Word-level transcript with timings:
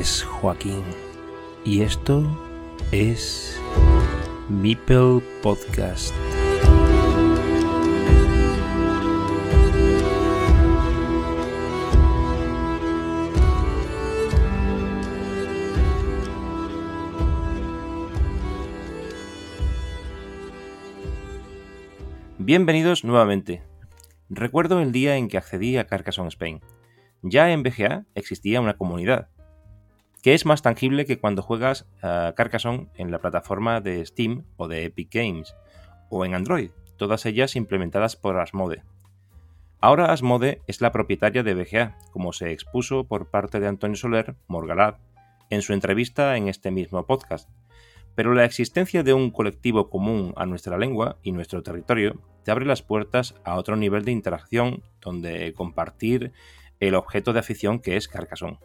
Es 0.00 0.22
Joaquín 0.22 0.82
y 1.62 1.82
esto 1.82 2.24
es 2.90 3.60
Mipel 4.48 5.20
Podcast. 5.42 6.14
Bienvenidos 22.38 23.04
nuevamente. 23.04 23.62
Recuerdo 24.30 24.80
el 24.80 24.92
día 24.92 25.16
en 25.16 25.28
que 25.28 25.36
accedí 25.36 25.76
a 25.76 25.86
Carcassonne 25.86 26.28
Spain. 26.28 26.62
Ya 27.20 27.50
en 27.50 27.62
BGA 27.62 28.06
existía 28.14 28.62
una 28.62 28.78
comunidad, 28.78 29.28
que 30.22 30.34
es 30.34 30.44
más 30.44 30.62
tangible 30.62 31.06
que 31.06 31.18
cuando 31.18 31.42
juegas 31.42 31.86
a 32.02 32.34
Carcassonne 32.36 32.88
en 32.96 33.10
la 33.10 33.20
plataforma 33.20 33.80
de 33.80 34.04
Steam 34.04 34.44
o 34.56 34.68
de 34.68 34.84
Epic 34.84 35.12
Games, 35.12 35.54
o 36.10 36.24
en 36.24 36.34
Android, 36.34 36.70
todas 36.96 37.24
ellas 37.24 37.56
implementadas 37.56 38.16
por 38.16 38.38
Asmode. 38.38 38.82
Ahora 39.80 40.12
Asmode 40.12 40.60
es 40.66 40.82
la 40.82 40.92
propietaria 40.92 41.42
de 41.42 41.54
BGA, 41.54 41.96
como 42.12 42.34
se 42.34 42.52
expuso 42.52 43.04
por 43.04 43.30
parte 43.30 43.60
de 43.60 43.68
Antonio 43.68 43.96
Soler 43.96 44.34
Morgalad 44.46 44.96
en 45.48 45.62
su 45.62 45.72
entrevista 45.72 46.36
en 46.36 46.48
este 46.48 46.70
mismo 46.70 47.06
podcast, 47.06 47.48
pero 48.14 48.34
la 48.34 48.44
existencia 48.44 49.02
de 49.02 49.14
un 49.14 49.30
colectivo 49.30 49.88
común 49.88 50.34
a 50.36 50.44
nuestra 50.44 50.76
lengua 50.76 51.16
y 51.22 51.32
nuestro 51.32 51.62
territorio 51.62 52.20
te 52.44 52.50
abre 52.50 52.66
las 52.66 52.82
puertas 52.82 53.34
a 53.44 53.56
otro 53.56 53.76
nivel 53.76 54.04
de 54.04 54.12
interacción 54.12 54.82
donde 55.00 55.54
compartir 55.54 56.32
el 56.80 56.94
objeto 56.94 57.32
de 57.32 57.40
afición 57.40 57.78
que 57.78 57.96
es 57.96 58.08
Carcassonne. 58.08 58.58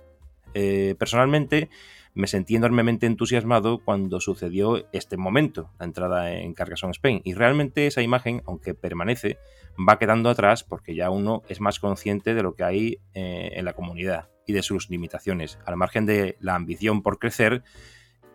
Eh, 0.56 0.95
personalmente 0.98 1.70
me 2.16 2.28
sentí 2.28 2.56
enormemente 2.56 3.06
entusiasmado 3.06 3.80
cuando 3.84 4.22
sucedió 4.22 4.88
este 4.94 5.17
momento, 5.17 5.70
la 5.78 5.86
entrada 5.86 6.31
en 6.31 6.53
Carcassonne 6.53 6.92
Spain, 6.92 7.22
y 7.25 7.34
realmente 7.34 7.88
esa 7.88 8.02
imagen, 8.02 8.42
aunque 8.47 8.73
permanece, 8.73 9.38
va 9.78 10.00
quedando 10.00 10.30
atrás 10.30 10.64
porque 10.64 10.95
ya 10.95 11.09
uno 11.09 11.44
es 11.50 11.59
más 11.59 11.80
consciente 11.80 12.34
de 12.34 12.42
lo 12.42 12.56
que 12.56 12.64
hay 12.64 13.00
eh, 13.14 13.52
en 13.56 13.66
la 13.66 13.73
comunidad 13.73 14.30
y 14.47 14.53
de 14.53 14.64
sus 14.64 14.89
limitaciones, 14.89 15.59
al 15.66 15.75
margen 15.75 16.06
de 16.06 16.38
la 16.39 16.56
ambición 16.56 17.03
por 17.03 17.19
crecer 17.19 17.64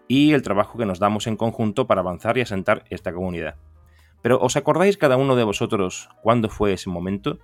y 0.06 0.32
el 0.32 0.42
trabajo 0.42 0.76
que 0.76 0.84
nos 0.84 0.98
damos 0.98 1.26
en 1.26 1.36
conjunto 1.36 1.86
para 1.86 2.02
avanzar 2.02 2.36
y 2.36 2.42
asentar 2.42 2.84
esta 2.90 3.14
comunidad. 3.14 3.56
Pero 4.20 4.38
¿os 4.40 4.56
acordáis 4.56 4.98
cada 4.98 5.16
uno 5.16 5.36
de 5.36 5.44
vosotros 5.44 6.10
cuándo 6.22 6.50
fue 6.50 6.74
ese 6.74 6.90
momento? 6.90 7.38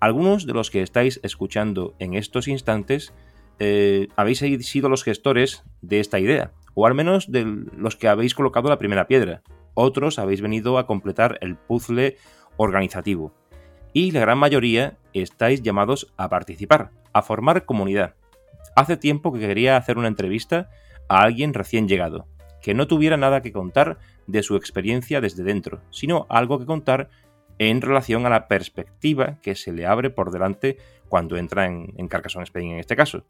Algunos 0.00 0.44
de 0.44 0.54
los 0.54 0.70
que 0.70 0.82
estáis 0.82 1.20
escuchando 1.22 1.94
en 2.00 2.14
estos 2.14 2.48
instantes 2.48 3.14
eh, 3.58 4.08
habéis 4.16 4.38
sido 4.38 4.88
los 4.88 5.04
gestores 5.04 5.64
de 5.82 6.00
esta 6.00 6.18
idea, 6.18 6.52
o 6.74 6.86
al 6.86 6.94
menos 6.94 7.30
de 7.30 7.44
los 7.76 7.96
que 7.96 8.08
habéis 8.08 8.34
colocado 8.34 8.68
la 8.68 8.78
primera 8.78 9.06
piedra. 9.06 9.42
Otros 9.74 10.18
habéis 10.18 10.40
venido 10.40 10.78
a 10.78 10.86
completar 10.86 11.38
el 11.40 11.56
puzzle 11.56 12.16
organizativo. 12.56 13.32
Y 13.92 14.10
la 14.12 14.20
gran 14.20 14.38
mayoría 14.38 14.96
estáis 15.12 15.62
llamados 15.62 16.12
a 16.16 16.28
participar, 16.28 16.90
a 17.12 17.22
formar 17.22 17.64
comunidad. 17.64 18.14
Hace 18.76 18.96
tiempo 18.96 19.32
que 19.32 19.40
quería 19.40 19.76
hacer 19.76 19.98
una 19.98 20.08
entrevista 20.08 20.70
a 21.08 21.22
alguien 21.22 21.54
recién 21.54 21.88
llegado, 21.88 22.26
que 22.62 22.74
no 22.74 22.86
tuviera 22.86 23.16
nada 23.16 23.40
que 23.42 23.52
contar 23.52 23.98
de 24.26 24.42
su 24.42 24.56
experiencia 24.56 25.20
desde 25.20 25.42
dentro, 25.42 25.80
sino 25.90 26.26
algo 26.28 26.58
que 26.58 26.66
contar 26.66 27.08
en 27.58 27.80
relación 27.80 28.26
a 28.26 28.30
la 28.30 28.48
perspectiva 28.48 29.38
que 29.42 29.54
se 29.54 29.72
le 29.72 29.86
abre 29.86 30.10
por 30.10 30.30
delante 30.30 30.78
cuando 31.08 31.36
entra 31.36 31.66
en, 31.66 31.94
en 31.96 32.08
Carcassonne 32.08 32.44
Spain 32.44 32.72
en 32.72 32.78
este 32.78 32.96
caso. 32.96 33.24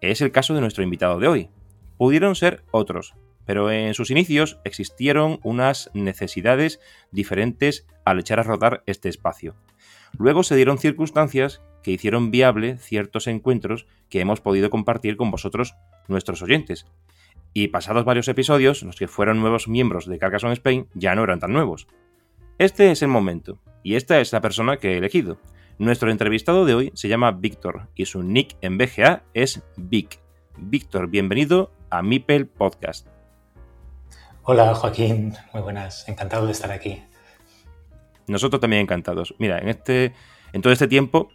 Es 0.00 0.20
el 0.20 0.32
caso 0.32 0.54
de 0.54 0.60
nuestro 0.60 0.82
invitado 0.82 1.18
de 1.18 1.28
hoy. 1.28 1.50
Pudieron 1.96 2.34
ser 2.34 2.62
otros, 2.70 3.14
pero 3.46 3.70
en 3.70 3.94
sus 3.94 4.10
inicios 4.10 4.58
existieron 4.64 5.40
unas 5.42 5.90
necesidades 5.94 6.80
diferentes 7.10 7.86
al 8.04 8.18
echar 8.18 8.40
a 8.40 8.42
rodar 8.42 8.82
este 8.86 9.08
espacio. 9.08 9.54
Luego 10.18 10.42
se 10.42 10.56
dieron 10.56 10.78
circunstancias 10.78 11.62
que 11.82 11.92
hicieron 11.92 12.30
viable 12.30 12.78
ciertos 12.78 13.26
encuentros 13.28 13.86
que 14.08 14.20
hemos 14.20 14.40
podido 14.40 14.70
compartir 14.70 15.16
con 15.16 15.30
vosotros, 15.30 15.76
nuestros 16.08 16.42
oyentes, 16.42 16.86
y 17.52 17.68
pasados 17.68 18.04
varios 18.04 18.28
episodios, 18.28 18.82
los 18.82 18.96
que 18.96 19.08
fueron 19.08 19.40
nuevos 19.40 19.68
miembros 19.68 20.06
de 20.06 20.18
Carcassonne 20.18 20.54
Spain 20.54 20.88
ya 20.94 21.14
no 21.14 21.24
eran 21.24 21.40
tan 21.40 21.52
nuevos. 21.52 21.86
Este 22.58 22.90
es 22.90 23.02
el 23.02 23.08
momento, 23.08 23.58
y 23.82 23.96
esta 23.96 24.18
es 24.18 24.32
la 24.32 24.40
persona 24.40 24.78
que 24.78 24.94
he 24.94 24.96
elegido. 24.96 25.36
Nuestro 25.76 26.10
entrevistado 26.10 26.64
de 26.64 26.74
hoy 26.74 26.92
se 26.94 27.06
llama 27.06 27.32
Víctor, 27.32 27.90
y 27.94 28.06
su 28.06 28.22
nick 28.22 28.56
en 28.62 28.78
BGA 28.78 29.24
es 29.34 29.62
Vic. 29.76 30.20
Víctor, 30.56 31.10
bienvenido 31.10 31.70
a 31.90 32.00
Mipel 32.00 32.46
Podcast. 32.46 33.08
Hola 34.42 34.74
Joaquín, 34.74 35.34
muy 35.52 35.60
buenas, 35.60 36.08
encantado 36.08 36.46
de 36.46 36.52
estar 36.52 36.72
aquí. 36.72 37.02
Nosotros 38.26 38.58
también 38.58 38.80
encantados. 38.80 39.34
Mira, 39.38 39.58
en, 39.58 39.68
este, 39.68 40.14
en 40.54 40.62
todo 40.62 40.72
este 40.72 40.88
tiempo, 40.88 41.28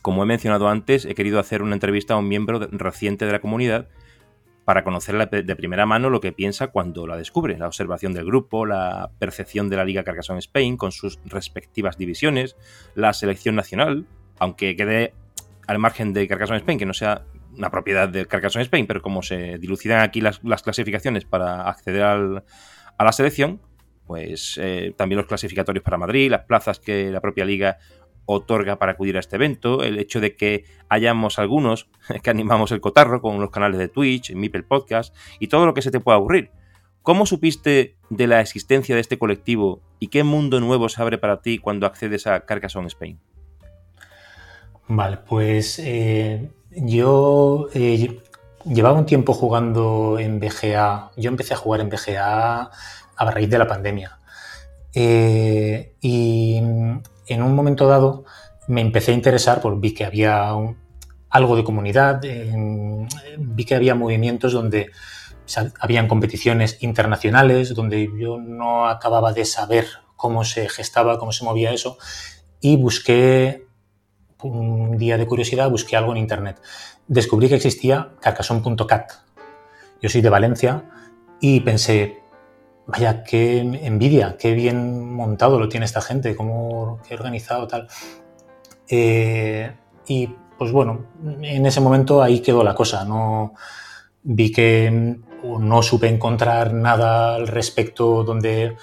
como 0.00 0.22
he 0.22 0.26
mencionado 0.26 0.68
antes, 0.68 1.06
he 1.06 1.16
querido 1.16 1.40
hacer 1.40 1.60
una 1.60 1.74
entrevista 1.74 2.14
a 2.14 2.18
un 2.18 2.28
miembro 2.28 2.60
reciente 2.70 3.26
de 3.26 3.32
la 3.32 3.40
comunidad 3.40 3.88
para 4.66 4.82
conocer 4.82 5.30
de 5.30 5.56
primera 5.56 5.86
mano 5.86 6.10
lo 6.10 6.20
que 6.20 6.32
piensa 6.32 6.66
cuando 6.66 7.06
la 7.06 7.16
descubre, 7.16 7.56
la 7.56 7.68
observación 7.68 8.12
del 8.12 8.24
grupo, 8.24 8.66
la 8.66 9.12
percepción 9.20 9.70
de 9.70 9.76
la 9.76 9.84
Liga 9.84 10.02
Carcassonne 10.02 10.40
Spain 10.40 10.76
con 10.76 10.90
sus 10.90 11.20
respectivas 11.24 11.96
divisiones, 11.96 12.56
la 12.96 13.12
selección 13.12 13.54
nacional, 13.54 14.08
aunque 14.40 14.74
quede 14.74 15.14
al 15.68 15.78
margen 15.78 16.12
de 16.12 16.26
Carcassonne 16.26 16.58
Spain, 16.58 16.80
que 16.80 16.84
no 16.84 16.94
sea 16.94 17.22
una 17.56 17.70
propiedad 17.70 18.08
de 18.08 18.26
Carcassonne 18.26 18.64
Spain, 18.64 18.88
pero 18.88 19.02
como 19.02 19.22
se 19.22 19.56
dilucidan 19.58 20.00
aquí 20.00 20.20
las, 20.20 20.40
clasificaciones 20.64 21.24
para 21.24 21.68
acceder 21.68 22.02
a 22.02 23.04
la 23.04 23.12
selección, 23.12 23.60
pues 24.04 24.58
eh, 24.60 24.94
también 24.96 25.18
los 25.18 25.28
clasificatorios 25.28 25.84
para 25.84 25.96
Madrid, 25.96 26.28
las 26.28 26.44
plazas 26.44 26.80
que 26.80 27.12
la 27.12 27.20
propia 27.20 27.44
liga 27.44 27.78
otorga 28.26 28.78
para 28.78 28.92
acudir 28.92 29.16
a 29.16 29.20
este 29.20 29.36
evento, 29.36 29.82
el 29.82 29.98
hecho 29.98 30.20
de 30.20 30.36
que 30.36 30.64
hayamos 30.88 31.38
algunos 31.38 31.88
que 32.22 32.30
animamos 32.30 32.72
el 32.72 32.80
cotarro 32.80 33.22
con 33.22 33.40
los 33.40 33.50
canales 33.50 33.78
de 33.78 33.88
Twitch, 33.88 34.34
Mipel 34.34 34.64
Podcast 34.64 35.16
y 35.40 35.48
todo 35.48 35.64
lo 35.64 35.74
que 35.74 35.82
se 35.82 35.90
te 35.90 36.00
pueda 36.00 36.18
ocurrir. 36.18 36.50
¿Cómo 37.02 37.24
supiste 37.24 37.96
de 38.10 38.26
la 38.26 38.40
existencia 38.40 38.96
de 38.96 39.00
este 39.00 39.16
colectivo 39.16 39.80
y 40.00 40.08
qué 40.08 40.24
mundo 40.24 40.58
nuevo 40.60 40.88
se 40.88 41.00
abre 41.00 41.18
para 41.18 41.40
ti 41.40 41.58
cuando 41.58 41.86
accedes 41.86 42.26
a 42.26 42.40
Carcassonne 42.40 42.88
Spain? 42.88 43.20
Vale, 44.88 45.18
pues 45.18 45.78
eh, 45.78 46.50
yo 46.70 47.68
eh, 47.74 48.20
llevaba 48.64 48.98
un 48.98 49.06
tiempo 49.06 49.34
jugando 49.34 50.18
en 50.18 50.40
BGA. 50.40 51.12
Yo 51.16 51.28
empecé 51.28 51.54
a 51.54 51.56
jugar 51.56 51.80
en 51.80 51.88
BGA 51.88 52.70
a 53.16 53.30
raíz 53.30 53.50
de 53.50 53.58
la 53.58 53.66
pandemia. 53.66 54.18
Eh, 54.94 55.94
y 56.00 56.60
en 57.26 57.42
un 57.42 57.54
momento 57.54 57.86
dado 57.86 58.24
me 58.68 58.80
empecé 58.80 59.12
a 59.12 59.14
interesar, 59.14 59.60
porque 59.60 59.80
vi 59.80 59.94
que 59.94 60.04
había 60.04 60.50
algo 61.30 61.56
de 61.56 61.64
comunidad, 61.64 62.20
vi 63.38 63.64
que 63.64 63.74
había 63.74 63.94
movimientos 63.94 64.52
donde 64.52 64.90
habían 65.80 66.08
competiciones 66.08 66.82
internacionales, 66.82 67.74
donde 67.74 68.10
yo 68.18 68.38
no 68.38 68.88
acababa 68.88 69.32
de 69.32 69.44
saber 69.44 69.86
cómo 70.16 70.44
se 70.44 70.68
gestaba, 70.68 71.18
cómo 71.18 71.32
se 71.32 71.44
movía 71.44 71.72
eso, 71.72 71.98
y 72.60 72.76
busqué, 72.76 73.66
un 74.42 74.98
día 74.98 75.16
de 75.18 75.26
curiosidad, 75.26 75.70
busqué 75.70 75.96
algo 75.96 76.12
en 76.12 76.18
internet. 76.18 76.60
Descubrí 77.06 77.48
que 77.48 77.54
existía 77.56 78.12
carcassonne.cat. 78.20 79.12
Yo 80.02 80.08
soy 80.08 80.20
de 80.20 80.30
Valencia 80.30 80.84
y 81.40 81.60
pensé, 81.60 82.22
vaya, 82.86 83.24
qué 83.24 83.58
envidia, 83.58 84.36
qué 84.38 84.52
bien 84.54 85.14
montado 85.14 85.58
lo 85.58 85.68
tiene 85.68 85.86
esta 85.86 86.00
gente, 86.00 86.36
cómo 86.36 87.00
qué 87.06 87.14
organizado 87.14 87.66
tal. 87.66 87.88
Eh, 88.88 89.72
y 90.06 90.28
pues 90.58 90.72
bueno, 90.72 91.06
en 91.42 91.66
ese 91.66 91.80
momento 91.80 92.22
ahí 92.22 92.40
quedó 92.40 92.62
la 92.62 92.74
cosa. 92.74 93.04
No 93.04 93.54
vi 94.22 94.50
que 94.52 95.18
no 95.42 95.82
supe 95.82 96.08
encontrar 96.08 96.72
nada 96.72 97.34
al 97.34 97.48
respecto 97.48 98.24
donde 98.24 98.76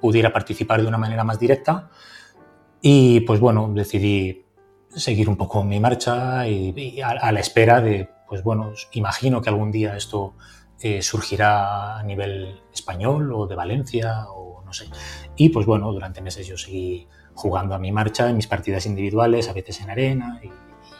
pudiera 0.00 0.32
participar 0.32 0.82
de 0.82 0.88
una 0.88 0.98
manera 0.98 1.24
más 1.24 1.38
directa. 1.38 1.90
Y 2.82 3.20
pues 3.20 3.40
bueno, 3.40 3.70
decidí 3.74 4.44
seguir 4.88 5.28
un 5.28 5.36
poco 5.36 5.62
mi 5.64 5.80
marcha 5.80 6.48
y, 6.48 7.00
a, 7.00 7.32
la 7.32 7.40
espera 7.40 7.80
de, 7.80 8.08
pues 8.28 8.42
bueno, 8.42 8.72
imagino 8.92 9.40
que 9.40 9.50
algún 9.50 9.70
día 9.70 9.96
esto 9.96 10.34
eh, 10.82 11.02
surgirá 11.02 11.98
a 11.98 12.02
nivel 12.02 12.60
español 12.72 13.32
o 13.32 13.46
de 13.46 13.54
Valencia 13.54 14.26
o 14.30 14.62
no 14.64 14.72
sé. 14.72 14.86
Y 15.36 15.50
pues 15.50 15.66
bueno, 15.66 15.92
durante 15.92 16.20
meses 16.20 16.46
yo 16.46 16.56
seguí 16.56 17.08
jugando 17.34 17.74
a 17.74 17.78
mi 17.78 17.92
marcha 17.92 18.28
en 18.28 18.36
mis 18.36 18.46
partidas 18.46 18.86
individuales, 18.86 19.48
a 19.48 19.52
veces 19.52 19.80
en 19.80 19.90
arena 19.90 20.40
y, 20.42 20.50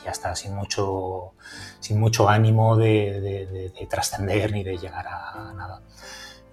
ya 0.05 0.12
está, 0.12 0.35
sin 0.35 0.55
mucho, 0.55 1.35
sin 1.79 2.00
mucho 2.00 2.29
ánimo 2.29 2.75
de, 2.77 3.71
trascender 3.91 4.50
ni 4.53 4.65
de 4.65 4.79
llegar 4.79 5.06
a 5.06 5.53
nada. 5.55 5.83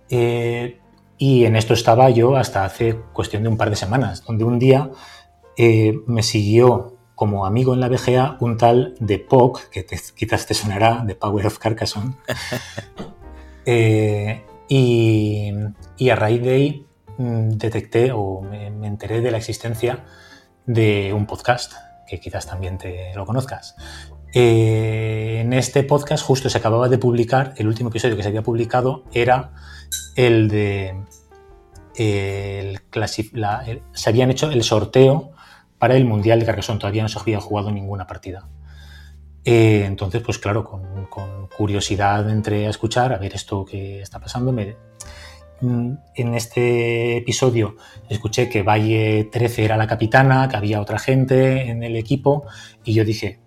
Eh, 0.09 0.79
y 1.17 1.45
en 1.45 1.55
esto 1.55 1.73
estaba 1.73 2.09
yo 2.09 2.35
hasta 2.35 2.63
hace 2.63 2.95
cuestión 3.13 3.43
de 3.43 3.49
un 3.49 3.57
par 3.57 3.69
de 3.69 3.75
semanas, 3.75 4.23
donde 4.25 4.43
un 4.43 4.59
día 4.59 4.91
eh, 5.57 5.93
me 6.05 6.21
siguió 6.21 6.97
como 7.15 7.47
amigo 7.47 7.73
en 7.73 7.79
la 7.79 7.89
BGA 7.89 8.37
un 8.39 8.57
tal 8.57 8.93
de 8.99 9.17
POC, 9.17 9.69
que 9.69 9.85
quizás 10.15 10.45
te 10.45 10.53
sonará, 10.53 11.03
de 11.03 11.15
Power 11.15 11.47
of 11.47 11.57
Carcassonne. 11.57 12.13
Eh, 13.69 14.45
y, 14.69 15.51
a 16.09 16.15
raíz 16.15 16.41
de 16.41 16.53
ahí 16.53 16.85
mm, 17.17 17.49
detecté 17.49 18.13
o 18.13 18.41
me, 18.41 18.67
enteré 18.87 19.19
de 19.19 19.29
la 19.29 19.37
existencia 19.37 20.05
de 20.65 21.11
un 21.13 21.25
podcast, 21.25 21.73
que 22.07 22.19
quizás 22.19 22.47
también 22.47 22.77
te 22.77 23.13
lo 23.13 23.25
conozcas. 23.25 23.75
Eh, 24.33 25.39
en 25.41 25.51
este 25.51 25.83
podcast 25.83 26.23
justo 26.23 26.49
se 26.49 26.57
acababa 26.57 26.87
de 26.87 26.97
publicar, 26.97 27.53
el 27.57 27.67
último 27.67 27.89
episodio 27.89 28.15
que 28.15 28.23
se 28.23 28.29
había 28.29 28.41
publicado 28.41 29.03
era 29.13 29.51
el 30.15 30.47
de... 30.47 31.03
El, 31.95 32.79
se 33.93 34.09
habían 34.09 34.29
hecho 34.29 34.51
el 34.51 34.63
sorteo 34.63 35.31
para 35.79 35.97
el 35.97 36.05
Mundial 36.05 36.39
de 36.39 36.45
Carcassonne. 36.45 36.79
Todavía 36.79 37.01
no 37.01 37.09
se 37.09 37.19
había 37.19 37.41
jugado 37.41 37.71
ninguna 37.71 38.05
partida. 38.05 38.47
Eh, 39.49 39.85
entonces, 39.85 40.21
pues 40.21 40.39
claro, 40.39 40.65
con, 40.65 41.47
curiosidad 41.47 42.29
entré 42.29 42.67
a 42.67 42.69
escuchar, 42.69 43.13
a 43.13 43.17
ver 43.17 43.33
esto 43.33 43.63
que 43.63 44.01
está 44.01 44.19
pasando. 44.19 44.51
Mm, 45.61 45.93
en 46.15 46.33
este 46.33 47.15
episodio 47.15 47.77
escuché 48.09 48.49
que 48.49 48.61
Valle 48.61 49.29
13 49.31 49.63
era 49.63 49.77
la 49.77 49.87
capitana, 49.87 50.49
que 50.49 50.57
había 50.57 50.81
otra 50.81 50.99
gente 50.99 51.69
en 51.69 51.81
el 51.81 51.95
equipo 51.95 52.45
y 52.83 52.93
yo 52.93 53.05
dije, 53.05 53.39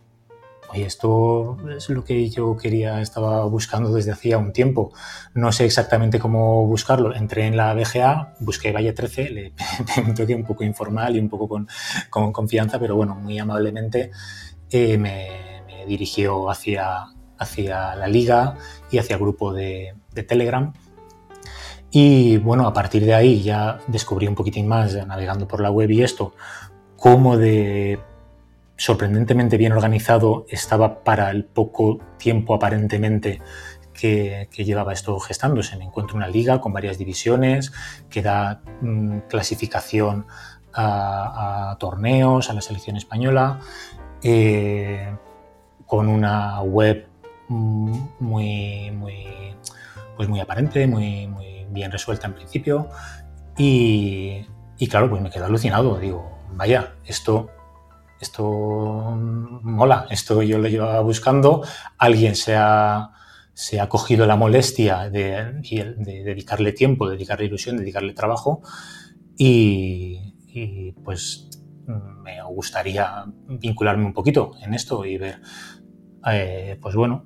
oye, 0.71 0.87
esto 0.87 1.59
es 1.77 1.91
lo 1.91 2.03
que 2.03 2.31
yo 2.31 2.57
quería, 2.57 3.03
estaba 3.03 3.45
buscando 3.45 3.93
desde 3.93 4.13
hacía 4.13 4.39
un 4.39 4.55
tiempo. 4.55 4.95
No 5.35 5.53
sé 5.53 5.67
exactamente 5.67 6.19
cómo 6.19 6.67
buscarlo. 6.67 7.15
Entré 7.15 7.47
en 7.47 7.59
la 7.59 7.75
BGA, 7.75 8.37
busqué 8.41 8.73
Valle 8.73 8.95
13, 8.95 9.31
le 9.31 9.53
un 10.07 10.15
toque 10.15 10.35
un 10.35 10.45
poco 10.45 10.65
informal 10.65 11.15
y 11.17 11.19
un 11.21 11.29
poco 11.29 11.47
con, 11.47 12.33
confianza, 12.33 12.79
pero 12.79 12.97
bueno, 12.97 13.15
muy 13.17 13.39
amablemente 13.39 14.11
eh, 14.71 14.97
me, 14.97 15.50
dirigió 15.87 16.51
hacia, 16.51 17.07
hacia 17.39 17.95
la 17.97 18.09
liga 18.09 18.57
y 18.91 18.99
hacia 18.99 19.15
el 19.15 19.21
grupo 19.21 19.53
de, 19.53 19.95
de 20.13 20.23
Telegram. 20.23 20.73
Y 21.91 22.37
bueno, 22.39 22.67
a 22.67 22.73
partir 22.73 23.05
de 23.05 23.15
ahí 23.15 23.43
ya 23.43 23.81
descubrí 23.89 24.29
un 24.29 24.35
poquitín 24.35 24.69
más, 24.69 24.95
navegando 25.07 25.49
por 25.49 25.61
la 25.61 25.71
web 25.71 25.91
y 25.91 26.03
esto, 26.03 26.35
cómo 26.97 27.37
de 27.37 27.99
sorprendentemente 28.77 29.59
bien 29.59 29.73
organizado 29.73 30.47
estaba 30.49 31.05
para 31.05 31.31
el 31.31 31.45
poco 31.45 31.99
tiempo 32.17 32.55
aparentemente 32.55 33.43
que, 33.93 34.49
llevaba 34.65 34.93
esto 34.93 35.19
gestándose. 35.21 35.77
Me 35.77 35.85
encuentro 35.85 36.17
una 36.17 36.29
liga 36.29 36.61
con 36.61 36.73
varias 36.73 36.97
divisiones 36.97 37.73
que 38.09 38.23
da 38.23 38.63
mm, 38.81 39.19
clasificación 39.29 40.27
a, 40.73 41.77
torneos, 41.79 42.49
a 42.49 42.55
la 42.55 42.63
selección 42.63 42.97
española, 42.97 43.61
eh, 44.23 45.13
con 45.91 46.09
una 46.09 46.63
web 46.63 47.07
mm, 47.49 47.99
muy, 48.21 48.91
muy, 48.93 49.27
pues 50.17 50.29
muy 50.29 50.39
aparente, 50.39 50.87
muy, 50.87 51.27
muy 51.27 51.67
bien 51.71 51.91
resuelta 51.91 52.29
en 52.29 52.35
principio. 52.35 52.89
Y, 53.59 54.47
y 54.79 54.87
claro, 54.87 55.11
pues 55.11 55.21
me 55.21 55.31
quedo 55.31 55.47
alucinado. 55.47 55.99
Digo, 55.99 56.39
vaya, 56.55 56.95
esto 57.05 57.51
esto 58.21 59.17
mola, 59.63 60.07
esto 60.11 60.43
yo 60.43 60.59
lo 60.59 60.69
llevaba 60.69 61.01
buscando, 61.01 61.65
alguien 61.97 62.37
se 62.37 62.55
ha, 62.55 63.13
se 63.55 63.81
ha 63.81 63.89
cogido 63.89 64.27
la 64.27 64.37
molestia 64.37 65.09
de, 65.09 65.55
dedicarle 65.97 66.73
tiempo, 66.73 67.09
dedicarle 67.09 67.47
ilusión, 67.47 67.79
dedicarle 67.79 68.13
trabajo 68.13 68.61
y, 69.37 70.35
pues 71.03 71.49
me 71.87 72.43
gustaría 72.43 73.25
vincularme 73.49 74.05
un 74.05 74.13
poquito 74.13 74.53
en 74.61 74.75
esto 74.75 75.05
y 75.05 75.17
ver, 75.17 75.41
eh, 76.27 76.79
pues 76.81 76.95
bueno, 76.95 77.25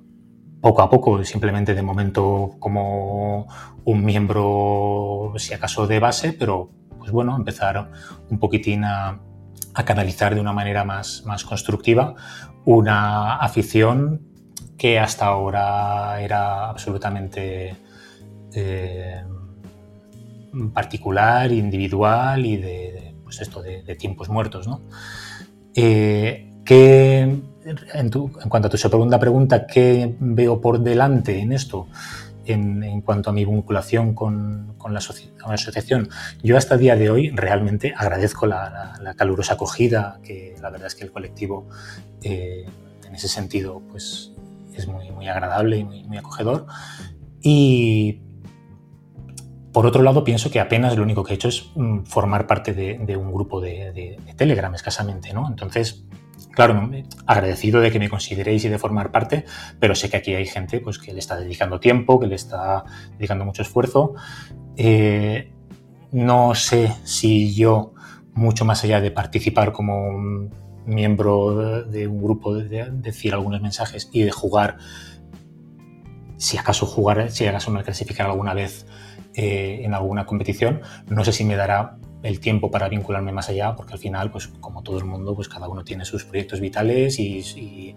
poco 0.61 0.81
a 0.81 0.89
poco, 0.89 1.23
simplemente 1.23 1.73
de 1.73 1.81
momento 1.81 2.55
como 2.59 3.47
un 3.83 4.05
miembro, 4.05 5.33
si 5.37 5.53
acaso 5.53 5.87
de 5.87 5.99
base, 5.99 6.33
pero 6.33 6.71
pues 6.97 7.11
bueno, 7.11 7.35
empezar 7.35 7.91
un 8.29 8.39
poquitín 8.39 8.83
a 8.83 9.19
canalizar 9.85 10.33
de 10.33 10.41
una 10.41 10.53
manera 10.53 10.83
más, 10.85 11.23
más 11.25 11.43
constructiva 11.43 12.15
una 12.65 13.35
afición 13.37 14.21
que 14.77 14.99
hasta 14.99 15.27
ahora 15.27 16.21
era 16.21 16.69
absolutamente 16.69 17.75
eh, 18.53 19.23
particular, 20.73 21.51
individual 21.51 22.45
y 22.45 22.57
de, 22.57 23.15
pues 23.23 23.39
esto, 23.41 23.61
de, 23.61 23.95
tiempos 23.95 24.29
muertos. 24.29 24.67
¿no? 24.67 24.81
Eh, 25.73 26.51
en, 27.65 27.77
en, 27.93 28.09
cuanto 28.49 28.67
a 28.67 28.71
tu 28.71 28.77
segunda 28.77 29.19
pregunta, 29.19 29.67
¿qué 29.67 30.15
veo 30.19 30.61
por 30.61 30.79
delante 30.79 31.39
en 31.39 31.51
esto? 31.51 31.87
en, 32.45 33.01
cuanto 33.01 33.29
a 33.29 33.33
mi 33.33 33.45
vinculación 33.45 34.13
con, 34.13 34.75
la, 34.89 34.99
asociación. 34.99 36.09
Yo 36.43 36.57
hasta 36.57 36.75
el 36.75 36.81
día 36.81 36.95
de 36.95 37.09
hoy 37.09 37.29
realmente 37.31 37.93
agradezco 37.95 38.45
la, 38.45 39.13
calurosa 39.17 39.55
acogida, 39.55 40.19
que 40.23 40.55
la 40.61 40.69
verdad 40.69 40.87
es 40.87 40.95
que 40.95 41.03
el 41.03 41.11
colectivo 41.11 41.67
eh, 42.21 42.65
en 43.07 43.15
ese 43.15 43.27
sentido 43.27 43.81
pues, 43.91 44.31
es 44.73 44.87
muy, 44.87 45.11
muy 45.11 45.27
agradable 45.27 45.77
y 45.77 45.83
muy, 45.83 46.17
acogedor. 46.17 46.67
Y 47.41 48.21
por 49.71 49.85
otro 49.85 50.03
lado, 50.03 50.23
pienso 50.23 50.49
que 50.49 50.59
apenas 50.59 50.95
lo 50.95 51.03
único 51.03 51.23
que 51.23 51.33
he 51.33 51.35
hecho 51.35 51.49
es 51.49 51.71
mm, 51.75 52.03
formar 52.03 52.47
parte 52.47 52.73
de, 52.73 53.17
un 53.17 53.31
grupo 53.31 53.59
de, 53.59 53.91
de, 53.91 54.33
Telegram 54.35 54.73
escasamente, 54.73 55.33
¿no? 55.33 55.47
Entonces, 55.47 56.05
claro, 56.55 56.89
agradecido 57.27 57.81
de 57.81 57.91
que 57.91 57.99
me 57.99 58.09
consideréis 58.09 58.65
y 58.65 58.69
de 58.69 58.79
formar 58.79 59.11
parte, 59.11 59.45
pero 59.79 59.93
sé 59.93 60.09
que 60.09 60.17
aquí 60.17 60.33
hay 60.33 60.45
gente 60.45 60.79
pues, 60.79 60.97
que 60.97 61.13
le 61.13 61.19
está 61.19 61.35
dedicando 61.37 61.79
tiempo, 61.79 62.19
que 62.19 62.27
le 62.27 62.35
está 62.35 62.85
dedicando 63.17 63.45
mucho 63.45 63.61
esfuerzo. 63.61 64.15
Eh, 64.77 65.51
no 66.11 66.55
sé 66.55 66.91
si 67.03 67.53
yo, 67.53 67.93
mucho 68.33 68.65
más 68.65 68.83
allá 68.83 69.01
de 69.01 69.11
participar 69.11 69.73
como 69.73 70.49
miembro 70.85 71.83
de 71.83 72.07
un 72.07 72.21
grupo, 72.21 72.55
de, 72.55 72.89
decir 72.91 73.33
algunos 73.33 73.61
mensajes 73.61 74.09
y 74.13 74.23
de 74.23 74.31
jugar, 74.31 74.77
si 76.37 76.57
acaso 76.57 76.85
jugar, 76.85 77.31
si 77.31 77.45
acaso 77.45 77.71
me 77.71 77.83
clasificar 77.83 78.27
alguna 78.27 78.53
vez 78.53 78.85
eh, 79.33 79.81
en 79.83 79.93
alguna 79.93 80.25
competición, 80.25 80.81
no 81.09 81.25
sé 81.25 81.33
si 81.33 81.43
me 81.43 81.55
dará 81.55 81.97
el 82.25 82.39
tiempo 82.39 82.71
para 82.71 82.89
vincularme 82.89 83.31
más 83.31 83.49
allá, 83.49 83.75
porque 83.75 83.93
al 83.93 83.99
final, 83.99 84.31
pues 84.31 84.47
como 84.47 84.81
todo 84.81 84.97
el 84.97 85.05
mundo, 85.05 85.35
pues 85.35 85.47
cada 85.47 85.69
uno 85.69 85.83
tiene 85.83 86.05
sus 86.05 86.25
proyectos 86.25 86.59
vitales 86.59 87.19
y, 87.19 87.95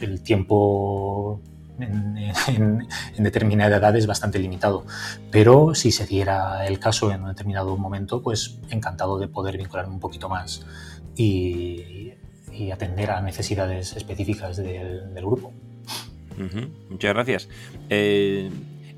el 0.00 0.22
tiempo 0.22 1.40
en, 1.80 2.86
determinada 3.18 3.78
edad 3.78 3.96
es 3.96 4.06
bastante 4.06 4.38
limitado. 4.38 4.84
Pero 5.32 5.74
si 5.74 5.90
se 5.90 6.06
diera 6.06 6.64
el 6.64 6.78
caso 6.78 7.10
en 7.10 7.22
un 7.22 7.28
determinado 7.28 7.76
momento, 7.76 8.22
pues 8.22 8.60
encantado 8.70 9.18
de 9.18 9.26
poder 9.26 9.58
vincularme 9.58 9.94
un 9.94 10.00
poquito 10.00 10.28
más 10.28 10.64
y, 11.16 12.12
atender 12.72 13.10
a 13.10 13.22
necesidades 13.22 13.96
específicas 13.96 14.58
del, 14.58 15.14
grupo. 15.14 15.52
Muchas 16.90 17.14
gracias. 17.14 17.48
Eh, 17.88 18.50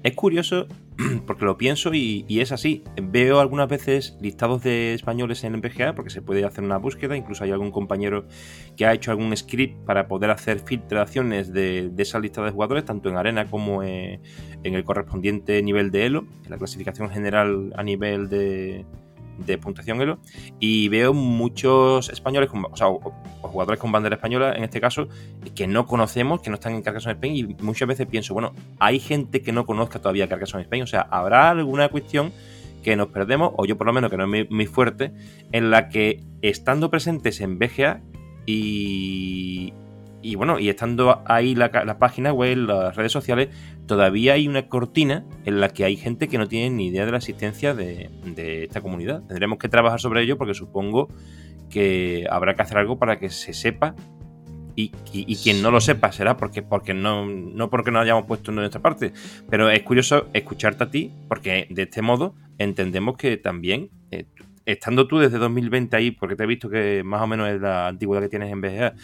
es 0.02 0.14
curioso 0.14 0.66
porque 1.26 1.44
lo 1.44 1.56
pienso 1.56 1.92
y, 1.94 2.24
es 2.28 2.52
así. 2.52 2.82
Veo 3.00 3.40
algunas 3.40 3.68
veces 3.68 4.16
listados 4.20 4.62
de 4.62 4.94
españoles 4.94 5.44
en 5.44 5.54
MPGA 5.54 5.94
porque 5.94 6.10
se 6.10 6.22
puede 6.22 6.44
hacer 6.44 6.64
una 6.64 6.78
búsqueda, 6.78 7.16
incluso 7.16 7.44
hay 7.44 7.50
algún 7.50 7.70
compañero 7.70 8.26
que 8.76 8.86
ha 8.86 8.92
hecho 8.92 9.10
algún 9.10 9.36
script 9.36 9.84
para 9.84 10.08
poder 10.08 10.30
hacer 10.30 10.60
filtraciones 10.60 11.52
de, 11.52 11.92
esa 11.98 12.18
lista 12.18 12.42
de 12.42 12.50
jugadores, 12.50 12.84
tanto 12.84 13.08
en 13.08 13.16
arena 13.16 13.46
como 13.46 13.82
en 13.82 14.20
el 14.62 14.84
correspondiente 14.84 15.62
nivel 15.62 15.90
de 15.90 16.06
Elo, 16.06 16.26
en 16.44 16.50
la 16.50 16.58
clasificación 16.58 17.10
general 17.10 17.72
a 17.76 17.82
nivel 17.82 18.28
de, 18.28 18.84
de 19.46 19.58
puntuación 19.58 20.00
Elo 20.00 20.18
y 20.60 20.88
veo 20.88 21.12
muchos 21.12 22.08
españoles, 22.08 22.50
o 22.52 22.76
sea, 22.76 22.88
jugadores 23.40 23.80
con 23.80 23.92
bandera 23.92 24.16
española 24.16 24.54
en 24.56 24.64
este 24.64 24.80
caso, 24.80 25.08
que 25.54 25.66
no 25.66 25.86
conocemos, 25.86 26.40
que 26.40 26.50
no 26.50 26.54
están 26.54 26.74
en 26.74 26.82
Carcassonne 26.82 27.14
Spain 27.14 27.36
y 27.36 27.62
muchas 27.62 27.88
veces 27.88 28.06
pienso, 28.06 28.34
bueno, 28.34 28.52
hay 28.78 28.98
gente 29.00 29.42
que 29.42 29.52
no 29.52 29.66
conozca 29.66 29.98
todavía 29.98 30.28
Carcassonne 30.28 30.62
Spain, 30.62 30.82
o 30.82 30.86
sea, 30.86 31.02
habrá 31.10 31.50
alguna 31.50 31.88
cuestión 31.88 32.32
que 32.82 32.96
nos 32.96 33.08
perdemos, 33.08 33.52
o 33.56 33.64
yo 33.64 33.78
por 33.78 33.86
lo 33.86 33.92
menos 33.92 34.10
que 34.10 34.16
no 34.16 34.34
es 34.34 34.50
muy, 34.50 34.66
fuerte, 34.66 35.12
en 35.52 35.70
la 35.70 35.88
que 35.88 36.24
estando 36.42 36.90
presentes 36.90 37.40
en 37.40 37.58
BGA 37.58 38.02
y, 38.44 39.72
y 40.22 40.36
bueno, 40.36 40.58
y 40.58 40.68
estando 40.68 41.22
ahí 41.26 41.54
la, 41.54 41.70
la, 41.84 41.98
página 41.98 42.32
web, 42.32 42.56
las 42.58 42.94
redes 42.96 43.12
sociales, 43.12 43.48
todavía 43.86 44.34
hay 44.34 44.48
una 44.48 44.68
cortina 44.68 45.24
en 45.44 45.60
la 45.60 45.68
que 45.68 45.84
hay 45.84 45.96
gente 45.96 46.28
que 46.28 46.38
no 46.38 46.48
tiene 46.48 46.70
ni 46.70 46.86
idea 46.86 47.04
de 47.04 47.10
la 47.10 47.18
existencia 47.18 47.74
de, 47.74 48.10
esta 48.62 48.80
comunidad. 48.80 49.22
Tendremos 49.24 49.58
que 49.58 49.68
trabajar 49.68 50.00
sobre 50.00 50.22
ello 50.22 50.38
porque 50.38 50.54
supongo 50.54 51.08
que 51.70 52.26
habrá 52.30 52.54
que 52.54 52.62
hacer 52.62 52.78
algo 52.78 52.98
para 52.98 53.18
que 53.18 53.30
se 53.30 53.52
sepa 53.52 53.94
y, 54.74 54.90
quien 55.42 55.60
no 55.60 55.70
lo 55.70 55.80
sepa 55.80 56.12
será 56.12 56.36
porque, 56.36 56.62
porque 56.62 56.94
no, 56.94 57.26
no 57.26 57.68
porque 57.68 57.90
no 57.90 58.00
hayamos 58.00 58.24
puesto 58.26 58.50
en 58.50 58.56
nuestra 58.56 58.80
parte. 58.80 59.12
Pero 59.50 59.68
es 59.68 59.82
curioso 59.82 60.28
escucharte 60.32 60.84
a 60.84 60.90
ti 60.90 61.12
porque 61.28 61.66
de 61.68 61.82
este 61.82 62.00
modo 62.00 62.34
entendemos 62.58 63.16
que 63.16 63.36
también 63.36 63.90
eh, 64.10 64.26
estando 64.66 65.08
tú 65.08 65.18
desde 65.18 65.38
2020 65.38 65.96
ahí, 65.96 66.10
porque 66.10 66.36
te 66.36 66.44
he 66.44 66.46
visto 66.46 66.68
que 66.68 67.02
más 67.04 67.22
o 67.22 67.26
menos 67.26 67.48
es 67.50 67.60
la 67.60 67.88
antigüedad 67.88 68.22
que 68.22 68.28
tienes 68.28 68.52
en 68.52 68.60
BGA, 68.60 68.94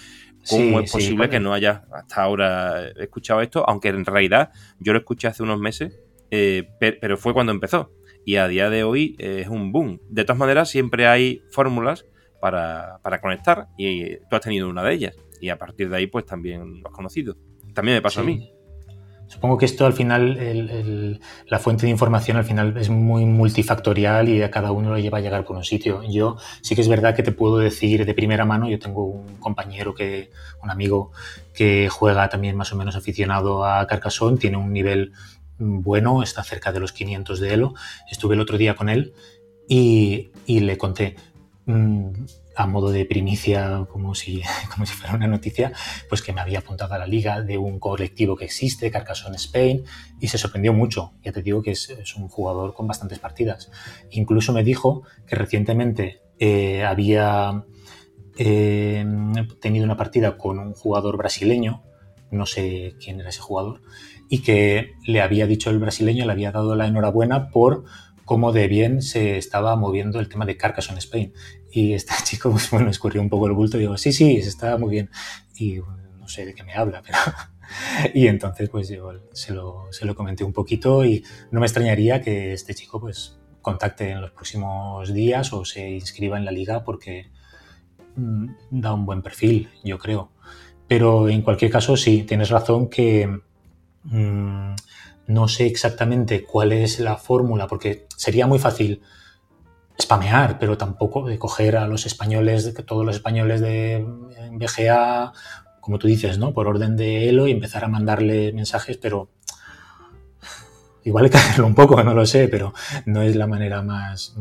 ¿cómo 0.48 0.80
es 0.80 0.90
posible 0.90 1.28
que 1.28 1.40
no 1.40 1.52
hayas 1.52 1.82
hasta 1.92 2.22
ahora 2.22 2.88
escuchado 2.96 3.40
esto? 3.40 3.68
Aunque 3.68 3.88
en 3.88 4.04
realidad 4.04 4.50
yo 4.78 4.92
lo 4.92 5.00
escuché 5.00 5.28
hace 5.28 5.42
unos 5.42 5.58
meses, 5.58 6.00
eh, 6.30 6.68
pero 6.78 7.16
fue 7.16 7.32
cuando 7.32 7.52
empezó. 7.52 7.92
Y 8.24 8.36
a 8.36 8.48
día 8.48 8.68
de 8.68 8.84
hoy 8.84 9.16
es 9.18 9.48
un 9.48 9.72
boom. 9.72 10.00
De 10.08 10.24
todas 10.24 10.38
maneras, 10.38 10.68
siempre 10.68 11.06
hay 11.06 11.42
fórmulas 11.50 12.04
para, 12.40 13.00
conectar 13.20 13.68
y 13.76 14.16
tú 14.16 14.36
has 14.36 14.40
tenido 14.40 14.68
una 14.68 14.82
de 14.82 14.94
ellas. 14.94 15.16
Y 15.40 15.48
a 15.50 15.58
partir 15.58 15.88
de 15.88 15.96
ahí, 15.96 16.06
pues 16.06 16.26
también 16.26 16.80
lo 16.82 16.88
has 16.88 16.94
conocido. 16.94 17.36
También 17.74 17.96
me 17.96 18.02
pasó 18.02 18.20
a 18.20 18.24
mí. 18.24 18.52
Supongo 19.28 19.58
que 19.58 19.66
esto 19.66 19.86
al 19.86 19.92
final, 19.92 21.20
la 21.46 21.58
fuente 21.58 21.86
de 21.86 21.90
información 21.90 22.38
al 22.38 22.44
final 22.44 22.76
es 22.78 22.88
muy 22.88 23.26
multifactorial 23.26 24.28
y 24.28 24.42
a 24.42 24.50
cada 24.50 24.72
uno 24.72 24.90
lo 24.90 24.98
lleva 24.98 25.18
a 25.18 25.20
llegar 25.20 25.44
por 25.44 25.56
un 25.56 25.64
sitio. 25.64 26.02
Yo 26.02 26.36
sí 26.62 26.74
que 26.74 26.80
es 26.80 26.88
verdad 26.88 27.14
que 27.14 27.22
te 27.22 27.32
puedo 27.32 27.58
decir 27.58 28.06
de 28.06 28.14
primera 28.14 28.44
mano, 28.44 28.68
yo 28.68 28.78
tengo 28.78 29.04
un 29.04 29.36
compañero, 29.36 29.94
que, 29.94 30.30
un 30.62 30.70
amigo 30.70 31.12
que 31.54 31.88
juega 31.90 32.28
también 32.28 32.56
más 32.56 32.72
o 32.72 32.76
menos 32.76 32.96
aficionado 32.96 33.64
a 33.64 33.86
Carcassonne, 33.86 34.38
tiene 34.38 34.56
un 34.56 34.72
nivel 34.72 35.12
bueno, 35.58 36.22
está 36.22 36.42
cerca 36.42 36.72
de 36.72 36.80
los 36.80 36.92
500 36.92 37.40
de 37.40 37.52
Elo. 37.52 37.74
Estuve 38.10 38.34
el 38.34 38.40
otro 38.40 38.56
día 38.56 38.76
con 38.76 38.88
él 38.88 39.12
y, 39.68 40.30
le 40.46 40.78
conté, 40.78 41.16
mm, 41.66 42.10
a 42.58 42.66
modo 42.66 42.90
de 42.90 43.04
primicia, 43.04 43.86
como 43.90 44.16
si, 44.16 44.42
fuera 44.86 45.14
una 45.14 45.28
noticia, 45.28 45.72
pues 46.08 46.22
que 46.22 46.32
me 46.32 46.40
había 46.40 46.58
apuntado 46.58 46.94
a 46.94 46.98
la 46.98 47.06
liga 47.06 47.40
de 47.40 47.56
un 47.56 47.78
colectivo 47.78 48.36
que 48.36 48.44
existe, 48.44 48.90
Carcassonne 48.90 49.36
Spain, 49.36 49.84
y 50.20 50.26
se 50.26 50.38
sorprendió 50.38 50.72
mucho. 50.72 51.12
Ya 51.22 51.30
te 51.30 51.42
digo 51.42 51.62
que 51.62 51.70
es, 51.70 51.88
un 52.16 52.28
jugador 52.28 52.74
con 52.74 52.88
bastantes 52.88 53.20
partidas. 53.20 53.70
Incluso 54.10 54.52
me 54.52 54.64
dijo 54.64 55.04
que 55.26 55.36
recientemente 55.36 56.20
eh, 56.40 56.82
había 56.84 57.64
eh, 58.36 59.06
tenido 59.60 59.84
una 59.84 59.96
partida 59.96 60.36
con 60.36 60.58
un 60.58 60.72
jugador 60.72 61.16
brasileño, 61.16 61.84
no 62.32 62.44
sé 62.44 62.96
quién 63.00 63.20
era 63.20 63.28
ese 63.28 63.40
jugador, 63.40 63.82
y 64.28 64.42
que 64.42 64.94
le 65.06 65.20
había 65.20 65.46
dicho 65.46 65.70
el 65.70 65.78
brasileño, 65.78 66.26
le 66.26 66.32
había 66.32 66.50
dado 66.50 66.74
la 66.74 66.88
enhorabuena 66.88 67.50
por 67.50 67.84
cómo 68.28 68.52
de 68.52 68.68
bien 68.68 69.00
se 69.00 69.38
estaba 69.38 69.74
moviendo 69.74 70.20
el 70.20 70.28
tema 70.28 70.44
de 70.44 70.58
Carcassonne 70.58 70.98
Spain. 70.98 71.32
Y 71.72 71.94
este 71.94 72.14
chico, 72.24 72.50
pues 72.50 72.70
bueno, 72.70 72.90
escurrió 72.90 73.20
un 73.20 73.28
poco 73.28 73.46
el 73.46 73.52
bulto 73.52 73.76
y 73.76 73.80
digo, 73.80 73.96
sí, 73.96 74.12
sí, 74.12 74.36
estaba 74.36 74.78
muy 74.78 74.90
bien. 74.90 75.10
Y 75.56 75.78
no 76.18 76.28
sé 76.28 76.46
de 76.46 76.54
qué 76.54 76.62
me 76.62 76.74
habla, 76.74 77.02
pero... 77.02 77.18
y 78.14 78.26
entonces 78.26 78.70
pues 78.70 78.88
yo 78.88 79.12
se 79.32 79.52
lo, 79.52 79.88
se 79.90 80.06
lo 80.06 80.14
comenté 80.14 80.44
un 80.44 80.52
poquito 80.52 81.04
y 81.04 81.22
no 81.50 81.60
me 81.60 81.66
extrañaría 81.66 82.22
que 82.22 82.52
este 82.52 82.74
chico 82.74 82.98
pues 82.98 83.38
contacte 83.60 84.10
en 84.10 84.20
los 84.22 84.30
próximos 84.30 85.12
días 85.12 85.52
o 85.52 85.64
se 85.64 85.90
inscriba 85.90 86.38
en 86.38 86.44
la 86.44 86.50
liga 86.50 86.84
porque 86.84 87.30
mm, 88.16 88.46
da 88.70 88.94
un 88.94 89.04
buen 89.04 89.22
perfil, 89.22 89.68
yo 89.84 89.98
creo. 89.98 90.30
Pero 90.86 91.28
en 91.28 91.42
cualquier 91.42 91.70
caso, 91.70 91.96
sí, 91.96 92.22
tienes 92.22 92.48
razón 92.48 92.88
que 92.88 93.28
mm, 94.04 94.74
no 95.26 95.48
sé 95.48 95.66
exactamente 95.66 96.44
cuál 96.44 96.72
es 96.72 96.98
la 97.00 97.16
fórmula, 97.16 97.66
porque 97.66 98.06
sería 98.16 98.46
muy 98.46 98.58
fácil 98.58 99.02
spamear, 100.00 100.58
pero 100.58 100.78
tampoco 100.78 101.26
de 101.26 101.38
coger 101.38 101.76
a 101.76 101.86
los 101.86 102.06
españoles, 102.06 102.72
todos 102.86 103.04
los 103.04 103.16
españoles 103.16 103.60
de 103.60 104.06
BGA, 104.52 105.32
como 105.80 105.98
tú 105.98 106.06
dices, 106.06 106.38
¿no? 106.38 106.52
Por 106.52 106.68
orden 106.68 106.96
de 106.96 107.28
Elo 107.28 107.46
y 107.46 107.52
empezar 107.52 107.84
a 107.84 107.88
mandarle 107.88 108.52
mensajes, 108.52 108.96
pero 108.96 109.30
igual 111.04 111.24
hay 111.24 111.30
que 111.30 111.38
hacerlo 111.38 111.66
un 111.66 111.74
poco, 111.74 112.02
no 112.04 112.14
lo 112.14 112.26
sé, 112.26 112.48
pero 112.48 112.72
no 113.06 113.22
es 113.22 113.34
la 113.36 113.46
manera 113.46 113.82
más, 113.82 114.34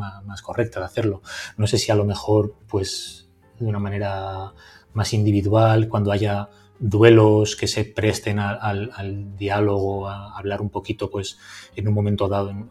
correcta 0.44 0.80
de 0.80 0.86
hacerlo. 0.86 1.22
No 1.58 1.66
sé 1.66 1.78
si 1.78 1.92
a 1.92 1.96
lo 1.96 2.06
mejor, 2.06 2.56
pues, 2.68 3.30
de 3.60 3.66
una 3.66 3.80
manera 3.80 4.54
más 4.94 5.14
individual, 5.14 5.88
cuando 5.88 6.12
haya 6.12 6.50
duelos 6.80 7.56
que 7.56 7.68
se 7.68 7.86
presten 7.86 8.40
al, 8.40 9.38
diálogo, 9.38 10.08
a 10.08 10.38
hablar 10.38 10.62
un 10.62 10.70
poquito, 10.70 11.10
pues 11.10 11.38
en 11.76 11.88
un 11.88 11.94
momento 11.94 12.28
dado 12.28 12.52
en, 12.52 12.68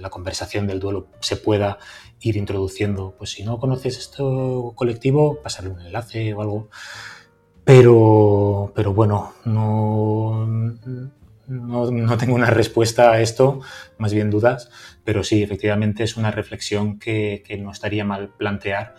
la 0.00 0.10
conversación 0.10 0.66
del 0.66 0.80
duelo 0.80 1.08
se 1.20 1.36
pueda 1.36 1.78
ir 2.20 2.36
introduciendo, 2.36 3.14
pues 3.18 3.30
si 3.30 3.44
no 3.44 3.58
conoces 3.58 3.98
esto 3.98 4.72
colectivo, 4.74 5.40
pasarle 5.42 5.70
un 5.70 5.80
enlace 5.80 6.34
o 6.34 6.40
algo. 6.40 6.68
Pero, 7.64 8.72
pero 8.74 8.92
bueno, 8.92 9.32
no, 9.44 10.46
no, 11.46 12.16
tengo 12.18 12.34
una 12.34 12.50
respuesta 12.50 13.12
a 13.12 13.20
esto, 13.20 13.60
más 13.98 14.12
bien 14.12 14.30
dudas, 14.30 14.70
pero 15.04 15.24
sí, 15.24 15.42
efectivamente 15.42 16.04
es 16.04 16.16
una 16.16 16.30
reflexión 16.30 16.98
que, 16.98 17.42
que 17.46 17.56
no 17.56 17.70
estaría 17.70 18.04
mal 18.04 18.28
plantear 18.28 18.94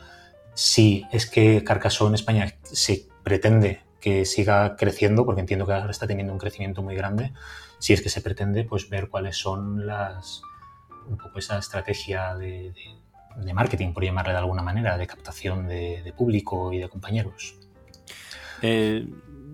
si 0.55 1.05
es 1.11 1.29
que 1.29 1.63
Carcassonne 1.63 2.15
España 2.15 2.55
se 2.63 3.07
pretende 3.23 3.81
que 3.99 4.25
siga 4.25 4.75
creciendo, 4.75 5.25
porque 5.25 5.41
entiendo 5.41 5.65
que 5.65 5.73
ahora 5.73 5.91
está 5.91 6.07
teniendo 6.07 6.31
un 6.31 6.39
crecimiento 6.39 6.81
muy 6.81 6.95
grande, 6.95 7.33
si 7.79 7.93
es 7.93 8.01
que 8.01 8.09
se 8.09 8.21
pretende, 8.21 8.63
pues 8.63 8.89
ver 8.89 9.09
cuáles 9.09 9.37
son 9.37 9.85
las, 9.85 10.41
un 11.07 11.17
poco 11.17 11.39
esa 11.39 11.57
estrategia 11.57 12.35
de, 12.35 12.73
marketing, 13.53 13.93
por 13.93 14.03
llamarle 14.03 14.33
de 14.33 14.39
alguna 14.39 14.61
manera, 14.61 14.97
de 14.97 15.07
captación 15.07 15.67
de, 15.67 16.13
público 16.17 16.71
y 16.73 16.79
de 16.79 16.89
compañeros. 16.89 17.57
Eh, 18.61 19.07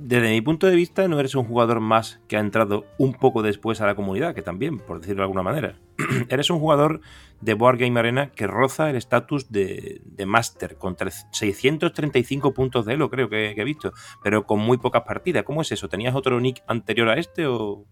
desde 0.03 0.31
mi 0.31 0.41
punto 0.41 0.67
de 0.67 0.75
vista, 0.75 1.07
no 1.07 1.19
eres 1.19 1.35
un 1.35 1.45
jugador 1.45 1.79
más 1.79 2.19
que 2.27 2.35
ha 2.35 2.39
entrado 2.39 2.85
un 2.97 3.13
poco 3.13 3.43
después 3.43 3.81
a 3.81 3.85
la 3.85 3.95
comunidad, 3.95 4.33
que 4.33 4.41
también, 4.41 4.79
por 4.79 4.99
decirlo 4.99 5.21
de 5.21 5.25
alguna 5.25 5.43
manera. 5.43 5.75
eres 6.29 6.49
un 6.49 6.59
jugador 6.59 7.01
de 7.39 7.53
Board 7.53 7.77
Game 7.77 7.99
Arena 7.99 8.31
que 8.31 8.47
roza 8.47 8.89
el 8.89 8.95
estatus 8.95 9.51
de, 9.51 10.01
de 10.05 10.25
Master, 10.25 10.77
con 10.77 10.95
635 11.31 12.53
puntos 12.53 12.85
de 12.85 12.93
Elo, 12.93 13.09
creo 13.09 13.29
que, 13.29 13.51
he 13.51 13.63
visto, 13.63 13.93
pero 14.23 14.45
con 14.45 14.59
muy 14.59 14.77
pocas 14.77 15.03
partidas. 15.03 15.43
¿Cómo 15.43 15.61
es 15.61 15.71
eso? 15.71 15.87
¿Tenías 15.87 16.15
otro 16.15 16.39
nick 16.39 16.63
anterior 16.67 17.09
a 17.09 17.19
este 17.19 17.45
o...? 17.45 17.85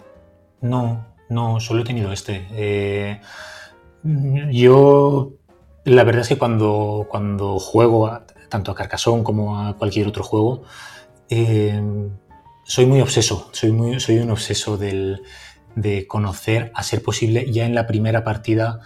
No, 0.62 1.06
no, 1.30 1.60
solo 1.60 1.82
he 1.82 1.86
tenido 1.86 2.12
este. 2.12 2.48
Eh, 2.52 3.22
yo, 4.52 5.34
la 5.86 6.04
verdad 6.04 6.22
es 6.22 6.30
que 6.30 6.38
cuando, 6.38 7.08
cuando 7.10 7.60
juego 7.60 8.12
tanto 8.50 8.72
a 8.72 8.76
Carcassonne 8.76 9.24
como 9.24 9.60
a 9.60 9.76
cualquier 9.78 10.08
otro 10.08 10.24
juego, 10.24 10.64
Em, 11.30 12.10
soy 12.64 12.88
muy 12.88 13.02
obseso, 13.02 13.50
soy, 13.54 13.72
muy, 13.72 14.00
soy 14.00 14.18
un 14.18 14.32
obseso 14.32 14.78
de 14.78 16.08
conocer, 16.08 16.72
a 16.74 16.84
ser 16.84 17.04
posible, 17.04 17.52
ya 17.52 17.66
en 17.66 17.76
la 17.76 17.86
primera 17.86 18.24
partida, 18.24 18.80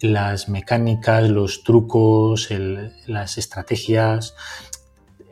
las 0.00 0.48
mecánicas, 0.48 1.28
los 1.28 1.64
trucos, 1.64 2.48
las 3.06 3.36
estrategias. 3.36 4.34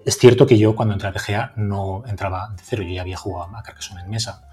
Es 0.05 0.19
cierto 0.19 0.47
que 0.47 0.59
yo 0.59 0.75
cuando 0.75 0.95
entré 0.95 1.09
a 1.09 1.13
BGA 1.13 1.53
no 1.57 2.03
entraba 2.07 2.49
de 2.57 2.63
cero, 2.65 2.83
yo 2.83 2.91
ya 2.91 3.03
había 3.03 3.17
jugado 3.17 3.57
a 3.57 3.63
Carcassonne 3.63 4.03
en 4.03 4.11
mesa. 4.11 4.49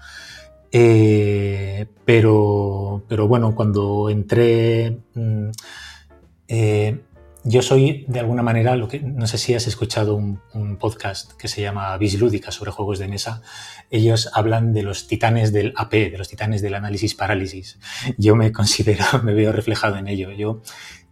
Eh, 0.76 1.86
pero, 2.04 3.04
pero 3.08 3.28
bueno, 3.28 3.54
cuando 3.54 4.10
entré, 4.10 4.98
mm, 5.14 5.50
eh, 6.48 7.00
yo 7.44 7.62
soy 7.62 8.04
de 8.08 8.18
alguna 8.18 8.42
manera, 8.42 8.74
lo 8.74 8.88
que, 8.88 8.98
no 8.98 9.28
sé 9.28 9.38
si 9.38 9.54
has 9.54 9.68
escuchado 9.68 10.16
un, 10.16 10.40
podcast 10.80 11.34
que 11.34 11.46
se 11.46 11.62
llama 11.62 11.96
Bislúdica 11.96 12.50
sobre 12.50 12.72
juegos 12.72 12.98
de 12.98 13.06
mesa. 13.06 13.40
Ellos 13.88 14.28
hablan 14.34 14.72
de 14.72 14.82
los 14.82 15.06
titanes 15.06 15.52
del 15.52 15.74
AP, 15.76 15.92
de 16.10 16.18
los 16.18 16.28
titanes 16.28 16.60
del 16.60 16.74
análisis 16.74 17.14
parálisis. 17.14 17.78
Yo 18.18 18.34
me 18.34 18.50
considero, 18.50 19.04
me 19.22 19.32
veo 19.32 19.52
reflejado 19.52 19.96
en 19.96 20.08
ello. 20.08 20.32
Yo 20.32 20.60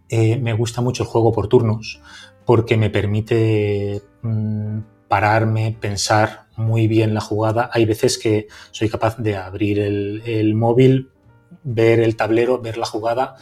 eh, 0.09 0.35
me 0.35 0.51
gusta 0.51 0.81
mucho 0.81 1.03
el 1.03 1.09
juego 1.09 1.31
por 1.31 1.47
turnos 1.47 2.01
porque 2.45 2.75
me 2.75 2.89
permite 2.89 4.01
mm, 4.23 4.79
pararme, 5.13 5.77
pensar 5.79 6.47
muy 6.55 6.87
bien 6.87 7.13
la 7.13 7.21
jugada. 7.21 7.69
Hay 7.71 7.85
veces 7.85 8.17
que 8.17 8.47
soy 8.71 8.89
capaz 8.89 9.17
de 9.17 9.37
abrir 9.37 9.77
el 9.79 10.55
móvil, 10.55 11.11
ver 11.63 11.99
el 11.99 12.15
tablero, 12.15 12.59
ver 12.59 12.79
la 12.79 12.87
jugada 12.87 13.35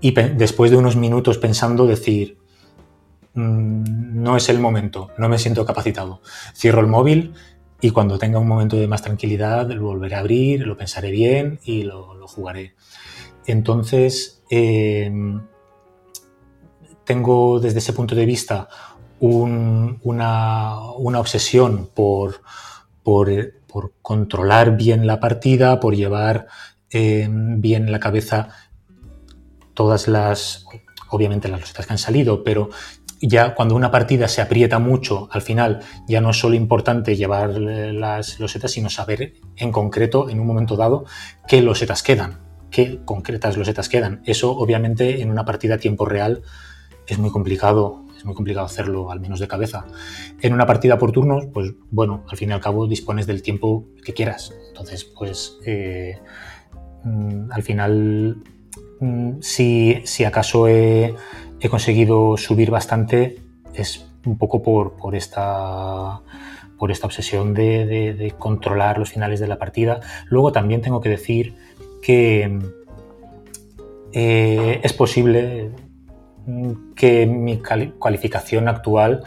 y 0.00 0.10
después 0.10 0.70
de 0.70 0.76
unos 0.76 0.96
minutos 0.96 1.36
pensando 1.36 1.86
decir, 1.86 2.38
mm, 3.34 4.22
no 4.22 4.36
es 4.36 4.48
el 4.48 4.58
momento, 4.58 5.10
no 5.18 5.28
me 5.28 5.38
siento 5.38 5.64
capacitado. 5.64 6.20
Cierro 6.54 6.80
el 6.80 6.88
móvil 6.88 7.34
y 7.80 7.90
cuando 7.90 8.18
tenga 8.18 8.38
un 8.40 8.48
momento 8.48 8.76
de 8.76 8.88
más 8.88 9.02
tranquilidad 9.02 9.70
lo 9.70 9.84
volveré 9.84 10.16
a 10.16 10.20
abrir, 10.20 10.66
lo 10.66 10.76
pensaré 10.76 11.10
bien 11.10 11.60
y 11.64 11.84
lo, 11.84 12.10
jugaré. 12.26 12.74
Entonces, 13.46 14.42
em, 14.48 15.42
tengo 17.04 17.60
desde 17.60 17.78
ese 17.80 17.92
punto 17.92 18.14
de 18.14 18.24
vista 18.24 18.68
una, 19.22 20.80
obsesión 21.20 21.88
por, 21.94 22.42
por, 23.02 23.52
controlar 24.02 24.76
bien 24.76 25.06
la 25.06 25.20
partida, 25.20 25.80
por 25.80 25.94
llevar 25.94 26.48
em, 26.90 27.60
bien 27.60 27.90
la 27.90 28.00
cabeza 28.00 28.48
todas 29.74 30.08
las, 30.08 30.66
obviamente 31.08 31.48
las 31.48 31.60
losetas 31.60 31.86
que 31.86 31.92
han 31.92 31.98
salido, 31.98 32.42
pero 32.42 32.68
ya 33.20 33.54
cuando 33.54 33.76
una 33.76 33.92
partida 33.92 34.26
se 34.26 34.42
aprieta 34.42 34.80
mucho, 34.80 35.28
al 35.30 35.42
final 35.42 35.80
ya 36.08 36.20
no 36.20 36.30
es 36.30 36.38
solo 36.38 36.56
importante 36.56 37.16
llevar 37.16 37.50
las 37.56 38.40
losetas, 38.40 38.72
sino 38.72 38.90
saber 38.90 39.34
en 39.56 39.70
concreto, 39.70 40.28
en 40.28 40.40
un 40.40 40.46
momento 40.48 40.76
dado, 40.76 41.04
qué 41.46 41.62
losetas 41.62 42.02
quedan. 42.02 42.40
qué 42.70 43.00
concretas 43.04 43.56
losetas 43.56 43.88
quedan. 43.90 44.22
Eso, 44.24 44.50
obviamente, 44.50 45.20
en 45.20 45.30
una 45.30 45.44
partida 45.44 45.74
a 45.74 45.78
tiempo 45.78 46.06
real 46.06 46.42
es 47.06 47.18
muy 47.18 47.30
complicado, 47.30 48.06
muy 48.24 48.34
complicado 48.34 48.66
hacerlo, 48.66 49.10
al 49.10 49.20
menos 49.20 49.40
de 49.40 49.48
cabeza. 49.48 49.86
En 50.40 50.52
una 50.52 50.66
partida 50.66 50.98
por 50.98 51.12
turnos, 51.12 51.46
pues 51.46 51.72
bueno, 51.90 52.24
al 52.28 52.36
fin 52.36 52.50
y 52.50 52.52
al 52.52 52.60
cabo 52.60 52.86
dispones 52.86 53.26
del 53.26 53.42
tiempo 53.42 53.86
que 54.04 54.12
quieras. 54.12 54.52
Entonces, 54.68 55.04
pues 55.04 55.58
eh, 55.64 56.18
mm, 57.04 57.52
al 57.52 57.62
final, 57.62 58.36
mm, 59.00 59.40
si, 59.40 60.24
acaso 60.24 60.68
he, 60.68 61.14
conseguido 61.70 62.36
subir 62.36 62.70
bastante, 62.70 63.38
es 63.74 64.06
un 64.26 64.36
poco 64.36 64.62
por, 64.62 64.96
por 64.96 65.14
esta 65.14 66.20
por 66.82 66.90
esta 66.90 67.06
obsesión 67.06 67.54
de, 67.54 68.34
controlar 68.40 68.98
los 68.98 69.08
finales 69.08 69.38
de 69.38 69.46
la 69.46 69.56
partida. 69.56 70.00
Luego 70.26 70.50
también 70.50 70.80
tengo 70.80 71.00
que 71.00 71.10
decir 71.10 71.54
que 72.02 72.58
eh, 74.12 74.80
es 74.82 74.92
posible 74.92 75.70
que 76.94 77.26
mi 77.26 77.60
cualificación 77.98 78.68
actual, 78.68 79.24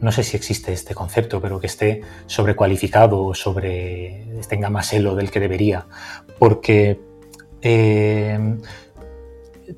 no 0.00 0.12
sé 0.12 0.22
si 0.22 0.36
existe 0.36 0.72
este 0.72 0.94
concepto, 0.94 1.40
pero 1.40 1.60
que 1.60 1.66
esté 1.66 2.02
sobrecualificado 2.26 3.24
o 3.24 3.34
sobre, 3.34 4.26
tenga 4.48 4.70
más 4.70 4.92
elo 4.92 5.14
del 5.14 5.30
que 5.30 5.40
debería, 5.40 5.86
porque 6.38 7.00
eh, 7.62 8.56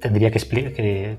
tendría 0.00 0.30
que, 0.30 1.18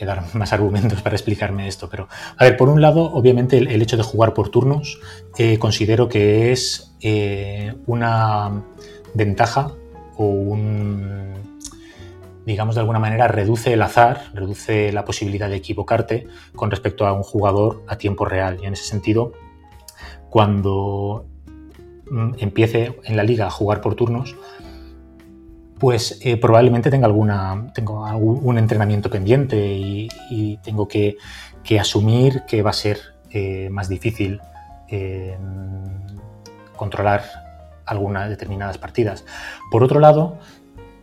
dar 0.00 0.24
más 0.34 0.52
argumentos 0.52 1.02
para 1.02 1.16
explicarme 1.16 1.68
esto. 1.68 1.88
Pero, 1.90 2.08
a 2.36 2.44
ver, 2.44 2.56
por 2.56 2.68
un 2.68 2.80
lado, 2.80 3.12
obviamente 3.12 3.58
el, 3.58 3.82
hecho 3.82 3.96
de 3.96 4.02
jugar 4.02 4.32
por 4.34 4.48
turnos 4.48 5.00
eh, 5.38 5.58
considero 5.58 6.08
que 6.08 6.52
es 6.52 6.96
eh, 7.00 7.74
una 7.86 8.62
ventaja 9.14 9.72
o 10.16 10.24
un 10.24 11.39
digamos, 12.46 12.74
de 12.74 12.80
alguna 12.80 12.98
manera 12.98 13.28
reduce 13.28 13.72
el 13.72 13.82
azar, 13.82 14.30
reduce 14.34 14.92
la 14.92 15.04
posibilidad 15.04 15.48
de 15.48 15.56
equivocarte 15.56 16.26
con 16.54 16.70
respecto 16.70 17.06
a 17.06 17.12
un 17.12 17.22
jugador 17.22 17.82
a 17.86 17.96
tiempo 17.96 18.24
real. 18.24 18.58
Y 18.62 18.66
en 18.66 18.72
ese 18.72 18.84
sentido, 18.84 19.32
cuando 20.30 21.26
mm, 22.10 22.34
empiece 22.38 22.98
en 23.04 23.16
la 23.16 23.24
liga 23.24 23.46
a 23.46 23.50
jugar 23.50 23.80
por 23.80 23.94
turnos, 23.94 24.36
pues 25.78 26.20
eh, 26.22 26.36
probablemente 26.36 26.90
tenga 26.90 27.06
alguna, 27.06 27.72
tengo 27.74 28.04
algún 28.04 28.58
entrenamiento 28.58 29.08
pendiente 29.08 29.58
y, 29.72 30.58
tengo 30.62 30.86
que, 30.86 31.16
asumir 31.80 32.42
que 32.46 32.62
va 32.62 32.70
a 32.70 32.74
ser 32.74 32.98
eh, 33.30 33.68
más 33.70 33.88
difícil 33.88 34.40
eh, 34.88 35.38
controlar 36.76 37.22
algunas 37.86 38.28
determinadas 38.28 38.76
partidas. 38.76 39.24
Por 39.70 39.82
otro 39.82 40.00
lado, 40.00 40.38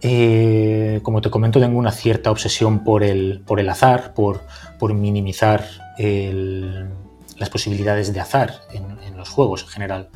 eh, 0.01 0.99
como 1.03 1.21
te 1.21 1.29
comento, 1.29 1.59
tengo 1.59 1.79
una 1.79 1.91
cierta 1.91 2.29
obsesión 2.31 2.83
por 2.83 3.03
el, 3.03 3.41
por 3.45 3.59
el 3.59 3.69
azar, 3.69 4.13
por, 4.13 4.41
minimizar 4.93 5.65
las 5.97 7.49
posibilidades 7.49 8.13
de 8.13 8.19
azar 8.19 8.53
en, 8.71 9.17
los 9.17 9.29
juegos 9.29 9.63
en 9.63 9.69
general. 9.69 10.09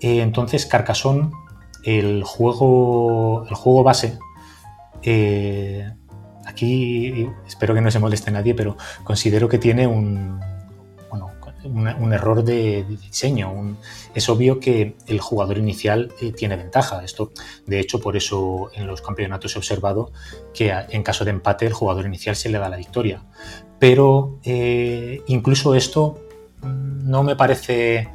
Eh, 0.00 0.22
entonces, 0.22 0.66
Carcassonne, 0.66 1.30
el 1.82 2.24
juego, 2.24 3.46
el 3.48 3.54
juego 3.54 3.82
base, 3.82 4.18
eh, 5.02 5.92
aquí 6.46 7.28
espero 7.46 7.74
que 7.74 7.82
no 7.82 7.90
se 7.90 7.98
moleste 7.98 8.30
nadie, 8.30 8.54
pero 8.54 8.78
considero 9.02 9.48
que 9.48 9.58
tiene 9.58 9.86
un, 9.86 10.40
un 11.64 12.12
error 12.12 12.44
de, 12.44 12.84
diseño. 12.84 13.76
es 14.14 14.28
obvio 14.28 14.60
que 14.60 14.96
el 15.06 15.20
jugador 15.20 15.58
inicial 15.58 16.12
eh, 16.20 16.32
tiene 16.32 16.56
ventaja. 16.56 17.04
Esto, 17.04 17.32
de 17.66 17.80
hecho, 17.80 18.00
por 18.00 18.16
eso 18.16 18.70
en 18.74 18.86
los 18.86 19.02
campeonatos 19.02 19.54
he 19.54 19.58
observado 19.58 20.12
que 20.52 20.72
en 20.90 21.02
caso 21.02 21.24
de 21.24 21.30
empate 21.30 21.66
el 21.66 21.72
jugador 21.72 22.06
inicial 22.06 22.36
se 22.36 22.48
le 22.48 22.58
da 22.58 22.68
la 22.68 22.76
victoria. 22.76 23.22
Pero 23.78 24.38
eh, 24.44 25.22
incluso 25.26 25.74
esto 25.74 26.20
no 26.62 27.22
me 27.22 27.36
parece 27.36 28.08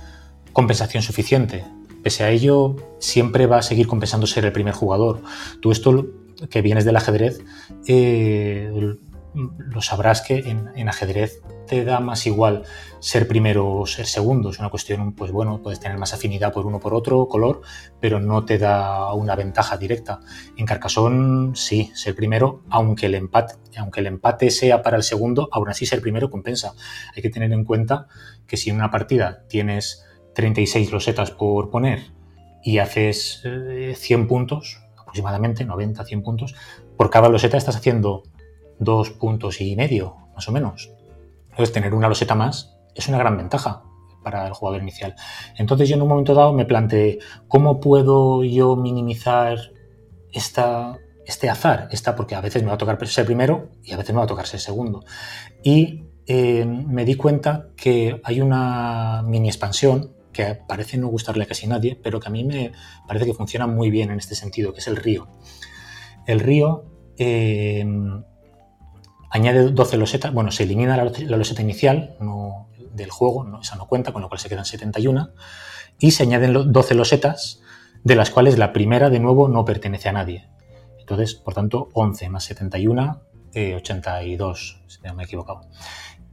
compensación 0.54 1.04
suficiente. 1.04 1.66
Pese 2.04 2.24
a 2.24 2.30
ello, 2.30 2.76
siempre 3.00 3.46
va 3.46 3.58
a 3.58 3.62
seguir 3.62 3.88
compensando 3.88 4.26
ser 4.26 4.46
el 4.46 4.52
primer 4.52 4.74
jugador. 4.74 5.22
Tú 5.62 5.72
esto 5.72 6.08
que 6.50 6.62
vienes 6.62 6.86
del 6.86 6.96
ajedrez, 6.96 7.42
eh, 7.88 8.72
lo 9.34 9.82
sabrás 9.82 10.22
que 10.22 10.40
en, 10.40 10.90
ajedrez 10.90 11.42
te 11.68 11.86
da 11.86 12.00
más 12.00 12.26
igual 12.26 12.64
ser 13.00 13.28
primero 13.28 13.70
o 13.72 13.86
ser 13.86 14.08
segundo. 14.08 14.50
Es 14.50 14.60
una 14.60 14.70
cuestión, 14.70 15.14
pues 15.14 15.32
bueno, 15.32 15.62
puedes 15.62 15.80
tener 15.80 15.98
más 15.98 16.14
afinidad 16.14 16.52
por 16.52 16.66
uno 16.66 16.80
por 16.80 16.94
otro 16.94 17.28
color, 17.28 17.62
pero 18.00 18.20
no 18.20 18.44
te 18.46 18.58
da 18.58 19.14
una 19.14 19.36
ventaja 19.36 19.78
directa. 19.78 20.20
En 20.58 20.66
Carcassonne 20.66 21.56
sí, 21.56 21.92
ser 21.94 22.16
primero, 22.16 22.64
aunque 22.70 23.06
el 23.06 23.16
empate, 23.16 23.56
aunque 23.78 24.00
el 24.00 24.08
empate 24.08 24.50
sea 24.50 24.82
para 24.82 24.98
el 24.98 25.04
segundo, 25.04 25.48
aún 25.52 25.70
así 25.70 25.86
ser 25.86 26.02
primero 26.02 26.30
compensa. 26.30 26.74
Hay 27.16 27.22
que 27.22 27.30
tener 27.30 27.52
en 27.54 27.64
cuenta 27.64 28.08
que 28.48 28.58
si 28.58 28.72
en 28.72 28.78
una 28.78 28.90
partida 28.90 29.44
tienes 29.48 30.06
36 30.34 30.92
losetas 30.92 31.32
por 31.32 31.70
poner 31.70 32.12
y 32.64 32.80
haces 32.80 33.42
100 33.42 34.22
eh, 34.22 34.26
puntos, 34.26 34.82
aproximadamente 34.98 35.66
90, 35.66 36.04
100 36.04 36.24
puntos, 36.24 36.56
por 36.98 37.10
cada 37.10 37.30
loseta 37.30 37.58
estás 37.58 37.76
haciendo 37.76 38.24
dos 38.80 39.12
puntos 39.12 39.62
y 39.62 39.76
medio, 39.76 40.16
más 40.34 40.48
o 40.48 40.52
menos. 40.52 40.92
Entonces, 41.50 41.74
tener 41.74 41.94
una 41.94 42.08
loseta 42.08 42.36
más 42.36 42.78
es 42.96 43.08
una 43.08 43.18
gran 43.18 43.38
ventaja 43.38 43.84
para 44.24 44.48
el 44.48 44.54
jugador 44.54 44.82
inicial. 44.82 45.16
Entonces, 45.58 45.90
yo 45.90 45.96
en 45.96 46.02
un 46.02 46.08
momento 46.08 46.34
dado 46.34 46.54
me 46.54 46.66
planteé, 46.66 47.20
¿cómo 47.48 47.80
puedo 47.80 48.44
yo 48.44 48.76
minimizar 48.76 49.58
esta, 50.32 50.98
este 51.26 51.50
azar? 51.50 51.90
Esta, 51.92 52.16
porque 52.16 52.36
a 52.36 52.42
veces 52.42 52.64
me 52.64 52.70
va 52.70 52.76
a 52.76 52.78
tocar 52.78 53.06
ser 53.08 53.26
primero 53.26 53.70
y 53.84 53.94
a 53.94 53.98
veces 53.98 54.14
me 54.14 54.20
va 54.20 54.24
a 54.24 54.28
tocar 54.28 54.48
ser 54.48 54.60
segundo. 54.60 55.04
Y 55.64 56.06
eh, 56.26 56.66
me 56.66 57.06
di 57.06 57.16
cuenta 57.16 57.70
que 57.76 58.22
hay 58.24 58.42
una 58.42 59.24
mini 59.26 59.48
expansión 59.48 60.14
que 60.32 60.56
parece 60.68 60.98
no 60.98 61.08
gustarle 61.08 61.44
a 61.44 61.48
casi 61.48 61.68
nadie, 61.68 62.00
pero 62.02 62.20
que 62.20 62.28
a 62.28 62.32
mí 62.32 62.44
me 62.44 62.72
parece 63.08 63.26
que 63.26 63.34
funciona 63.34 63.68
muy 63.68 63.90
bien 63.90 64.12
en 64.12 64.20
este 64.20 64.36
sentido, 64.36 64.74
que 64.74 64.80
es 64.80 64.88
el 64.88 64.96
río. 64.96 65.28
El 66.28 66.40
río 66.40 66.86
eh, 67.18 67.84
añade 69.30 69.72
12 69.72 69.98
losetas, 69.98 70.34
bueno, 70.34 70.52
se 70.52 70.64
elimina 70.64 70.98
la, 70.98 71.38
loseta 71.38 71.62
inicial 71.62 72.16
del 72.94 73.10
juego, 73.10 73.60
esa 73.62 73.76
no 73.76 73.88
cuenta, 73.88 74.12
con 74.12 74.22
lo 74.22 74.30
cual 74.30 74.40
se 74.40 74.50
quedan 74.50 74.66
71, 74.66 75.30
y 76.00 76.12
se 76.12 76.24
añaden 76.24 76.72
12 76.72 76.96
losetas, 76.96 77.62
de 78.04 78.16
las 78.16 78.30
cuales 78.32 78.58
la 78.58 78.74
primera, 78.74 79.10
de 79.10 79.20
nuevo, 79.20 79.48
no 79.48 79.66
pertenece 79.66 80.10
a 80.10 80.14
nadie. 80.14 80.48
Entonces, 81.00 81.36
por 81.36 81.54
tanto, 81.54 81.90
11 81.94 82.30
más 82.30 82.44
71, 82.46 83.22
82, 83.76 84.82
si 84.88 85.02
no 85.04 85.14
me 85.16 85.24
he 85.24 85.26
equivocado. 85.26 85.62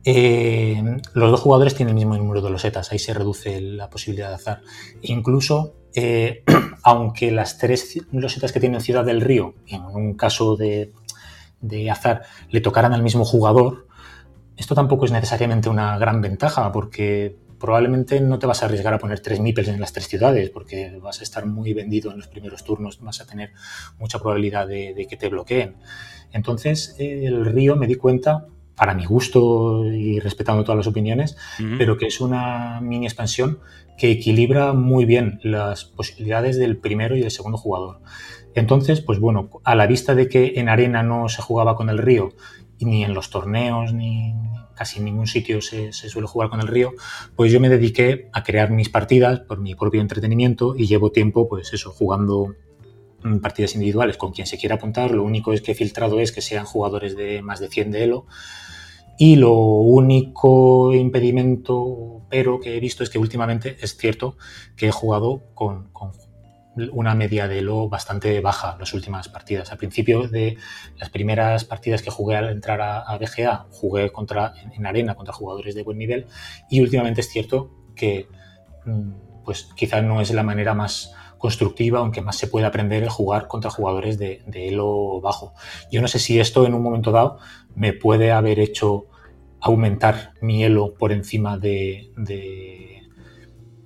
Eh, 0.09 0.81
los 1.15 1.31
dos 1.33 1.41
jugadores 1.41 1.75
tienen 1.75 1.99
el 1.99 2.07
mismo 2.07 2.17
número 2.17 2.41
de 2.41 2.51
losetas, 2.51 2.93
ahí 2.93 2.99
se 2.99 3.13
reduce 3.13 3.61
la 3.61 3.91
posibilidad 3.91 4.29
de 4.29 4.37
azar. 4.37 4.61
Incluso, 5.03 5.75
eh, 5.95 6.45
aunque 6.85 7.33
las 7.33 7.59
tres 7.59 7.99
losetas 8.13 8.53
que 8.53 8.61
tienen 8.61 8.81
Ciudad 8.81 9.05
del 9.05 9.21
Río, 9.21 9.55
en 9.67 9.83
un 9.83 10.15
caso 10.15 10.57
de 10.57 10.93
de 11.61 11.91
azar 11.91 12.23
le 12.51 12.61
tocaran 12.61 12.93
al 12.93 13.03
mismo 13.03 13.25
jugador, 13.25 13.87
esto 14.57 14.75
tampoco 14.75 15.05
es 15.05 15.13
necesariamente 15.13 15.69
una 15.69 15.99
gran 15.99 16.21
ventaja 16.21 16.73
porque 16.73 17.37
probablemente 17.59 18.21
no 18.21 18.39
te 18.39 18.47
vas 18.47 18.63
a 18.63 18.67
arriesgar 18.67 18.95
a 18.95 18.99
poner 18.99 19.21
tres 19.21 19.41
mipels 19.41 19.69
en 19.69 19.81
las 19.81 19.93
tres 19.93 20.09
ciudades 20.09 20.51
porque 20.51 20.99
vas 21.03 21.21
a 21.21 21.23
estar 21.23 21.47
muy 21.47 21.73
vendido 21.75 22.11
en 22.11 22.19
los 22.19 22.29
primeros 22.29 22.65
turnos, 22.65 23.01
vas 23.01 23.21
a 23.21 23.27
tener 23.27 23.53
mucha 23.99 24.19
probabilidad 24.19 24.67
de, 24.67 25.07
que 25.09 25.17
te 25.17 25.29
bloqueen. 25.29 25.77
Entonces, 26.33 26.97
el 26.99 27.45
río 27.45 27.77
me 27.77 27.87
di 27.87 27.95
cuenta, 27.95 28.47
para 28.77 28.93
mi 28.93 29.07
gusto 29.07 29.87
y 29.87 30.21
respetando 30.21 30.63
todas 30.63 30.77
las 30.77 30.87
opiniones, 30.87 31.37
pero 31.79 31.97
que 31.97 32.07
es 32.07 32.21
una 32.21 32.81
mini 32.83 33.07
expansión 33.07 33.61
que 33.97 34.11
equilibra 34.11 34.75
muy 34.75 35.07
bien 35.07 35.41
las 35.43 35.87
posibilidades 35.87 36.59
del 36.59 36.77
primero 36.77 37.17
y 37.17 37.21
del 37.21 37.31
segundo 37.31 37.57
jugador. 37.57 38.01
Entonces, 38.57 39.03
pues 39.03 39.21
bueno, 39.21 39.51
a 39.65 39.75
la 39.75 39.87
vista 39.87 40.15
de 40.15 40.29
que 40.31 40.55
en 40.57 40.71
arena 40.71 41.03
no 41.03 41.29
se 41.29 41.43
jugaba 41.43 41.77
con 41.77 41.91
el 41.91 41.99
río, 41.99 42.33
ni 42.81 43.05
en 43.05 43.13
los 43.13 43.29
torneos, 43.29 43.93
ni 43.93 44.35
casi 44.75 44.99
en 44.99 45.05
ningún 45.05 45.27
sitio 45.27 45.61
se, 45.61 45.93
suele 45.93 46.27
jugar 46.27 46.49
con 46.49 46.61
el 46.61 46.67
río, 46.67 46.95
pues 47.37 47.53
yo 47.53 47.61
me 47.61 47.69
dediqué 47.69 48.31
a 48.33 48.43
crear 48.43 48.71
mis 48.71 48.89
partidas 48.89 49.41
por 49.41 49.61
mi 49.61 49.75
propio 49.75 50.01
entretenimiento 50.01 50.75
y 50.75 50.87
llevo 50.87 51.13
tiempo, 51.13 51.49
pues 51.51 51.75
eso, 51.75 51.91
jugando 51.91 52.55
partidas 53.43 53.75
individuales 53.75 54.17
con 54.17 54.33
quien 54.33 54.47
se 54.47 54.57
quiera 54.57 54.77
apuntar. 54.77 55.11
Lo 55.11 55.23
único 55.23 55.53
es 55.53 55.61
que 55.61 55.73
he 55.73 55.75
filtrado 55.75 56.19
es 56.19 56.33
que 56.33 56.41
sean 56.41 56.65
jugadores 56.65 57.15
de 57.15 57.43
más 57.43 57.61
de 57.61 57.69
100 57.69 57.91
de 57.91 58.05
Elo. 58.05 58.27
Y 59.19 59.37
lo 59.37 59.53
único 59.53 60.95
impedimento, 60.95 62.23
pero 62.31 62.59
que 62.59 62.77
he 62.77 62.81
visto 62.81 63.03
es 63.03 63.11
que 63.11 63.19
últimamente 63.19 63.77
es 63.81 63.97
cierto 63.97 64.37
que 64.77 64.89
he 64.89 64.93
jugado 64.93 65.43
con, 65.55 65.89
con 65.93 66.13
una 66.93 67.15
media 67.15 67.49
de 67.49 67.59
elo 67.61 67.89
bastante 67.89 68.41
baja 68.41 68.77
las 68.79 68.93
últimas 68.95 69.29
partidas. 69.29 69.73
Al 69.73 69.79
principio 69.79 70.29
de 70.29 70.57
las 70.99 71.11
primeras 71.11 71.65
partidas 71.65 72.03
que 72.03 72.11
jugué 72.11 72.37
al 72.37 72.51
entrar 72.51 72.81
a, 72.81 73.17
BGA, 73.19 73.67
jugué 73.71 74.11
contra, 74.13 74.53
en, 74.75 74.87
arena 74.87 75.15
contra 75.15 75.35
jugadores 75.35 75.75
de 75.75 75.83
buen 75.83 75.99
nivel 75.99 76.27
y 76.69 76.81
últimamente 76.81 77.21
es 77.21 77.29
cierto 77.29 77.71
que 77.95 78.29
mm, 78.85 79.43
pues 79.45 79.69
quizás 79.75 80.03
no 80.03 80.21
es 80.21 80.31
la 80.33 80.43
manera 80.43 80.75
más 80.75 81.15
constructiva, 81.39 82.01
aunque 82.01 82.23
más 82.23 82.37
se 82.37 82.49
puede 82.49 82.67
aprender 82.67 83.03
el 83.03 83.09
jugar 83.09 83.47
contra 83.47 83.71
jugadores 83.71 84.19
de, 84.19 84.43
elo 84.53 85.21
bajo. 85.21 85.55
Yo 85.91 86.03
no 86.03 86.09
sé 86.09 86.19
si 86.19 86.41
esto 86.41 86.67
en 86.67 86.75
un 86.75 86.83
momento 86.83 87.13
dado 87.13 87.39
me 87.75 87.93
puede 87.93 88.33
haber 88.33 88.59
hecho 88.59 89.07
aumentar 89.61 90.33
mi 90.41 90.65
elo 90.65 90.95
por 90.95 91.13
encima 91.13 91.59
de, 91.59 92.11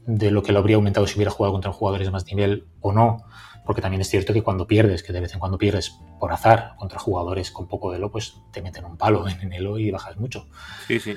de, 0.07 0.31
lo 0.31 0.43
que 0.43 0.53
lo 0.53 0.59
habría 0.59 0.77
aumentado 0.77 1.07
si 1.07 1.17
hubiera 1.17 1.31
jugado 1.31 1.53
contra 1.53 1.73
jugadores 1.73 2.07
de 2.07 2.13
más 2.13 2.27
nivel 2.27 2.67
o 2.81 2.93
no. 2.93 3.25
Porque 3.65 3.83
también 3.83 4.01
es 4.01 4.09
cierto 4.09 4.33
que 4.33 4.43
cuando 4.43 4.67
pierdes, 4.67 5.03
que 5.03 5.13
de 5.13 5.21
vez 5.21 5.33
en 5.33 5.39
cuando 5.39 5.59
pierdes 5.59 5.97
por 6.19 6.33
azar 6.33 6.75
contra 6.77 6.99
jugadores 6.99 7.51
con 7.51 7.69
poco 7.69 7.95
elo, 7.95 8.11
pues 8.11 8.35
te 8.53 8.63
meten 8.63 8.85
un 8.85 8.97
palo 8.97 9.25
en 9.43 9.53
elo 9.53 9.79
y 9.79 9.91
bajas 9.91 10.17
mucho. 10.17 10.47
Sí, 10.87 10.99
sí. 10.99 11.15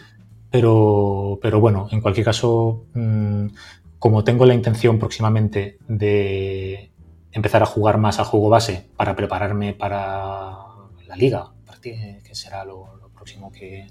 Pero, 0.52 1.40
pero 1.42 1.60
bueno, 1.60 1.88
en 1.92 2.02
cualquier 2.02 2.26
caso, 2.26 2.86
mm, 2.94 3.48
como 3.98 4.24
tengo 4.24 4.46
la 4.46 4.54
intención 4.54 5.00
próximamente 5.00 5.78
de 5.88 6.92
empezar 7.32 7.64
a 7.64 7.66
jugar 7.66 7.98
más 7.98 8.20
a 8.20 8.26
juego 8.26 8.50
base 8.50 8.88
para 8.96 9.16
prepararme 9.16 9.74
para 9.74 10.58
la 11.08 11.16
liga, 11.16 11.54
que 11.82 12.36
será 12.36 12.64
lo, 12.66 13.04
próximo 13.14 13.52
que, 13.52 13.88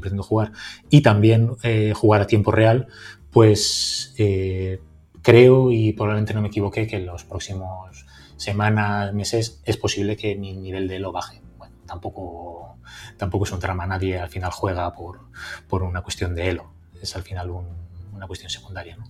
pretendo 0.00 0.22
jugar, 0.22 0.52
y 0.90 1.00
también 1.00 1.56
eh, 1.62 1.92
jugar 1.94 2.20
a 2.22 2.26
tiempo 2.26 2.52
real, 2.52 2.86
pues 3.36 4.14
eh, 4.16 4.80
creo 5.20 5.70
y 5.70 5.92
probablemente 5.92 6.32
no 6.32 6.40
me 6.40 6.48
equivoque 6.48 6.86
que 6.86 6.96
en 6.96 7.04
los 7.04 7.24
próximos 7.24 8.06
semanas, 8.38 9.12
meses, 9.12 9.60
es 9.66 9.76
posible 9.76 10.16
que 10.16 10.36
mi 10.36 10.56
nivel 10.56 10.88
de 10.88 10.98
lo 11.00 11.12
baje. 11.12 11.42
Bueno, 11.58 11.76
tampoco, 11.84 12.78
tampoco 13.18 13.44
es 13.44 13.52
un 13.52 13.60
trama, 13.60 13.86
nadie 13.86 14.18
al 14.18 14.30
final 14.30 14.50
juega 14.52 14.90
por, 14.94 15.20
por 15.68 15.82
una 15.82 16.00
cuestión 16.00 16.34
de 16.34 16.48
elo, 16.48 16.72
es 17.02 17.14
al 17.14 17.24
final 17.24 17.50
una 17.50 18.26
cuestión 18.26 18.48
secundaria. 18.48 18.96
¿no? 18.96 19.04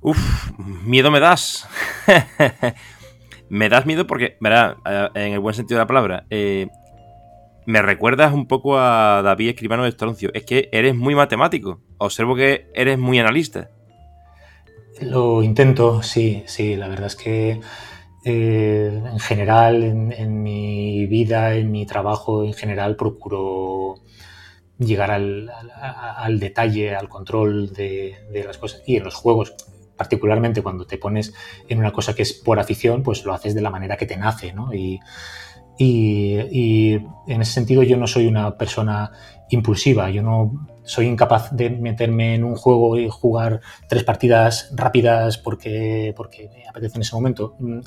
Uf, 0.00 0.52
miedo 0.58 1.10
me 1.10 1.18
das. 1.18 1.66
me 3.48 3.68
das 3.68 3.84
miedo 3.84 4.06
porque, 4.06 4.36
verá, 4.38 4.76
eh, 4.86 5.08
en 5.14 5.32
el 5.32 5.40
buen 5.40 5.56
sentido 5.56 5.78
de 5.78 5.82
la 5.82 5.88
palabra, 5.88 6.24
eh, 6.30 6.68
me 7.68 7.82
recuerdas 7.82 8.32
un 8.32 8.46
poco 8.46 8.78
a 8.78 9.20
David 9.22 9.50
Escribano 9.50 9.82
de 9.82 9.90
Estroncio. 9.90 10.30
Es 10.32 10.46
que 10.46 10.70
eres 10.72 10.96
muy 10.96 11.14
matemático. 11.14 11.82
Observo 11.98 12.34
que 12.34 12.70
eres 12.72 12.98
muy 12.98 13.18
analista. 13.18 13.68
Lo 15.02 15.42
intento, 15.42 16.02
sí, 16.02 16.44
sí. 16.46 16.76
La 16.76 16.88
verdad 16.88 17.08
es 17.08 17.16
que 17.16 17.60
eh, 18.24 19.02
en 19.12 19.18
general, 19.18 19.82
en, 19.82 20.42
mi 20.42 21.04
vida, 21.04 21.56
en 21.56 21.70
mi 21.70 21.84
trabajo, 21.84 22.42
en 22.42 22.54
general, 22.54 22.96
procuro 22.96 23.96
llegar 24.78 25.10
al, 25.10 26.40
detalle, 26.40 26.96
al 26.96 27.10
control 27.10 27.74
de, 27.74 28.16
de, 28.32 28.44
las 28.44 28.56
cosas. 28.56 28.82
Y 28.86 28.96
en 28.96 29.04
los 29.04 29.14
juegos, 29.14 29.54
particularmente 29.94 30.62
cuando 30.62 30.86
te 30.86 30.96
pones 30.96 31.34
en 31.68 31.80
una 31.80 31.92
cosa 31.92 32.14
que 32.14 32.22
es 32.22 32.32
por 32.32 32.58
afición, 32.58 33.02
pues 33.02 33.26
lo 33.26 33.34
haces 33.34 33.54
de 33.54 33.60
la 33.60 33.68
manera 33.68 33.98
que 33.98 34.06
te 34.06 34.16
nace, 34.16 34.54
¿no? 34.54 34.72
Y, 34.72 35.00
y, 35.78 36.94
en 37.26 37.42
ese 37.42 37.52
sentido 37.52 37.82
yo 37.82 37.96
no 37.96 38.06
soy 38.06 38.26
una 38.26 38.56
persona 38.56 39.12
impulsiva, 39.50 40.10
yo 40.10 40.22
no 40.22 40.66
soy 40.84 41.06
incapaz 41.06 41.54
de 41.54 41.70
meterme 41.70 42.34
en 42.34 42.44
un 42.44 42.56
juego 42.56 42.98
y 42.98 43.08
jugar 43.08 43.60
tres 43.88 44.02
partidas 44.02 44.72
rápidas 44.74 45.38
porque, 45.38 46.12
porque 46.16 46.50
me 46.52 46.66
apetece 46.68 46.96
en 46.96 47.02
ese 47.02 47.14
momento. 47.14 47.54
Mm, 47.60 47.80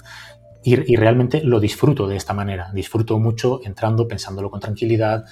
y, 0.64 0.96
realmente 0.96 1.44
lo 1.44 1.60
disfruto 1.60 2.08
de 2.08 2.16
esta 2.16 2.34
manera, 2.34 2.72
disfruto 2.72 3.18
mucho 3.20 3.62
entrando, 3.64 4.08
pensándolo 4.08 4.52
con 4.52 4.60
tranquilidad, 4.60 5.26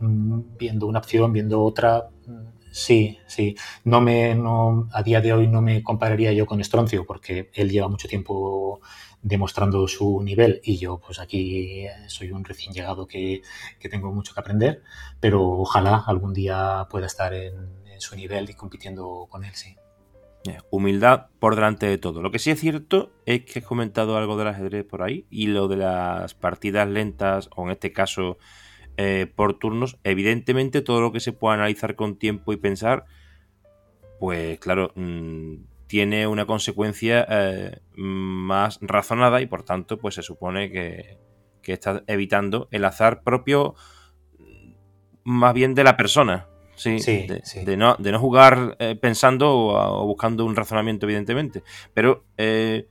mm, 0.00 0.40
viendo 0.58 0.86
una 0.86 0.98
opción, 0.98 1.32
viendo 1.32 1.62
otra. 1.62 2.08
Mm, 2.26 2.48
sí, 2.72 3.16
sí. 3.26 3.54
No 3.84 4.00
me, 4.00 4.34
no, 4.34 4.88
a 4.92 5.02
día 5.04 5.20
de 5.20 5.32
hoy 5.32 5.46
no 5.46 5.62
me 5.62 5.82
compararía 5.84 6.32
yo 6.32 6.46
con 6.46 6.60
Estroncio 6.60 7.04
porque 7.06 7.50
él 7.54 7.70
lleva 7.70 7.88
mucho 7.88 8.08
tiempo 8.08 8.80
demostrando 9.22 9.86
su 9.86 10.20
nivel 10.22 10.60
y 10.64 10.78
yo 10.78 10.98
pues 10.98 11.20
aquí 11.20 11.86
soy 12.08 12.32
un 12.32 12.44
recién 12.44 12.74
llegado 12.74 13.06
que, 13.06 13.42
tengo 13.90 14.12
mucho 14.12 14.34
que 14.34 14.40
aprender, 14.40 14.82
pero 15.20 15.48
ojalá 15.48 16.02
algún 16.06 16.34
día 16.34 16.86
pueda 16.90 17.06
estar 17.06 17.32
en, 17.32 17.80
su 17.98 18.16
nivel 18.16 18.50
y 18.50 18.54
compitiendo 18.54 19.28
con 19.30 19.44
él, 19.44 19.54
sí. 19.54 19.76
Humildad 20.70 21.26
por 21.38 21.54
delante 21.54 21.86
de 21.86 21.98
todo. 21.98 22.20
Lo 22.20 22.32
que 22.32 22.40
sí 22.40 22.50
es 22.50 22.58
cierto 22.58 23.12
es 23.26 23.44
que 23.44 23.60
he 23.60 23.62
comentado 23.62 24.16
algo 24.16 24.36
del 24.36 24.48
ajedrez 24.48 24.84
por 24.84 25.04
ahí 25.04 25.24
y 25.30 25.46
lo 25.46 25.68
de 25.68 25.76
las 25.76 26.34
partidas 26.34 26.88
lentas 26.88 27.48
o 27.54 27.62
en 27.62 27.70
este 27.70 27.92
caso 27.92 28.38
eh, 28.96 29.30
por 29.32 29.56
turnos, 29.56 29.98
evidentemente 30.02 30.82
todo 30.82 31.00
lo 31.00 31.12
que 31.12 31.20
se 31.20 31.32
pueda 31.32 31.54
analizar 31.54 31.94
con 31.94 32.16
tiempo 32.16 32.52
y 32.52 32.56
pensar, 32.56 33.04
pues 34.18 34.58
claro, 34.58 34.90
mm, 34.96 35.54
tiene 35.92 36.26
una 36.26 36.46
consecuencia 36.46 37.26
eh, 37.28 37.82
más 37.96 38.78
razonada 38.80 39.42
y 39.42 39.46
por 39.46 39.62
tanto 39.62 39.98
pues 39.98 40.14
se 40.14 40.22
supone 40.22 40.70
que, 40.70 41.18
que 41.60 41.74
está 41.74 42.02
evitando 42.06 42.66
el 42.70 42.86
azar 42.86 43.22
propio 43.22 43.74
más 45.22 45.52
bien 45.52 45.74
de 45.74 45.84
la 45.84 45.98
persona. 45.98 46.48
Sí, 46.76 46.96
de, 46.96 47.76
no, 47.76 47.94
de, 47.98 48.10
no, 48.10 48.18
jugar 48.18 48.74
eh, 48.78 48.96
pensando 48.98 49.54
o, 49.54 50.06
buscando 50.06 50.46
un 50.46 50.56
razonamiento, 50.56 51.04
evidentemente. 51.04 51.62
Pero 51.92 52.24
eh, 52.38 52.88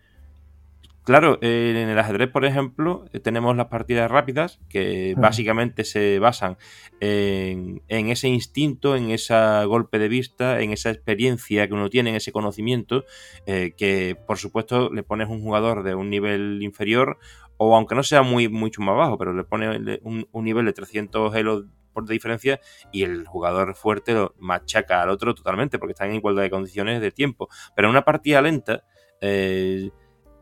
Claro, 1.12 1.40
en 1.42 1.90
el 1.90 2.00
ajedrez, 2.00 2.30
por 2.30 2.46
ejemplo, 2.46 3.04
eh, 3.12 3.20
tenemos 3.20 3.54
las 3.58 3.66
partidas 3.66 4.10
rápidas 4.10 4.62
que 4.70 5.14
básicamente 5.18 5.84
se 5.84 6.20
basan 6.20 6.56
en, 7.02 7.82
ese 7.90 8.30
instinto, 8.30 8.96
en 8.96 9.12
ese 9.12 9.36
golpe 9.66 10.00
de 10.00 10.08
vista, 10.08 10.62
en 10.62 10.72
esa 10.72 10.90
experiencia 10.90 11.68
que 11.68 11.74
uno 11.74 11.90
tiene, 11.90 12.12
en 12.12 12.16
ese 12.16 12.32
conocimiento, 12.32 13.04
eh, 13.46 13.74
que 13.76 14.16
por 14.26 14.38
supuesto 14.38 14.90
le 14.90 15.04
pones 15.04 15.28
un 15.28 15.42
jugador 15.42 15.84
de 15.84 15.96
un 15.96 16.10
nivel 16.10 16.64
inferior 16.64 17.18
o 17.58 17.76
aunque 17.76 17.96
no 17.96 18.04
sea 18.04 18.22
muy 18.22 18.48
mucho 18.48 18.82
más 18.82 18.96
bajo, 18.96 19.18
pero 19.18 19.34
le 19.34 19.44
pone 19.44 20.00
un, 20.04 20.26
nivel 20.32 20.66
de 20.66 20.72
300 20.72 21.36
elos 21.36 21.66
por 21.92 22.08
diferencia 22.08 22.62
y 22.94 23.04
el 23.04 23.28
jugador 23.28 23.76
fuerte 23.76 24.14
lo 24.14 24.34
machaca 24.40 25.02
al 25.04 25.10
otro 25.10 25.36
totalmente 25.36 25.78
porque 25.78 25.92
está 25.92 26.06
en 26.06 26.16
igualdad 26.16 26.44
de 26.44 26.50
condiciones 26.50 27.02
de 27.02 27.12
tiempo. 27.12 27.50
Pero 27.76 27.90
en 27.90 27.92
una 27.92 28.06
partida 28.06 28.42
lenta... 28.42 28.86
Eh, 29.20 29.90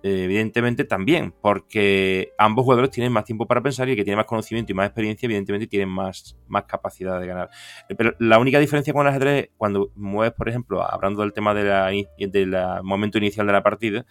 evidentemente 0.04 0.86
también, 0.86 1.34
porque 1.42 2.32
ambos 2.38 2.64
jugadores 2.64 2.92
tienen 2.92 3.12
más 3.12 3.26
tiempo 3.26 3.48
para 3.48 3.62
pensar 3.62 3.88
y 3.88 3.92
el 3.92 3.98
que 3.98 4.04
tiene 4.04 4.18
más 4.18 4.26
conocimiento 4.26 4.72
y 4.72 4.76
más 4.76 4.88
experiencia, 4.88 5.28
evidentemente 5.28 5.68
tienen 5.68 5.90
más, 5.90 6.38
más 6.48 6.64
capacidad 6.64 7.20
de 7.20 7.28
ganar. 7.28 7.50
Eh, 7.90 7.96
pero 7.96 8.14
la 8.20 8.40
única 8.40 8.60
diferencia 8.60 8.94
con 8.94 9.06
el 9.06 9.10
ajedrez, 9.10 9.50
cuando 9.58 9.92
mueves, 9.96 10.34
por 10.34 10.50
ejemplo, 10.50 10.82
hablando 10.84 11.22
del 11.22 11.34
tema 11.34 11.54
del 11.54 12.02
de 12.18 12.80
momento 12.84 13.18
inicial 13.18 13.48
de 13.48 13.54
la 13.54 13.64
partida, 13.64 14.06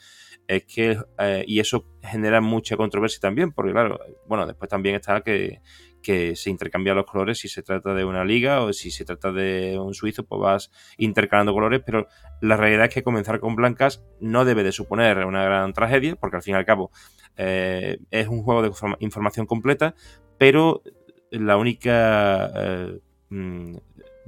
es 0.47 0.65
que, 0.65 0.99
eh, 1.19 1.45
y 1.47 1.61
eso 1.61 1.85
genera 2.09 2.41
mucha 2.41 2.77
controversia 2.77 3.21
también, 3.21 3.53
porque 3.53 3.73
claro, 3.73 3.99
bueno, 4.27 4.47
después 4.47 4.69
también 4.69 4.97
está 4.97 5.21
que 5.23 5.61
que 6.03 6.37
se 6.37 6.51
intercambian 6.51 6.97
los 6.97 7.07
colores 7.07 7.39
si 7.39 7.49
se 7.49 7.63
trata 7.63 7.95
de 7.95 8.05
una 8.05 8.25
liga 8.25 8.63
o 8.63 8.73
si 8.73 8.91
se 8.91 9.05
trata 9.05 9.33
de 9.33 9.79
un 9.79 9.95
suizo, 9.95 10.25
pues 10.25 10.41
vas 10.41 10.71
intercalando 10.97 11.53
colores, 11.53 11.83
pero 11.85 12.07
la 12.41 12.57
realidad 12.57 12.87
es 12.87 12.95
que 12.95 13.03
comenzar 13.03 13.41
con 13.41 13.57
blancas 13.57 14.05
no 14.21 14.45
debe 14.45 14.63
de 14.63 14.73
suponer 14.73 15.25
una 15.25 15.45
gran 15.45 15.73
tragedia, 15.73 16.17
porque 16.17 16.37
al 16.37 16.43
fin 16.43 16.55
y 16.55 16.57
al 16.57 16.65
cabo 16.65 16.91
eh, 17.37 17.99
es 18.11 18.29
un 18.29 18.43
juego 18.43 18.63
de 18.63 18.73
información 19.01 19.47
completa, 19.47 19.95
pero 20.39 20.83
la 21.31 21.57
única 21.57 22.51
eh, 22.55 23.01
mm, 23.31 23.77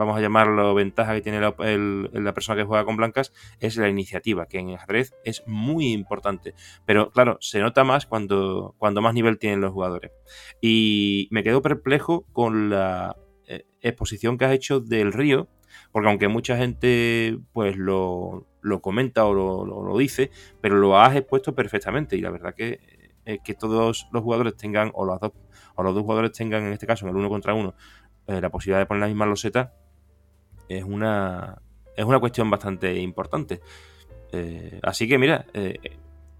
vamos 0.00 0.16
a 0.16 0.20
llamarlo 0.22 0.74
ventaja 0.74 1.14
que 1.14 1.20
tiene 1.20 1.40
la, 1.40 1.54
persona 1.54 2.56
que 2.56 2.66
juega 2.66 2.86
con 2.86 2.96
blancas, 2.96 3.34
es 3.60 3.76
la 3.76 3.86
iniciativa, 3.86 4.46
que 4.46 4.58
en 4.58 4.70
ajedrez 4.70 5.14
es 5.24 5.42
muy 5.46 5.92
importante. 5.92 6.54
Pero 6.86 7.10
claro, 7.10 7.36
se 7.40 7.60
nota 7.60 7.84
más 7.84 8.06
cuando, 8.06 8.74
cuando 8.78 9.02
más 9.02 9.12
nivel 9.12 9.38
tienen 9.38 9.60
los 9.60 9.72
jugadores. 9.72 10.10
Y 10.62 11.28
me 11.30 11.42
quedo 11.42 11.60
perplejo 11.60 12.24
con 12.32 12.70
la 12.70 13.14
eh, 13.46 13.66
exposición 13.82 14.38
que 14.38 14.46
has 14.46 14.52
hecho 14.52 14.80
del 14.80 15.12
río, 15.12 15.48
porque 15.92 16.08
aunque 16.08 16.28
mucha 16.28 16.56
gente 16.56 17.38
pues 17.52 17.76
lo, 17.76 18.46
comenta 18.80 19.26
o 19.26 19.34
lo, 19.34 19.98
dice, 19.98 20.30
pero 20.62 20.76
lo 20.76 20.98
has 20.98 21.14
expuesto 21.14 21.54
perfectamente 21.54 22.16
y 22.16 22.22
la 22.22 22.30
verdad 22.30 22.54
que, 22.54 22.80
eh, 23.26 23.38
que 23.44 23.52
todos 23.52 24.08
los 24.12 24.22
jugadores 24.22 24.56
tengan, 24.56 24.92
o 24.94 25.04
los 25.04 25.20
dos, 25.20 25.32
o 25.74 25.82
los 25.82 25.94
dos 25.94 26.04
jugadores 26.04 26.32
tengan 26.32 26.62
en 26.64 26.72
este 26.72 26.86
caso, 26.86 27.04
en 27.04 27.10
el 27.10 27.16
uno 27.16 27.28
contra 27.28 27.52
uno, 27.52 27.74
eh, 28.30 28.40
la 28.40 28.48
posibilidad 28.48 28.78
de 28.78 28.86
poner 28.86 29.00
la 29.00 29.06
misma 29.08 29.26
loseta, 29.26 29.74
es 30.70 30.84
una, 30.84 31.60
es 31.96 32.04
una 32.04 32.20
cuestión 32.20 32.48
bastante 32.48 32.96
importante. 33.00 33.60
Eh, 34.32 34.78
así 34.82 35.08
que 35.08 35.18
mira, 35.18 35.46
eh, 35.52 35.78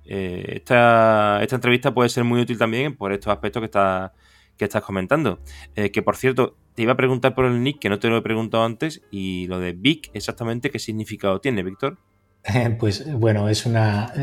eh, 0.04 0.44
esta, 0.56 1.42
esta, 1.42 1.56
entrevista 1.56 1.92
puede 1.92 2.08
ser 2.08 2.24
muy 2.24 2.40
útil 2.40 2.56
también 2.56 2.96
por 2.96 3.12
estos 3.12 3.32
aspectos 3.32 3.60
que, 3.60 3.66
está, 3.66 4.12
que 4.56 4.64
estás 4.64 4.82
comentando. 4.82 5.40
que 5.74 6.02
por 6.02 6.16
cierto, 6.16 6.56
te 6.74 6.82
iba 6.82 6.92
a 6.92 6.96
preguntar 6.96 7.34
por 7.34 7.44
el 7.44 7.62
nick, 7.62 7.80
que 7.80 7.88
no 7.88 7.98
te 7.98 8.08
lo 8.08 8.16
he 8.16 8.22
preguntado 8.22 8.64
antes, 8.64 9.02
y 9.10 9.48
lo 9.48 9.58
de 9.58 9.72
Vic, 9.72 10.10
exactamente 10.14 10.70
qué 10.70 10.78
significado 10.78 11.40
tiene, 11.40 11.62
Víctor. 11.62 11.98
Pues 12.78 13.04
bueno, 13.12 13.50
es 13.50 13.66
una... 13.66 14.14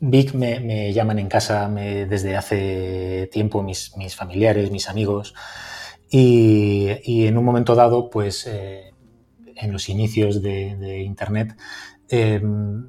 Vic 0.00 0.32
me, 0.32 0.92
llaman 0.92 1.18
en 1.18 1.28
casa 1.28 1.68
desde 1.68 2.34
hace 2.34 3.28
tiempo 3.30 3.62
mis, 3.62 3.94
mis 3.98 4.16
familiares, 4.16 4.70
mis 4.70 4.88
amigos, 4.88 5.34
y, 6.10 7.26
en 7.26 7.36
un 7.36 7.44
momento 7.44 7.74
dado, 7.74 8.08
pues 8.08 8.48
en 9.60 9.72
los 9.72 9.88
inicios 9.88 10.42
de, 10.42 11.02
Internet, 11.02 11.56
em, 12.08 12.88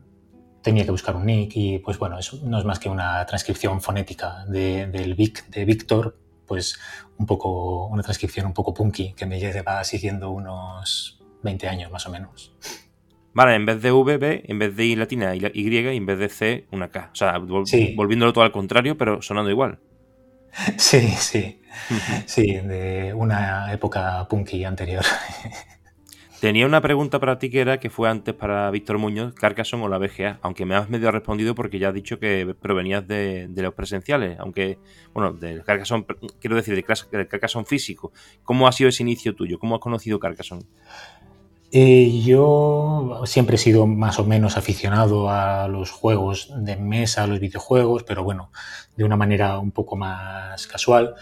tenía 0.62 0.86
que 0.86 0.92
buscar 0.92 1.16
un 1.16 1.26
nick 1.26 1.52
y 1.56 1.80
pues 1.80 1.98
bueno, 1.98 2.20
eso 2.20 2.40
no 2.44 2.60
es 2.60 2.66
más 2.66 2.80
que 2.80 2.90
una 2.90 3.26
transcripción 3.26 3.82
fonética 3.82 4.46
del 4.48 5.16
Vic, 5.16 5.48
de 5.50 5.66
Víctor, 5.66 6.18
pues 6.46 6.80
un 7.18 7.26
poco, 7.26 7.88
una 7.88 8.04
transcripción 8.04 8.46
un 8.46 8.54
poco 8.54 8.74
punky 8.74 9.14
que 9.14 9.26
me 9.26 9.40
lleva 9.40 9.84
siguiendo 9.84 10.32
unos 10.32 11.22
20 11.44 11.68
años 11.68 11.92
más 11.92 12.06
o 12.08 12.12
menos. 12.12 12.56
Vale, 13.34 13.56
en 13.56 13.66
vez 13.66 13.82
de 13.82 13.92
V, 13.92 14.18
B, 14.18 14.44
en 14.48 14.60
vez 14.60 14.76
de 14.76 14.86
I 14.86 14.96
latina, 14.96 15.36
Y, 15.36 15.40
y 15.54 15.78
en 15.78 16.06
vez 16.06 16.18
de 16.18 16.30
C, 16.30 16.68
una 16.72 16.90
K. 16.90 17.10
O 17.14 17.16
sea, 17.16 17.38
volviéndolo 17.38 18.34
todo 18.34 18.44
al 18.44 18.52
contrario, 18.52 18.98
pero 18.98 19.22
sonando 19.22 19.50
igual. 19.50 19.80
Sí, 20.78 21.08
sí. 21.10 21.62
sí, 22.26 22.54
de 22.54 23.14
una 23.14 23.72
época 23.72 24.28
punky 24.28 24.64
anterior. 24.64 25.06
Tenía 26.40 26.66
una 26.66 26.80
pregunta 26.80 27.20
para 27.20 27.38
ti 27.38 27.50
que 27.50 27.60
era 27.60 27.82
que 27.82 27.90
fue 27.90 28.08
antes 28.10 28.34
para 28.34 28.72
Víctor 28.72 28.98
Muñoz, 28.98 29.34
Carcassonne 29.34 29.84
o 29.84 29.90
la 29.90 29.98
BGA, 29.98 30.40
aunque 30.42 30.66
me 30.66 30.74
has 30.74 30.90
medio 30.90 31.12
respondido 31.12 31.54
porque 31.54 31.80
ya 31.80 31.90
has 31.90 31.94
dicho 31.94 32.18
que 32.18 32.56
provenías 32.62 33.06
de, 33.06 33.50
los 33.58 33.74
presenciales, 33.74 34.40
aunque, 34.40 34.80
bueno, 35.14 35.34
del 35.34 35.66
Carcassonne, 35.66 36.06
quiero 36.40 36.56
decir, 36.56 36.76
del, 36.76 37.28
Carcassonne 37.28 37.66
físico. 37.66 38.14
¿Cómo 38.44 38.70
ha 38.70 38.72
sido 38.72 38.88
ese 38.88 39.04
inicio 39.04 39.36
tuyo? 39.36 39.60
¿Cómo 39.60 39.76
has 39.76 39.82
conocido 39.82 40.18
Carcassonne? 40.18 40.64
Eh, 41.74 42.22
yo 42.24 43.22
siempre 43.26 43.56
he 43.56 43.60
sido 43.60 43.86
más 43.86 44.18
o 44.18 44.24
menos 44.24 44.56
aficionado 44.56 45.30
a 45.30 45.68
los 45.68 45.92
juegos 45.92 46.54
de 46.56 46.78
mesa, 46.78 47.24
a 47.24 47.28
los 47.28 47.42
videojuegos, 47.42 48.04
pero 48.04 48.24
bueno, 48.24 48.50
de 48.96 49.04
una 49.04 49.18
manera 49.18 49.60
un 49.60 49.72
poco 49.72 49.98
más 49.98 50.66
casual, 50.68 51.16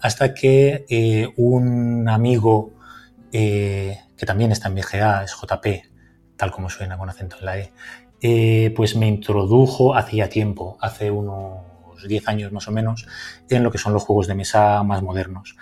hasta 0.00 0.34
que 0.34 0.84
eh, 0.88 1.32
un 1.36 2.08
amigo 2.08 2.72
eh, 3.32 3.98
que 4.16 4.26
también 4.26 4.52
está 4.52 4.68
en 4.68 4.74
BGA, 4.74 5.24
es 5.24 5.32
JP, 5.32 5.66
tal 6.36 6.50
como 6.50 6.70
suena 6.70 6.98
con 6.98 7.08
acento 7.08 7.36
en 7.38 7.44
la 7.44 7.58
E, 7.58 7.72
eh, 8.20 8.72
pues 8.74 8.96
me 8.96 9.06
introdujo 9.06 9.94
hacía 9.94 10.28
tiempo, 10.28 10.78
hace 10.80 11.10
unos 11.10 11.62
10 12.06 12.28
años 12.28 12.52
más 12.52 12.68
o 12.68 12.72
menos, 12.72 13.06
en 13.48 13.62
lo 13.62 13.70
que 13.70 13.78
son 13.78 13.92
los 13.92 14.02
juegos 14.02 14.26
de 14.26 14.34
mesa 14.34 14.82
más 14.82 15.02
modernos. 15.02 15.56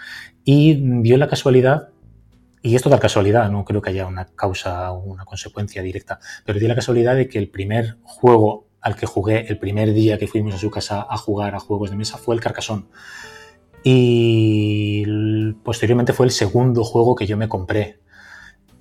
Y 0.45 0.75
vio 0.75 1.17
la 1.17 1.29
casualidad, 1.29 1.89
y 2.63 2.77
esto 2.77 2.89
da 2.89 3.01
casualidad, 3.01 3.51
no 3.51 3.65
creo 3.65 3.83
que 3.83 3.91
haya 3.91 4.07
una 4.07 4.27
causa 4.27 4.93
o 4.93 4.99
una 5.01 5.25
consecuencia 5.25 5.83
directa, 5.83 6.21
pero 6.45 6.59
dio 6.59 6.69
la 6.69 6.75
casualidad 6.75 7.17
de 7.17 7.29
que 7.29 7.39
el 7.39 7.49
primer 7.49 7.99
juego 8.03 8.69
al 8.81 8.97
que 8.97 9.07
jugué 9.07 9.47
el 9.49 9.59
primer 9.59 9.95
día 9.95 10.19
que 10.19 10.27
fuimos 10.27 10.55
a 10.55 10.59
su 10.59 10.71
casa 10.71 11.07
a 11.09 11.17
jugar 11.17 11.55
a 11.55 11.61
juegos 11.61 11.91
de 11.91 11.97
mesa 11.97 12.19
fue 12.19 12.35
el 12.35 12.41
Carcassonne. 12.41 12.85
Y 13.85 15.05
posteriormente 15.65 16.13
fue 16.13 16.27
el 16.27 16.33
segundo 16.33 16.85
juego 16.85 17.15
que 17.15 17.27
yo 17.27 17.37
me 17.37 17.49
compré 17.49 18.02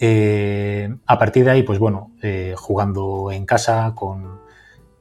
eh, 0.04 0.90
a 1.06 1.20
partir 1.20 1.46
de 1.46 1.52
ahí, 1.52 1.62
pues 1.62 1.78
bueno, 1.78 2.12
eh, 2.24 2.56
jugando 2.58 3.32
en 3.32 3.46
casa, 3.46 3.94
con, 3.96 4.42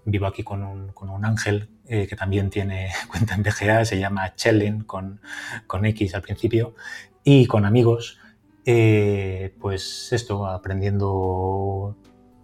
vivo 0.04 0.26
aquí 0.26 0.42
con 0.42 0.62
un, 0.62 1.24
ángel 1.24 1.70
eh, 1.86 2.06
que 2.06 2.16
también 2.16 2.50
tiene 2.50 2.90
cuenta 3.10 3.34
en 3.34 3.42
BGA, 3.42 3.86
se 3.86 3.98
llama 3.98 4.34
Chellen 4.34 4.84
con, 4.84 5.22
con 5.66 5.86
X 5.86 6.14
al 6.14 6.20
principio, 6.20 6.74
y 7.24 7.46
con 7.46 7.64
amigos, 7.64 8.18
pues 9.58 10.12
esto, 10.12 10.46
aprendiendo 10.46 11.96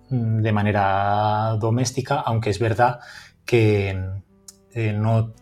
de 0.09 0.53
manera 0.53 1.57
doméstica, 1.61 2.21
aunque 2.21 2.51
es 2.51 2.59
verdad 2.59 3.01
que 3.45 3.97
no 4.95 5.35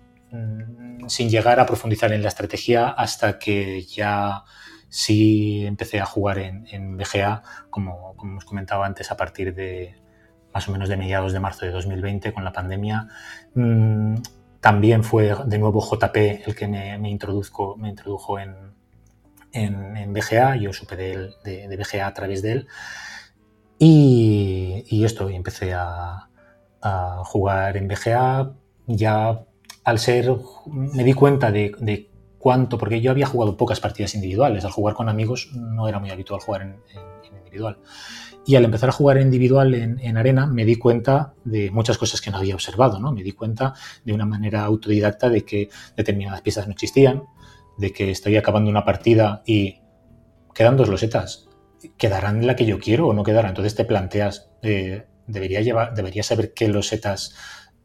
sin 1.07 1.31
llegar 1.31 1.61
a 1.61 1.67
profundizar 1.67 2.13
en 2.13 2.23
la 2.23 2.29
estrategia 2.29 2.89
hasta 2.89 3.39
que 3.39 3.83
ya 3.83 4.45
sí 4.95 5.67
empecé 5.67 6.01
a 6.01 6.07
jugar 6.07 6.39
en, 6.39 6.97
BGA, 6.97 7.43
como, 7.69 8.15
como 8.15 8.31
hemos 8.31 8.45
comentado 8.45 8.85
antes, 8.85 9.11
a 9.11 9.17
partir 9.17 9.53
de 9.53 9.97
más 10.53 10.69
o 10.69 10.73
menos 10.73 10.89
de 10.89 10.97
mediados 10.97 11.33
de 11.33 11.41
marzo 11.41 11.67
de 11.67 11.73
2020 11.73 12.33
con 12.33 12.45
la 12.45 12.53
pandemia. 12.53 13.09
Mm, 13.55 14.19
también 14.61 15.03
fue 15.03 15.35
de 15.47 15.59
nuevo 15.59 15.81
JP 15.81 16.17
el 16.47 16.55
que 16.55 16.69
me, 16.69 17.11
introduzco, 17.11 17.77
me 17.77 17.89
introdujo 17.89 18.39
en, 18.39 18.55
en, 19.51 20.13
BGA, 20.13 20.55
yo 20.57 20.73
supe 20.73 20.95
de, 20.95 21.33
de, 21.43 21.77
BGA 21.77 22.07
a 22.07 22.15
través 22.15 22.41
de 22.41 22.53
él. 22.53 22.69
Y, 23.81 25.05
esto, 25.05 25.29
y 25.29 25.35
empecé 25.35 25.75
a, 25.75 26.29
a, 26.81 27.23
jugar 27.25 27.77
en 27.77 27.89
BGA. 27.89 28.53
Ya 28.87 29.45
al 29.83 29.99
ser, 29.99 30.33
me 30.67 31.03
di 31.03 31.15
cuenta 31.15 31.51
de, 31.51 31.73
de 31.81 32.14
cuánto, 32.45 32.77
porque 32.77 33.01
yo 33.01 33.11
había 33.11 33.25
jugado 33.25 33.57
pocas 33.57 33.81
partidas 33.81 34.15
individuales, 34.15 34.67
al 34.67 34.71
jugar 34.71 34.95
con 34.95 35.09
amigos 35.09 35.49
no 35.55 35.89
era 35.89 35.99
muy 35.99 36.11
habitual 36.11 36.41
jugar 36.41 36.61
en, 36.61 36.77
individual. 37.27 37.79
Y 38.45 38.57
al 38.57 38.67
empezar 38.67 38.91
a 38.91 38.93
jugar 38.93 39.19
individual 39.19 39.73
en, 39.73 40.17
arena 40.19 40.47
me 40.47 40.67
di 40.67 40.77
cuenta 40.77 41.33
de 41.43 41.71
muchas 41.71 41.97
cosas 41.97 42.21
que 42.21 42.31
no 42.31 42.37
había 42.37 42.55
observado, 42.55 43.01
¿no? 43.01 43.13
Me 43.13 43.23
di 43.23 43.33
cuenta 43.33 43.73
de 44.05 44.13
una 44.13 44.27
manera 44.27 44.63
autodidacta 44.63 45.31
de 45.31 45.43
que 45.43 45.71
determinadas 45.97 46.43
piezas 46.43 46.67
no 46.67 46.75
existían, 46.75 47.23
de 47.79 47.95
que 47.95 48.11
estoy 48.11 48.37
acabando 48.37 48.69
una 48.69 48.85
partida 48.85 49.43
y 49.47 49.81
quedan 50.53 50.77
dos 50.77 50.91
losetas. 50.91 51.49
¿Quedarán 51.97 52.47
la 52.47 52.57
que 52.57 52.67
yo 52.67 52.79
quiero 52.79 53.07
o 53.07 53.15
no 53.15 53.23
quedarán? 53.23 53.53
Entonces 53.53 53.75
te 53.75 53.87
planteas, 53.87 54.51
eh, 54.61 55.07
debería, 55.27 55.63
llevar, 55.63 55.95
debería 55.95 56.23
saber 56.23 56.53
qué 56.53 56.69
losetas 56.69 57.35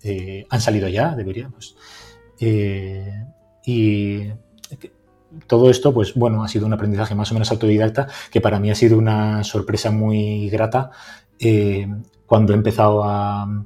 eh, 0.03 0.45
han 0.49 0.59
salido 0.59 0.89
ya, 0.89 1.15
debería, 1.15 1.47
pues, 1.47 1.77
eh, 2.41 3.23
y 3.65 4.31
todo 5.47 5.69
esto, 5.69 5.93
pues 5.93 6.13
bueno, 6.15 6.43
ha 6.43 6.47
sido 6.47 6.65
un 6.65 6.73
aprendizaje 6.73 7.15
más 7.15 7.31
o 7.31 7.33
menos 7.33 7.51
autodidacta 7.51 8.07
que 8.31 8.41
para 8.41 8.59
mí 8.59 8.71
ha 8.71 8.75
sido 8.75 8.97
una 8.97 9.43
sorpresa 9.43 9.91
muy 9.91 10.49
grata 10.49 10.91
eh, 11.39 11.87
cuando 12.25 12.53
he 12.53 12.55
empezado 12.55 13.03
a, 13.03 13.65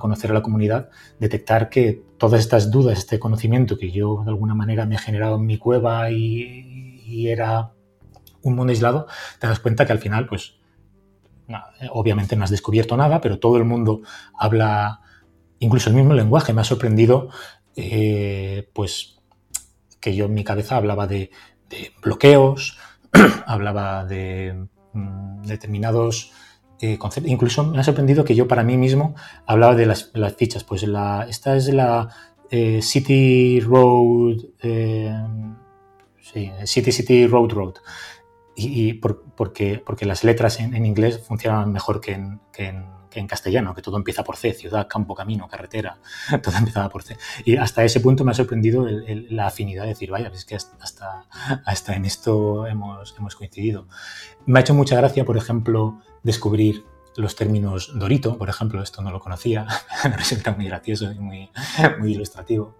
conocer 0.00 0.32
a 0.32 0.34
la 0.34 0.42
comunidad, 0.42 0.90
detectar 1.20 1.68
que 1.68 2.02
todas 2.18 2.40
estas 2.40 2.72
dudas, 2.72 2.98
este 2.98 3.20
conocimiento 3.20 3.78
que 3.78 3.92
yo 3.92 4.22
de 4.24 4.30
alguna 4.30 4.52
manera 4.52 4.86
me 4.86 4.96
he 4.96 4.98
generado 4.98 5.36
en 5.36 5.46
mi 5.46 5.56
cueva 5.56 6.10
y, 6.10 7.28
era 7.28 7.70
un 8.42 8.56
mundo 8.56 8.72
aislado, 8.72 9.06
te 9.38 9.46
das 9.46 9.60
cuenta 9.60 9.86
que 9.86 9.92
al 9.92 10.00
final, 10.00 10.26
pues 10.26 10.56
obviamente 11.92 12.34
no 12.34 12.42
has 12.42 12.50
descubierto 12.50 12.96
nada, 12.96 13.20
pero 13.20 13.38
todo 13.38 13.56
el 13.56 13.64
mundo 13.64 14.00
habla 14.36 15.00
incluso 15.60 15.90
el 15.90 15.96
mismo 15.96 16.12
lenguaje. 16.12 16.52
Me 16.52 16.62
ha 16.62 16.64
sorprendido, 16.64 17.28
eh, 17.76 18.68
pues 18.72 19.22
que 20.04 20.14
yo 20.14 20.26
en 20.26 20.34
mi 20.34 20.44
cabeza 20.44 20.76
hablaba 20.76 21.06
de, 21.06 21.30
bloqueos, 22.02 22.76
hablaba 23.46 24.04
de 24.04 24.66
mm, 24.92 25.44
determinados 25.44 26.30
eh, 26.78 26.98
conceptos. 26.98 27.32
Incluso 27.32 27.64
me 27.64 27.80
ha 27.80 27.82
sorprendido 27.82 28.22
que 28.22 28.34
yo 28.34 28.46
para 28.46 28.64
mí 28.64 28.76
mismo 28.76 29.14
hablaba 29.46 29.74
de 29.74 29.86
las, 29.86 30.12
fichas. 30.36 30.62
Pues 30.62 30.82
la, 30.82 31.26
esta 31.26 31.56
es 31.56 31.72
la 31.72 32.10
eh, 32.50 32.82
City 32.82 33.60
Road, 33.60 34.44
eh, 34.60 35.10
sí, 36.20 36.52
City 36.64 36.92
City 36.92 37.26
Road 37.26 37.52
Road. 37.52 37.74
Y, 38.56 38.92
porque, 38.92 39.82
porque 39.84 40.04
las 40.04 40.22
letras 40.22 40.60
en, 40.60 40.84
inglés 40.84 41.18
funcionan 41.26 41.72
mejor 41.72 42.00
que 42.02 42.12
en 42.12 42.40
en 42.56 42.84
castellano, 43.26 43.74
que 43.74 43.82
todo 43.82 43.96
empieza 43.96 44.24
por 44.24 44.36
C, 44.36 44.52
ciudad, 44.52 44.86
campo, 44.88 45.14
camino, 45.14 45.48
carretera, 45.48 45.98
todo 46.42 46.56
empezaba 46.56 46.88
por 46.88 47.02
C. 47.02 47.16
Y 47.44 47.56
hasta 47.56 47.84
ese 47.84 48.00
punto 48.00 48.24
me 48.24 48.32
ha 48.32 48.34
sorprendido 48.34 48.86
la 48.86 49.46
afinidad 49.46 49.82
de 49.84 49.90
decir, 49.90 50.10
vaya, 50.10 50.30
es 50.34 50.44
que 50.44 50.56
hasta, 50.56 51.26
hasta 51.64 51.94
en 51.94 52.04
esto 52.04 52.66
hemos, 52.66 53.14
hemos 53.18 53.36
coincidido. 53.36 53.88
Me 54.46 54.58
ha 54.58 54.62
hecho 54.62 54.74
mucha 54.74 54.96
gracia, 54.96 55.24
por 55.24 55.36
ejemplo, 55.36 56.00
descubrir 56.22 56.84
los 57.16 57.36
términos 57.36 57.92
Dorito, 57.94 58.36
por 58.38 58.48
ejemplo, 58.48 58.82
esto 58.82 59.02
no 59.02 59.10
lo 59.10 59.20
conocía, 59.20 59.66
me 60.04 60.16
resulta 60.16 60.52
muy 60.52 60.66
gracioso 60.66 61.12
y 61.12 61.18
muy, 61.18 61.50
muy 61.98 62.12
ilustrativo. 62.12 62.74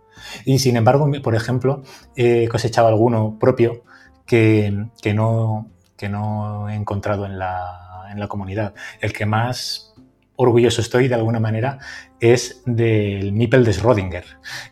Y 0.45 0.59
sin 0.59 0.77
embargo, 0.77 1.11
por 1.23 1.35
ejemplo, 1.35 1.83
he 2.17 2.49
cosechado 2.49 2.89
alguno 2.89 3.37
propio 3.39 3.83
que, 4.27 4.87
que, 5.03 5.13
no, 5.13 5.71
que 5.97 6.09
no 6.09 6.69
he 6.69 6.75
encontrado 6.75 7.27
en 7.27 7.39
la, 7.39 8.09
en 8.11 8.21
la 8.21 8.29
comunidad. 8.29 8.75
El 9.01 9.13
que 9.13 9.27
más 9.27 9.94
orgulloso 10.37 10.81
estoy 10.81 11.09
de 11.09 11.15
alguna 11.15 11.41
manera 11.41 11.79
es 12.21 12.63
del 12.67 13.33
Mipel 13.33 13.65
de 13.65 13.73
Schrödinger, 13.73 14.25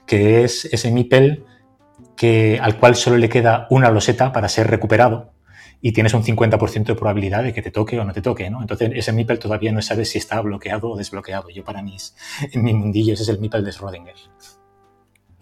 que 0.07 0.44
es 0.44 0.64
ese 0.66 0.90
Mipel 0.90 1.44
que, 2.16 2.59
al 2.61 2.79
cual 2.79 2.96
solo 2.96 3.16
le 3.16 3.29
queda 3.29 3.66
una 3.70 3.90
loseta 3.90 4.33
para 4.33 4.48
ser 4.48 4.68
recuperado 4.68 5.33
y 5.81 5.92
tienes 5.92 6.14
un 6.14 6.22
50% 6.22 6.85
de 6.85 6.94
probabilidad 6.94 7.42
de 7.42 7.53
que 7.53 7.61
te 7.61 7.72
toque 7.72 7.98
o 7.98 8.05
no 8.05 8.12
te 8.12 8.22
toque, 8.22 8.48
¿no? 8.48 8.61
Entonces 8.61 8.92
ese 8.94 9.12
Mipel 9.12 9.38
todavía 9.38 9.72
no 9.72 9.83
sabes 9.83 10.11
si 10.11 10.18
está 10.18 10.40
bloqueado 10.40 10.90
o 10.90 10.96
desbloqueado. 10.96 11.51
Yo 11.51 11.64
para 11.64 11.83
mí, 11.83 11.96
en 12.53 12.62
mi 12.62 12.72
mundillo, 12.72 13.14
ese 13.14 13.25
es 13.25 13.29
el 13.29 13.40
Mipel 13.40 13.64
de 13.64 13.72
Schrödinger. 13.72 14.14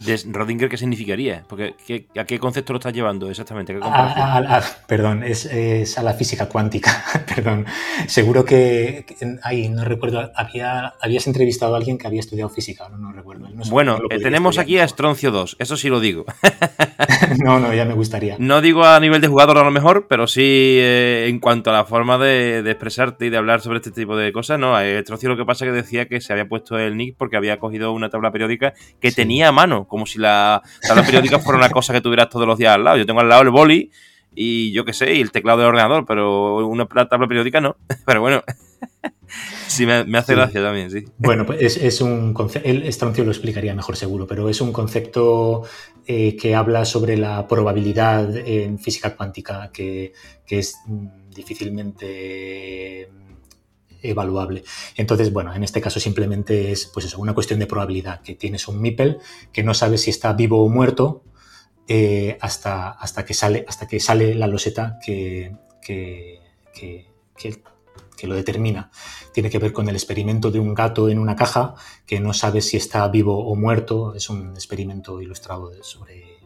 ¿De 0.00 0.18
Rodinger 0.30 0.70
qué 0.70 0.78
significaría? 0.78 1.44
Porque 1.46 1.74
¿a 2.16 2.24
qué 2.24 2.38
concepto 2.38 2.72
lo 2.72 2.78
estás 2.78 2.94
llevando 2.94 3.28
exactamente? 3.28 3.78
perdón, 4.86 5.22
es, 5.22 5.98
a 5.98 6.02
la 6.02 6.14
física 6.14 6.48
cuántica. 6.48 7.04
perdón. 7.34 7.66
Seguro 8.06 8.44
que, 8.44 9.04
ahí 9.42 9.68
no 9.68 9.84
recuerdo, 9.84 10.30
había, 10.34 10.94
habías 11.02 11.26
entrevistado 11.26 11.74
a 11.74 11.76
alguien 11.76 11.98
que 11.98 12.06
había 12.06 12.20
estudiado 12.20 12.48
física, 12.48 12.88
no, 12.88 12.96
no 12.96 13.12
recuerdo. 13.12 13.48
bueno, 13.68 13.98
eh, 14.08 14.18
tenemos 14.20 14.56
aquí 14.56 14.78
a 14.78 14.88
Stroncio 14.88 15.30
2, 15.32 15.56
eso 15.58 15.76
sí 15.76 15.90
lo 15.90 16.00
digo. 16.00 16.24
no, 17.44 17.60
no, 17.60 17.74
ya 17.74 17.84
me 17.84 17.92
gustaría. 17.92 18.36
No 18.38 18.62
digo 18.62 18.84
a 18.84 18.98
nivel 19.00 19.20
de 19.20 19.28
jugador 19.28 19.58
a 19.58 19.64
lo 19.64 19.70
mejor, 19.70 20.06
pero 20.08 20.26
sí 20.26 20.40
eh, 20.42 21.26
en 21.28 21.40
cuanto 21.40 21.68
a 21.68 21.74
la 21.74 21.84
forma 21.84 22.16
de, 22.16 22.60
expresarte 22.60 23.26
y 23.26 23.30
de 23.30 23.36
hablar 23.36 23.60
sobre 23.60 23.78
este 23.78 23.90
tipo 23.90 24.16
de 24.16 24.32
cosas, 24.32 24.58
no. 24.58 24.74
Stroncio 25.02 25.28
lo 25.28 25.36
que 25.36 25.44
pasa 25.44 25.66
es 25.66 25.70
que 25.70 25.76
decía 25.76 26.08
que 26.08 26.22
se 26.22 26.32
había 26.32 26.48
puesto 26.48 26.78
el 26.78 26.96
nick 26.96 27.16
porque 27.18 27.36
había 27.36 27.58
cogido 27.58 27.92
una 27.92 28.08
tabla 28.08 28.32
periódica 28.32 28.72
que 28.98 29.12
tenía 29.12 29.48
a 29.48 29.52
mano 29.52 29.88
como 29.90 30.06
si 30.06 30.18
la 30.18 30.62
tabla 30.80 31.02
periódica 31.02 31.40
fuera 31.40 31.58
una 31.58 31.68
cosa 31.68 31.92
que 31.92 32.00
tuvieras 32.00 32.30
todos 32.30 32.46
los 32.46 32.56
días 32.56 32.74
al 32.74 32.84
lado. 32.84 32.96
Yo 32.96 33.04
tengo 33.04 33.20
al 33.20 33.28
lado 33.28 33.42
el 33.42 33.50
boli 33.50 33.90
y 34.34 34.72
yo 34.72 34.84
qué 34.84 34.92
sé, 34.92 35.14
y 35.14 35.20
el 35.20 35.32
teclado 35.32 35.58
del 35.58 35.68
ordenador, 35.68 36.06
pero 36.06 36.66
una 36.66 36.86
tabla 36.86 37.26
periódica 37.26 37.60
no. 37.60 37.76
Pero 38.06 38.20
bueno, 38.20 38.44
sí 39.66 39.84
me, 39.86 40.04
hace 40.16 40.34
gracia 40.34 40.62
también, 40.62 40.90
sí. 40.90 41.04
Bueno, 41.18 41.44
pues 41.44 41.76
es, 41.76 42.00
un 42.00 42.32
concepto, 42.32 42.68
el 42.68 42.84
Estroncio 42.84 43.24
lo 43.24 43.32
explicaría 43.32 43.74
mejor 43.74 43.96
seguro, 43.96 44.26
pero 44.26 44.48
es 44.48 44.60
un 44.60 44.72
concepto 44.72 45.64
eh, 46.06 46.36
que 46.36 46.54
habla 46.54 46.84
sobre 46.84 47.16
la 47.16 47.46
probabilidad 47.48 48.36
en 48.36 48.78
física 48.78 49.16
cuántica 49.16 49.70
que, 49.72 50.12
que 50.46 50.60
es 50.60 50.76
mm, 50.86 51.30
difícilmente 51.34 53.10
evaluable. 54.02 54.64
Entonces, 54.96 55.32
bueno, 55.32 55.54
en 55.54 55.64
este 55.64 55.80
caso 55.80 56.00
simplemente 56.00 56.72
es 56.72 56.86
pues 56.86 57.14
una 57.14 57.34
cuestión 57.34 57.58
de 57.60 57.66
probabilidad, 57.66 58.20
que 58.22 58.34
tienes 58.34 58.68
un 58.68 58.80
MIPEL 58.80 59.18
que 59.52 59.62
no 59.62 59.74
sabes 59.74 60.02
si 60.02 60.10
está 60.10 60.32
vivo 60.32 60.64
o 60.64 60.68
muerto 60.68 61.24
eh, 61.92 62.38
hasta, 62.40 62.90
hasta, 62.90 63.24
que 63.24 63.34
sale, 63.34 63.64
hasta 63.66 63.88
que 63.88 63.98
sale 63.98 64.34
la 64.36 64.46
loseta 64.46 64.98
que, 65.04 65.56
que, 65.82 66.40
que, 66.72 67.08
que, 68.16 68.26
lo 68.28 68.34
determina. 68.36 68.92
Tiene 69.32 69.50
que 69.50 69.58
ver 69.58 69.72
con 69.72 69.88
el 69.88 69.96
experimento 69.96 70.52
de 70.52 70.60
un 70.60 70.72
gato 70.72 71.08
en 71.08 71.18
una 71.18 71.34
caja 71.34 71.74
que 72.06 72.20
no 72.20 72.32
sabe 72.32 72.60
si 72.60 72.76
está 72.76 73.08
vivo 73.08 73.44
o 73.44 73.56
muerto. 73.56 74.14
Es 74.14 74.30
un 74.30 74.52
experimento 74.52 75.20
ilustrado 75.20 75.72
sobre... 75.82 76.38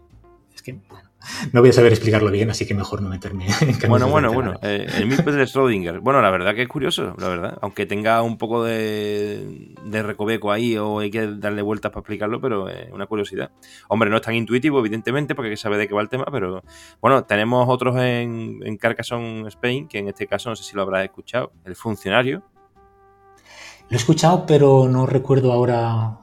Es 0.55 0.63
que, 0.63 0.81
bueno, 0.89 1.11
no 1.53 1.61
voy 1.61 1.71
a 1.71 1.73
saber 1.73 1.93
explicarlo 1.93 2.31
bien, 2.31 2.51
así 2.51 2.67
que 2.67 2.75
mejor 2.75 3.03
no 3.03 3.09
meterme 3.09 3.47
en 3.61 3.89
Bueno, 3.89 4.09
bueno, 4.09 4.33
bueno. 4.33 4.55
Eh, 4.63 4.87
el 4.97 5.07
MIP 5.07 5.25
de 5.25 5.45
Schrödinger. 5.45 6.01
Bueno, 6.01 6.21
la 6.21 6.31
verdad 6.31 6.55
que 6.55 6.63
es 6.63 6.69
curioso, 6.69 7.15
la 7.19 7.29
verdad. 7.29 7.59
Aunque 7.63 7.87
tenga 7.87 8.23
un 8.23 8.39
poco 8.39 8.65
de, 8.65 9.75
de 9.85 10.03
recoveco 10.03 10.53
ahí 10.53 10.77
o 10.77 11.01
hay 11.01 11.11
que 11.11 11.27
darle 11.27 11.63
vueltas 11.63 11.91
para 11.91 12.01
explicarlo, 12.01 12.41
pero 12.41 12.69
es 12.69 12.91
una 12.93 13.07
curiosidad. 13.07 13.51
Hombre, 13.89 14.11
no 14.11 14.17
es 14.17 14.23
tan 14.23 14.35
intuitivo, 14.35 14.79
evidentemente, 14.81 15.35
porque 15.35 15.49
hay 15.49 15.55
que 15.55 15.61
saber 15.61 15.79
de 15.79 15.89
qué 15.89 15.95
va 15.95 16.03
el 16.03 16.09
tema, 16.09 16.27
pero 16.31 16.63
bueno, 17.01 17.25
tenemos 17.25 17.67
otros 17.69 17.97
en, 17.97 18.61
en 18.65 18.77
Carcassonne 18.77 19.49
Spain, 19.49 19.89
que 19.89 19.99
en 19.99 20.09
este 20.09 20.27
caso 20.27 20.51
no 20.51 20.57
sé 20.57 20.65
si 20.65 20.77
lo 20.77 20.83
habrás 20.83 21.05
escuchado. 21.05 21.53
El 21.65 21.77
funcionario. 21.77 22.43
Lo 23.89 23.97
he 23.97 23.97
escuchado, 23.97 24.47
pero 24.47 24.89
no 24.89 25.07
recuerdo 25.07 25.53
ahora 25.53 26.19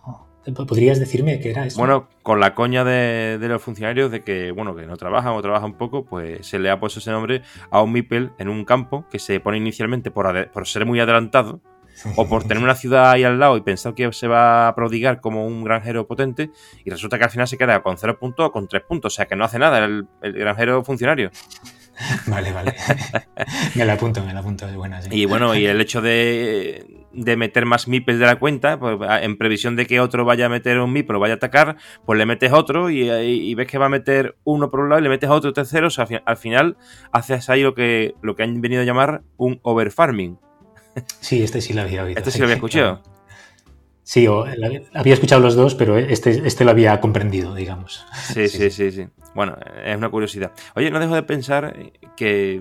¿Podrías 0.67 0.99
decirme 0.99 1.39
qué 1.39 1.51
era 1.51 1.67
eso? 1.67 1.77
Bueno, 1.77 2.08
con 2.23 2.39
la 2.39 2.56
coña 2.56 2.84
de, 2.84 3.38
los 3.41 3.62
funcionarios 3.62 4.10
de 4.10 4.23
que, 4.23 4.51
bueno, 4.51 4.75
que 4.75 4.88
no 4.88 4.97
trabajan 4.97 5.34
o 5.34 5.41
trabajan 5.41 5.77
poco, 5.77 6.04
pues 6.04 6.47
se 6.47 6.58
le 6.58 6.69
ha 6.71 6.80
puesto 6.80 6.99
ese 6.99 7.12
nombre 7.12 7.43
a 7.69 7.82
un 7.82 7.91
Mipel 7.91 8.32
en 8.39 8.49
un 8.49 8.65
campo 8.65 9.06
que 9.12 9.19
se 9.19 9.39
pone 9.39 9.58
inicialmente 9.58 10.10
por, 10.10 10.49
por 10.51 10.67
ser 10.67 10.86
muy 10.86 10.99
adelantado 10.99 11.62
o 12.15 12.27
por 12.27 12.43
tener 12.43 12.63
una 12.63 12.73
ciudad 12.73 13.12
ahí 13.12 13.23
al 13.23 13.39
lado 13.39 13.58
y 13.58 13.62
pensar 13.62 13.93
que 13.93 14.12
se 14.13 14.27
va 14.27 14.67
a 14.67 14.75
prodigar 14.75 15.21
como 15.21 15.45
un 15.45 15.63
granjero 15.63 16.08
potente 16.08 16.49
y 16.84 16.89
resulta 16.89 17.17
que 17.19 17.25
al 17.25 17.30
final 17.30 17.47
se 17.47 17.58
queda 17.58 17.84
con 17.84 17.97
cero 17.97 18.17
puntos 18.19 18.47
o 18.47 18.51
con 18.51 18.67
tres 18.67 18.82
puntos, 18.82 19.13
o 19.13 19.15
sea 19.15 19.27
que 19.27 19.36
no 19.36 19.45
hace 19.45 19.60
nada 19.60 19.84
el, 19.86 20.08
el 20.21 20.34
granjero 20.34 20.84
funcionario. 20.84 21.30
Vale, 22.28 22.52
vale. 22.52 22.76
me 23.76 23.86
la 23.86 23.94
apunto, 23.94 24.24
me 24.24 24.34
la 24.34 24.40
apunto, 24.40 24.68
es 24.68 24.76
buena. 24.76 25.00
Y 25.10 25.26
bueno, 25.26 25.56
y 25.56 25.66
el 25.66 25.80
hecho 25.82 26.02
de, 26.02 26.86
meter 27.12 27.66
más 27.66 27.88
MIPES 27.88 28.20
de 28.20 28.26
la 28.26 28.38
cuenta, 28.38 28.80
pues, 28.80 28.98
en 29.22 29.38
previsión 29.38 29.76
de 29.76 29.86
que 29.86 30.00
otro 30.00 30.26
vaya 30.26 30.46
a 30.46 30.50
meter 30.50 30.80
un 30.80 30.92
MIP 30.92 31.10
o 31.12 31.20
vaya 31.20 31.36
a 31.36 31.38
atacar, 31.38 31.78
pues 32.06 32.18
le 32.18 32.26
metes 32.26 32.52
otro 32.52 32.90
y, 32.90 33.54
ves 33.56 33.68
que 33.68 33.78
va 33.78 33.88
a 33.88 33.90
meter 33.90 34.38
uno 34.44 34.70
por 34.70 34.82
un 34.82 34.90
lado 34.90 35.00
y 35.00 35.04
le 35.04 35.10
metes 35.10 35.30
otro 35.30 35.54
tercero. 35.54 35.88
O 35.88 35.92
sea, 35.92 36.08
al 36.26 36.38
final 36.38 36.78
haces 37.12 37.50
ahí 37.50 37.62
lo 37.64 37.74
que, 37.74 38.16
lo 38.22 38.36
que 38.36 38.44
han 38.44 38.62
venido 38.62 38.82
a 38.82 38.86
llamar 38.86 39.24
un 39.38 39.60
overfarming. 39.64 40.40
Sí, 41.20 41.42
este 41.44 41.62
sí 41.62 41.74
lo 41.74 41.82
había 41.82 42.04
oído. 42.04 42.18
Este 42.18 42.32
sí 42.32 42.40
lo 42.40 42.46
había 42.46 42.56
escuchado. 42.56 43.02
Sí, 44.04 44.28
había 44.94 45.14
escuchado 45.14 45.42
los 45.42 45.56
dos, 45.56 45.76
pero 45.76 45.98
este, 45.98 46.32
este 46.46 46.66
lo 46.66 46.72
había 46.72 47.00
comprendido, 47.00 47.54
digamos. 47.54 48.06
Sí, 48.34 48.48
sí, 48.48 48.72
sí, 48.72 48.92
sí, 48.92 49.08
Bueno, 49.36 49.58
es 49.86 49.96
una 49.96 50.10
curiosidad. 50.10 50.52
Oye, 50.76 50.90
no 50.90 51.00
dejo 51.00 51.16
de 51.16 51.24
pensar 51.24 51.76
que, 52.18 52.60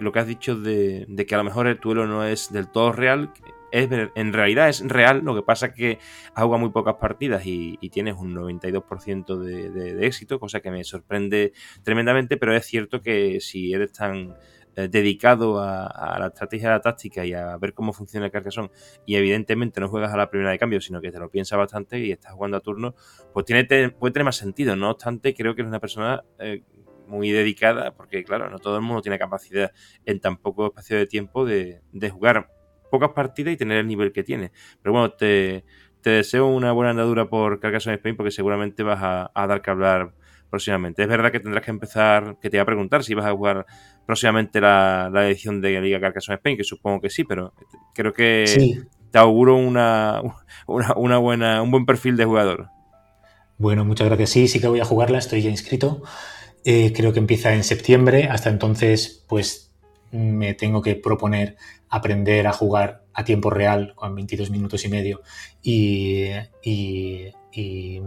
lo 0.00 0.12
que 0.12 0.18
has 0.18 0.26
dicho 0.26 0.56
de, 0.56 1.06
que 1.28 1.34
a 1.34 1.38
lo 1.38 1.44
mejor 1.44 1.66
el 1.66 1.78
duelo 1.78 2.06
no 2.06 2.24
es 2.24 2.52
del 2.52 2.68
todo 2.68 2.92
real, 2.92 3.32
es, 3.70 3.88
en 4.14 4.32
realidad 4.32 4.70
es 4.70 4.80
real, 4.80 5.20
lo 5.24 5.34
que 5.34 5.42
pasa 5.42 5.66
es 5.66 5.74
que 5.74 5.98
has 6.34 6.42
jugado 6.42 6.60
muy 6.60 6.70
pocas 6.70 6.94
partidas 6.94 7.42
y, 7.44 7.76
tienes 7.90 8.16
un 8.16 8.34
92% 8.34 9.36
de, 9.36 9.70
de, 9.70 10.06
éxito, 10.06 10.40
cosa 10.40 10.60
que 10.60 10.70
me 10.70 10.84
sorprende 10.84 11.52
tremendamente, 11.82 12.38
pero 12.38 12.56
es 12.56 12.64
cierto 12.64 13.02
que 13.02 13.40
si 13.40 13.74
eres 13.74 13.92
tan 13.92 14.34
eh, 14.78 14.86
dedicado 14.86 15.60
a, 15.60 16.16
la 16.20 16.28
estrategia 16.28 16.68
de 16.68 16.74
la 16.76 16.80
táctica 16.80 17.24
y 17.24 17.32
a 17.32 17.56
ver 17.56 17.74
cómo 17.74 17.92
funciona 17.92 18.26
el 18.26 18.30
Carcassonne 18.32 18.70
y 19.04 19.16
evidentemente 19.16 19.80
no 19.80 19.88
juegas 19.88 20.14
a 20.14 20.16
la 20.16 20.30
primera 20.30 20.52
de 20.52 20.58
cambio, 20.60 20.80
sino 20.80 21.00
que 21.00 21.10
te 21.10 21.18
lo 21.18 21.28
piensas 21.28 21.58
bastante 21.58 21.98
y 21.98 22.12
estás 22.12 22.32
jugando 22.34 22.58
a 22.58 22.60
turno, 22.60 22.94
pues 23.34 23.44
tiene, 23.44 23.64
puede 23.90 24.12
tener 24.12 24.24
más 24.24 24.36
sentido. 24.36 24.76
No 24.76 24.90
obstante, 24.90 25.34
creo 25.34 25.56
que 25.56 25.62
es 25.62 25.66
una 25.66 25.80
persona 25.80 26.22
eh, 26.38 26.62
muy 27.08 27.32
dedicada, 27.32 27.92
porque 27.96 28.22
claro, 28.22 28.50
no 28.50 28.60
todo 28.60 28.76
el 28.76 28.82
mundo 28.82 29.02
tiene 29.02 29.18
capacidad 29.18 29.72
en 30.04 30.20
tan 30.20 30.36
poco 30.36 30.66
espacio 30.66 30.96
de 30.96 31.06
tiempo 31.06 31.44
de, 31.44 31.80
jugar 32.12 32.48
pocas 32.88 33.10
partidas 33.10 33.54
y 33.54 33.56
tener 33.56 33.78
el 33.78 33.86
nivel 33.88 34.12
que 34.12 34.22
tiene. 34.22 34.52
Pero 34.80 34.92
bueno, 34.92 35.10
te, 35.10 35.64
deseo 36.04 36.46
una 36.46 36.70
buena 36.70 36.90
andadura 36.90 37.28
por 37.28 37.58
Carcassonne 37.58 37.96
Spain 37.96 38.16
porque 38.16 38.30
seguramente 38.30 38.84
vas 38.84 39.02
a, 39.02 39.32
a 39.34 39.46
dar 39.48 39.60
que 39.60 39.70
hablar 39.72 40.14
próximamente. 40.50 41.02
Es 41.02 41.08
verdad 41.08 41.30
que 41.32 41.40
tendrás 41.40 41.64
que 41.64 41.70
empezar, 41.70 42.36
que 42.40 42.50
te 42.50 42.56
iba 42.56 42.62
a 42.62 42.66
preguntar 42.66 43.04
si 43.04 43.14
vas 43.14 43.26
a 43.26 43.32
jugar 43.32 43.66
próximamente 44.06 44.60
la, 44.60 45.10
edición 45.26 45.60
de 45.60 45.80
Liga 45.80 46.00
Carcassonne 46.00 46.36
Spain, 46.36 46.56
que 46.56 46.64
supongo 46.64 47.00
que 47.00 47.10
sí, 47.10 47.24
pero 47.24 47.52
creo 47.94 48.12
que 48.12 48.78
te 49.10 49.18
auguro 49.18 49.56
una, 49.66 50.22
una, 50.66 51.18
buena, 51.18 51.62
un 51.62 51.70
buen 51.70 51.86
perfil 51.86 52.16
de 52.16 52.24
jugador. 52.24 52.68
Bueno, 53.58 53.84
muchas 53.84 54.06
gracias. 54.06 54.30
Sí, 54.30 54.48
sí 54.48 54.60
que 54.60 54.68
voy 54.68 54.80
a 54.80 54.84
jugarla, 54.84 55.18
estoy 55.18 55.42
ya 55.42 55.50
inscrito. 55.50 56.02
Eh, 56.64 56.92
creo 56.94 57.12
que 57.12 57.18
empieza 57.18 57.54
en 57.54 57.64
septiembre. 57.64 58.28
Hasta 58.30 58.50
entonces, 58.50 59.24
pues 59.28 59.72
me 60.10 60.54
tengo 60.54 60.80
que 60.82 60.94
proponer 60.94 61.56
aprender 61.90 62.46
a 62.46 62.52
jugar 62.52 63.04
a 63.14 63.24
tiempo 63.24 63.50
real 63.50 63.94
con 63.94 64.14
22 64.14 64.50
minutos 64.50 64.84
y 64.84 64.88
medio 64.88 65.22
y, 65.62 66.28
y 66.62 67.32
y 67.52 68.00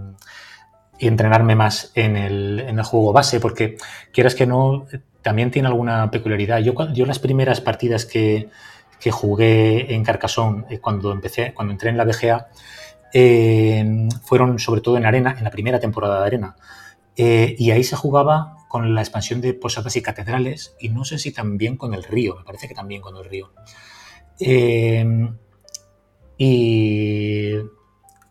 entrenarme 1.08 1.56
más 1.56 1.92
en 1.96 2.16
el, 2.16 2.82
juego 2.84 3.14
base, 3.14 3.40
porque 3.40 3.78
quieras 4.12 4.36
que 4.36 4.46
no, 4.46 4.88
también 5.22 5.52
tiene 5.52 5.68
alguna 5.68 6.12
peculiaridad. 6.12 6.60
Yo, 6.60 6.74
yo 6.94 7.06
las 7.06 7.20
primeras 7.20 7.62
partidas 7.62 8.06
que, 8.06 8.50
jugué 9.10 9.96
en 9.96 10.04
Carcassonne, 10.04 10.66
eh, 10.70 10.80
cuando 10.80 11.12
empecé, 11.12 11.54
cuando 11.54 11.72
entré 11.72 11.90
en 11.90 11.98
la 11.98 12.06
BGA, 12.06 12.50
eh, 13.14 14.08
fueron 14.24 14.60
sobre 14.60 14.82
todo 14.82 14.98
en 14.98 15.06
arena, 15.06 15.36
en 15.38 15.44
la 15.44 15.50
primera 15.50 15.80
temporada 15.80 16.20
de 16.20 16.28
arena. 16.28 16.56
Eh, 17.18 17.56
y 17.58 17.72
ahí 17.72 17.84
se 17.84 17.96
jugaba 17.96 18.58
con 18.68 18.94
la 18.96 19.02
expansión 19.02 19.42
de 19.42 19.54
posadas 19.54 19.96
y 19.96 20.02
catedrales, 20.02 20.76
y 20.80 20.90
no 20.90 21.04
sé 21.04 21.18
si 21.18 21.32
también 21.32 21.78
con 21.78 21.94
el 21.94 22.04
río, 22.04 22.36
me 22.38 22.44
parece 22.44 22.68
que 22.68 22.76
también 22.76 23.02
con 23.02 23.18
el 23.18 23.26
río. 23.26 23.52
y 26.38 27.56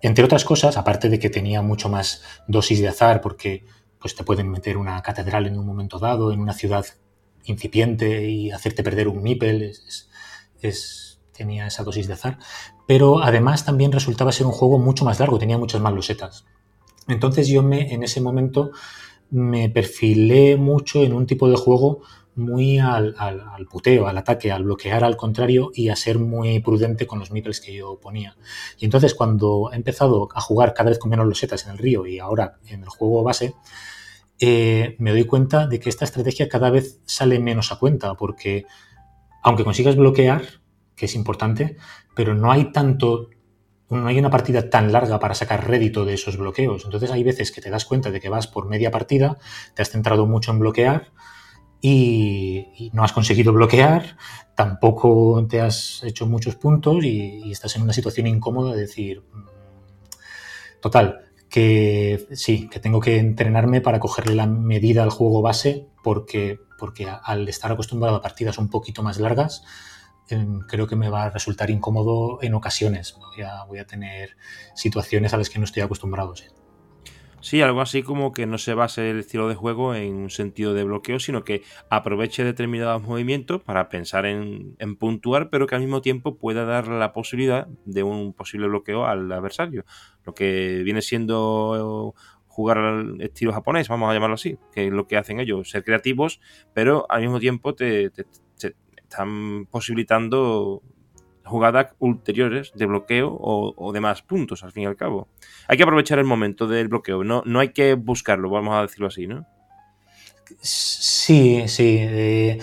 entre 0.03 0.25
otras 0.25 0.45
cosas, 0.45 0.77
aparte 0.77 1.09
de 1.09 1.19
que 1.19 1.31
tenía 1.31 1.63
mucho 1.63 1.89
más 1.89 2.23
dosis 2.49 2.81
de 2.81 2.89
azar, 2.89 3.21
porque 3.21 3.65
pues, 3.99 4.15
te 4.15 4.25
pueden 4.25 4.51
meter 4.51 4.77
una 4.77 5.01
catedral 5.03 5.47
en 5.47 5.59
un 5.59 5.67
momento 5.67 5.99
dado, 5.99 6.33
en 6.33 6.41
una 6.41 6.55
ciudad 6.55 6.87
incipiente 7.45 8.29
y 8.29 8.51
hacerte 8.51 8.83
perder 8.83 9.09
un 9.09 9.23
MIPEL, 9.23 9.73
es, 10.61 11.21
tenía 11.33 11.67
esa 11.67 11.85
dosis 11.85 12.07
de 12.07 12.15
azar. 12.15 12.39
Pero 12.87 13.23
además 13.23 13.65
también 13.65 13.93
resultaba 13.93 14.33
ser 14.33 14.47
un 14.47 14.53
juego 14.53 14.79
mucho 14.79 15.05
más 15.05 15.21
largo, 15.21 15.39
tenía 15.39 15.59
muchas 15.59 15.81
más 15.81 15.93
losetas. 15.93 16.45
Entonces 17.09 17.49
yo 17.49 17.63
me, 17.63 17.93
en 17.93 18.03
ese 18.03 18.21
momento 18.21 18.71
me 19.31 19.69
perfilé 19.69 20.57
mucho 20.57 21.03
en 21.03 21.13
un 21.13 21.27
tipo 21.27 21.49
de 21.49 21.57
juego 21.57 22.03
muy 22.35 22.79
al, 22.79 23.15
puteo, 23.71 24.07
al 24.07 24.19
ataque, 24.19 24.53
al 24.53 24.65
bloquear 24.65 25.05
al 25.05 25.17
contrario 25.17 25.71
y 25.75 25.89
a 25.89 25.97
ser 25.97 26.19
muy 26.19 26.61
prudente 26.61 27.07
con 27.07 27.19
los 27.19 27.31
meeples 27.31 27.61
que 27.61 27.75
yo 27.75 27.99
ponía. 28.01 28.37
Y 28.79 28.85
entonces 28.85 29.15
cuando 29.15 29.71
he 29.73 29.77
empezado 29.77 30.29
a 30.35 30.41
jugar 30.41 30.75
cada 30.75 30.91
vez 30.91 30.99
con 30.99 31.11
menos 31.11 31.27
losetas 31.27 31.65
en 31.67 31.73
el 31.73 31.79
río 31.79 32.07
y 32.07 32.19
ahora 32.19 32.59
en 32.67 32.83
el 32.83 32.89
juego 32.89 33.23
base, 33.23 33.55
eh, 34.39 34.97
me 34.99 35.11
doy 35.11 35.25
cuenta 35.25 35.67
de 35.67 35.81
que 35.81 35.91
esta 35.91 36.05
estrategia 36.05 36.49
cada 36.49 36.71
vez 36.71 37.01
sale 37.05 37.39
menos 37.39 37.73
a 37.73 37.79
cuenta, 37.79 38.15
porque 38.15 38.65
aunque 39.43 39.65
consigas 39.65 39.97
bloquear, 39.97 40.43
que 40.97 41.07
es 41.07 41.15
importante, 41.15 41.77
pero 42.15 42.35
no 42.35 42.53
hay 42.53 42.73
tanto 42.73 43.29
no 43.91 44.07
hay 44.07 44.19
una 44.21 44.31
partida 44.31 44.71
tan 44.71 44.93
larga 44.93 45.19
para 45.19 45.35
sacar 45.35 45.69
rédito 45.69 46.05
de 46.05 46.15
esos 46.15 46.37
bloqueos. 46.37 46.85
Entonces 46.85 47.11
hay 47.11 47.25
veces 47.25 47.51
que 47.51 47.61
te 47.61 47.71
das 47.71 47.85
cuenta 47.85 48.13
de 48.13 48.21
que 48.21 48.29
vas 48.29 48.47
por 48.47 48.69
media 48.69 48.93
partida, 48.93 49.37
te 49.75 49.83
has 49.83 49.91
centrado 49.91 50.27
mucho 50.27 50.53
en 50.53 50.61
bloquear 50.61 51.11
y, 51.81 52.91
no 52.93 53.05
has 53.05 53.13
conseguido 53.13 53.53
bloquear, 53.53 54.17
tampoco 54.55 55.47
te 55.49 55.61
has 55.61 56.03
hecho 56.05 56.27
muchos 56.27 56.57
puntos 56.57 57.05
y, 57.05 57.51
estás 57.51 57.77
en 57.77 57.83
una 57.83 57.93
situación 57.93 58.27
incómoda 58.27 58.75
de 58.75 58.83
decir, 58.83 59.23
mm, 59.33 60.81
total, 60.81 61.31
que 61.49 62.27
sí, 62.33 62.69
que 62.69 62.81
tengo 62.81 63.01
que 63.01 63.19
entrenarme 63.19 63.81
para 63.81 63.99
cogerle 64.01 64.35
la 64.35 64.47
medida 64.47 65.03
al 65.03 65.11
juego 65.11 65.43
base 65.43 65.89
porque, 66.03 66.61
porque 66.79 67.09
al 67.23 67.49
estar 67.49 67.73
acostumbrado 67.73 68.17
a 68.17 68.23
partidas 68.23 68.59
un 68.59 68.69
poquito 68.71 69.03
más 69.03 69.19
largas, 69.19 69.65
em, 70.29 70.61
creo 70.61 70.87
que 70.87 70.97
me 70.97 71.11
va 71.11 71.25
a 71.25 71.31
resultar 71.31 71.71
incómodo 71.71 72.39
en 72.43 72.55
ocasiones. 72.55 73.17
Voy 73.69 73.79
a, 73.79 73.87
tener 73.87 74.37
situaciones 74.75 75.35
a 75.35 75.39
las 75.39 75.51
que 75.51 75.59
no 75.59 75.65
estoy 75.65 75.83
acostumbrado. 75.83 76.35
Algo 77.63 77.81
así 77.81 78.03
como 78.03 78.33
que 78.33 78.47
no 78.47 78.59
se 78.59 78.75
base 78.75 79.11
el 79.11 79.21
estilo 79.21 79.49
de 79.49 79.55
juego 79.55 79.95
en 79.95 80.15
un 80.15 80.31
sentido 80.31 80.75
de 80.75 80.85
bloqueo, 80.85 81.19
sino 81.19 81.45
que 81.45 81.63
aproveche 81.89 82.45
determinados 82.45 83.03
movimientos 83.03 83.63
para 83.63 83.89
pensar 83.89 84.27
en, 84.27 84.77
puntuar, 84.99 85.51
pero 85.51 85.67
que 85.67 85.75
al 85.75 85.81
mismo 85.81 86.03
tiempo 86.03 86.37
pueda 86.37 86.65
dar 86.65 86.89
la 86.89 87.13
posibilidad 87.13 87.67
de 87.85 88.03
un 88.03 88.33
posible 88.35 88.69
bloqueo 88.69 89.07
al 89.07 89.31
adversario. 89.33 89.85
Lo 90.25 90.35
que 90.35 90.83
viene 90.85 91.03
siendo 91.03 92.15
jugar 92.47 92.79
al 92.79 93.21
estilo 93.21 93.53
japonés, 93.53 93.89
vamos 93.89 94.11
a 94.11 94.15
llamarlo 94.15 94.35
así, 94.35 94.59
que 94.73 94.87
es 94.87 94.93
lo 94.93 95.07
que 95.07 95.17
hacen 95.17 95.41
ellos, 95.41 95.71
ser 95.71 95.85
creativos, 95.85 96.41
pero 96.75 97.07
al 97.09 97.23
mismo 97.23 97.41
tiempo 97.41 97.75
te 97.75 98.11
están 99.11 99.67
posibilitando 99.67 100.83
jugadas 101.51 101.89
ulteriores 101.99 102.73
de 102.75 102.87
bloqueo 102.87 103.37
o, 103.41 103.93
de 103.93 104.01
más 104.01 104.23
puntos, 104.23 104.63
al 104.63 104.73
fin 104.73 104.85
y 104.85 104.87
al 104.87 104.97
cabo. 104.97 105.29
Hay 105.69 105.77
que 105.77 105.83
aprovechar 105.83 106.19
el 106.19 106.25
momento 106.25 106.67
del 106.67 106.89
bloqueo, 106.89 107.25
no, 107.25 107.43
no 107.45 107.61
hay 107.61 107.71
que 107.71 107.95
buscarlo, 107.95 108.51
vamos 108.51 108.75
a 108.75 108.83
decirlo 108.83 109.09
así, 109.09 109.27
¿no? 109.27 109.47
Sí, 110.61 111.65
sí. 111.69 111.97
Eh, 112.01 112.59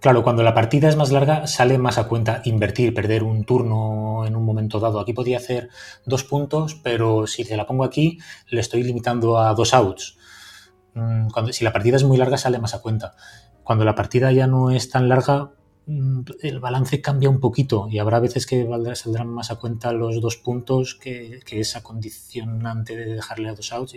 claro, 0.00 0.22
cuando 0.22 0.42
la 0.42 0.54
partida 0.54 0.88
es 0.88 0.96
más 0.96 1.10
larga, 1.10 1.46
sale 1.46 1.78
más 1.78 1.98
a 1.98 2.08
cuenta 2.08 2.42
invertir, 2.44 2.94
perder 2.94 3.22
un 3.22 3.44
turno 3.44 4.24
en 4.26 4.36
un 4.36 4.44
momento 4.44 4.78
dado. 4.78 5.00
Aquí 5.00 5.12
podría 5.12 5.38
hacer 5.38 5.68
dos 6.06 6.24
puntos, 6.24 6.74
pero 6.74 7.26
si 7.26 7.44
te 7.44 7.56
la 7.56 7.66
pongo 7.66 7.84
aquí, 7.84 8.18
le 8.48 8.60
estoy 8.60 8.82
limitando 8.82 9.38
a 9.38 9.54
dos 9.54 9.74
outs. 9.74 10.18
Mm, 10.94 11.28
cuando, 11.30 11.52
si 11.52 11.64
la 11.64 11.72
partida 11.72 11.96
es 11.96 12.04
muy 12.04 12.16
larga, 12.16 12.36
sale 12.36 12.58
más 12.58 12.74
a 12.74 12.82
cuenta. 12.82 13.14
Cuando 13.64 13.84
la 13.84 13.94
partida 13.94 14.32
ya 14.32 14.46
no 14.46 14.70
es 14.70 14.90
tan 14.90 15.08
larga, 15.08 15.52
el 15.86 16.60
balance 16.60 17.00
cambia 17.00 17.28
un 17.28 17.40
poquito 17.40 17.88
y 17.90 17.98
habrá 17.98 18.20
veces 18.20 18.46
que 18.46 18.68
saldrán 18.94 19.28
más 19.28 19.50
a 19.50 19.56
cuenta 19.56 19.92
los 19.92 20.20
dos 20.20 20.36
puntos 20.36 20.94
que, 20.94 21.40
esa 21.50 21.82
condicionante 21.82 22.96
de 22.96 23.14
dejarle 23.14 23.48
a 23.48 23.54
dos 23.54 23.72
outs. 23.72 23.96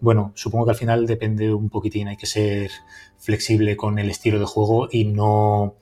bueno, 0.00 0.32
supongo 0.34 0.64
que 0.66 0.70
al 0.70 0.76
final 0.76 1.06
depende 1.06 1.52
un 1.52 1.68
poquitín, 1.68 2.08
hay 2.08 2.16
que 2.16 2.26
ser 2.26 2.70
flexible 3.18 3.76
con 3.76 3.98
el 3.98 4.10
estilo 4.10 4.38
de 4.38 4.46
juego 4.46 4.88
y 4.90 5.04
no 5.04 5.76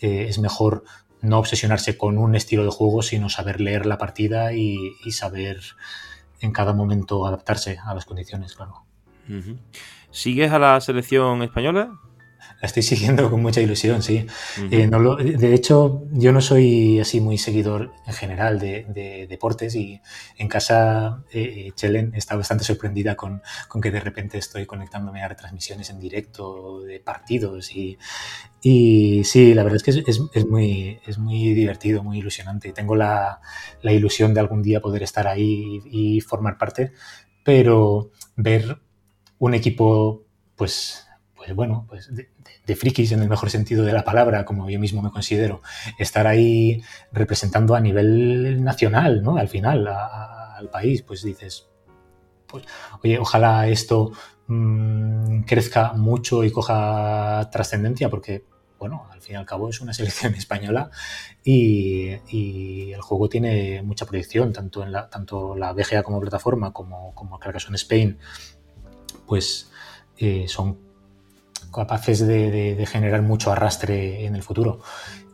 eh, 0.00 0.26
es 0.28 0.38
mejor 0.38 0.84
no 1.20 1.38
obsesionarse 1.38 1.98
con 1.98 2.16
un 2.16 2.34
estilo 2.34 2.64
de 2.64 2.70
juego, 2.70 3.02
sino 3.02 3.28
saber 3.28 3.60
leer 3.60 3.86
la 3.86 3.98
partida 3.98 4.54
y, 4.54 4.94
saber 5.10 5.60
en 6.40 6.52
cada 6.52 6.72
momento 6.72 7.26
adaptarse 7.26 7.78
a 7.84 7.94
las 7.94 8.06
condiciones, 8.06 8.54
claro. 8.54 8.84
¿Sigues 10.10 10.50
a 10.50 10.58
la 10.58 10.80
selección 10.80 11.42
española? 11.42 12.00
La 12.60 12.66
estoy 12.66 12.82
siguiendo 12.90 13.30
con 13.30 13.42
mucha 13.42 13.60
ilusión, 13.60 14.02
sí. 14.02 14.26
Eh, 14.70 14.88
de 14.88 15.54
hecho, 15.54 16.04
yo 16.12 16.32
no 16.32 16.40
soy 16.40 17.00
así 17.00 17.20
muy 17.20 17.38
seguidor 17.38 17.92
en 18.06 18.12
general 18.12 18.58
de, 18.58 19.26
deportes 19.28 19.74
y 19.74 20.00
en 20.36 20.48
casa 20.48 21.22
eh, 21.32 21.70
Chelen 21.74 22.12
está 22.14 22.36
bastante 22.36 22.64
sorprendida 22.64 23.16
con, 23.16 23.42
que 23.82 23.90
de 23.90 24.00
repente 24.00 24.38
estoy 24.38 24.66
conectándome 24.66 25.22
a 25.22 25.28
retransmisiones 25.28 25.90
en 25.90 26.00
directo 26.00 26.80
de 26.82 27.00
partidos 27.00 27.74
y, 27.74 27.98
y 28.62 29.24
sí, 29.24 29.54
la 29.54 29.62
verdad 29.62 29.76
es 29.76 29.82
que 29.82 30.10
es, 30.10 30.46
muy, 30.46 31.00
es 31.06 31.18
muy 31.18 31.54
divertido, 31.54 32.02
muy 32.02 32.18
ilusionante. 32.18 32.72
Tengo 32.72 32.94
la, 32.94 33.40
ilusión 33.82 34.34
de 34.34 34.40
algún 34.40 34.62
día 34.62 34.80
poder 34.80 35.02
estar 35.02 35.26
ahí 35.26 35.80
y, 35.86 36.20
formar 36.20 36.58
parte, 36.58 36.92
pero 37.44 38.10
ver 38.36 38.78
un 39.38 39.54
equipo 39.54 40.24
pues 40.56 41.06
pues 41.40 41.54
bueno, 41.54 41.86
pues 41.88 42.14
de, 42.14 42.28
frikis 42.76 43.12
en 43.12 43.22
el 43.22 43.28
mejor 43.28 43.50
sentido 43.50 43.84
de 43.84 43.92
la 43.92 44.04
palabra, 44.04 44.44
como 44.44 44.68
yo 44.70 44.78
mismo 44.78 45.02
me 45.02 45.10
considero, 45.10 45.62
estar 45.98 46.26
ahí 46.26 46.82
representando 47.12 47.74
a 47.74 47.80
nivel 47.80 48.62
nacional, 48.62 49.22
¿no? 49.22 49.36
Al 49.36 49.48
final, 49.48 49.86
al 49.88 50.68
país, 50.70 51.02
pues 51.02 51.22
dices, 51.22 51.68
pues, 52.46 52.64
oye, 53.02 53.18
ojalá 53.18 53.68
esto 53.68 54.12
mm, 54.46 55.42
crezca 55.42 55.92
mucho 55.94 56.44
y 56.44 56.50
coja 56.50 57.48
trascendencia, 57.50 58.10
porque, 58.10 58.44
bueno, 58.78 59.06
al 59.10 59.20
fin 59.20 59.34
y 59.34 59.36
al 59.36 59.46
cabo 59.46 59.68
es 59.68 59.80
una 59.80 59.92
selección 59.92 60.34
española 60.36 60.90
y, 61.44 62.10
el 62.92 63.00
juego 63.00 63.28
tiene 63.28 63.82
mucha 63.82 64.06
proyección, 64.06 64.52
tanto 64.52 64.82
en 64.82 64.92
la, 64.92 65.08
tanto 65.08 65.56
la 65.56 65.72
BGA 65.72 66.02
como 66.02 66.20
plataforma 66.20 66.72
como, 66.72 67.14
como 67.14 67.38
Carcassonne 67.38 67.76
Spain, 67.76 68.18
pues 69.26 69.70
eh, 70.18 70.46
son 70.48 70.89
capaces 71.72 72.26
de, 72.26 72.86
generar 72.90 73.22
mucho 73.22 73.52
arrastre 73.52 74.24
en 74.26 74.36
el 74.36 74.42
futuro. 74.42 74.80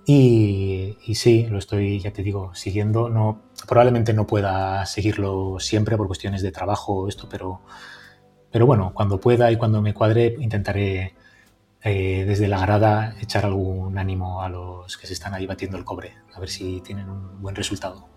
Y, 0.06 0.96
sí, 1.14 1.46
lo 1.50 1.58
estoy, 1.58 2.00
ya 2.00 2.12
te 2.12 2.22
digo, 2.22 2.54
siguiendo. 2.54 3.08
No, 3.08 3.42
probablemente 3.66 4.12
no 4.12 4.26
pueda 4.26 4.86
seguirlo 4.86 5.58
siempre 5.58 5.96
por 5.96 6.06
cuestiones 6.06 6.42
de 6.42 6.52
trabajo 6.52 7.08
esto, 7.08 7.28
pero, 7.28 7.62
pero 8.50 8.66
bueno, 8.66 8.92
cuando 8.94 9.20
pueda 9.20 9.50
y 9.50 9.56
cuando 9.56 9.82
me 9.82 9.94
cuadre 9.94 10.36
intentaré 10.38 11.14
eh, 11.82 12.24
desde 12.26 12.48
la 12.48 12.60
grada 12.60 13.16
echar 13.20 13.44
algún 13.44 13.98
ánimo 13.98 14.42
a 14.42 14.48
los 14.48 14.96
que 14.96 15.06
se 15.06 15.12
están 15.12 15.34
ahí 15.34 15.46
batiendo 15.46 15.76
el 15.76 15.84
cobre, 15.84 16.14
a 16.34 16.40
ver 16.40 16.48
si 16.48 16.80
tienen 16.80 17.08
un 17.08 17.40
buen 17.42 17.54
resultado. 17.54 18.15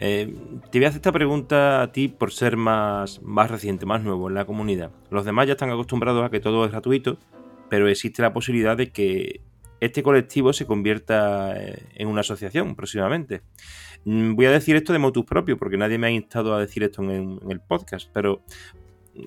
Eh, 0.00 0.34
te 0.70 0.78
voy 0.78 0.84
a 0.84 0.88
hacer 0.88 0.98
esta 0.98 1.12
pregunta 1.12 1.82
a 1.82 1.92
ti 1.92 2.08
por 2.08 2.32
ser 2.32 2.56
más, 2.56 3.22
más 3.22 3.50
reciente, 3.50 3.86
más 3.86 4.02
nuevo 4.02 4.28
en 4.28 4.34
la 4.34 4.44
comunidad. 4.44 4.90
Los 5.10 5.24
demás 5.24 5.46
ya 5.46 5.52
están 5.52 5.70
acostumbrados 5.70 6.24
a 6.24 6.30
que 6.30 6.40
todo 6.40 6.64
es 6.64 6.70
gratuito, 6.70 7.18
pero 7.68 7.88
existe 7.88 8.22
la 8.22 8.32
posibilidad 8.32 8.76
de 8.76 8.90
que 8.90 9.40
este 9.80 10.02
colectivo 10.02 10.52
se 10.52 10.66
convierta 10.66 11.54
eh, 11.56 11.82
en 11.94 12.08
una 12.08 12.20
asociación 12.20 12.74
próximamente. 12.74 13.42
Mm, 14.04 14.34
voy 14.34 14.46
a 14.46 14.50
decir 14.50 14.76
esto 14.76 14.92
de 14.92 14.98
motus 14.98 15.24
propio, 15.24 15.56
porque 15.56 15.76
nadie 15.76 15.98
me 15.98 16.08
ha 16.08 16.10
instado 16.10 16.54
a 16.54 16.60
decir 16.60 16.82
esto 16.82 17.02
en 17.02 17.40
el 17.48 17.60
podcast, 17.60 18.10
pero 18.12 18.42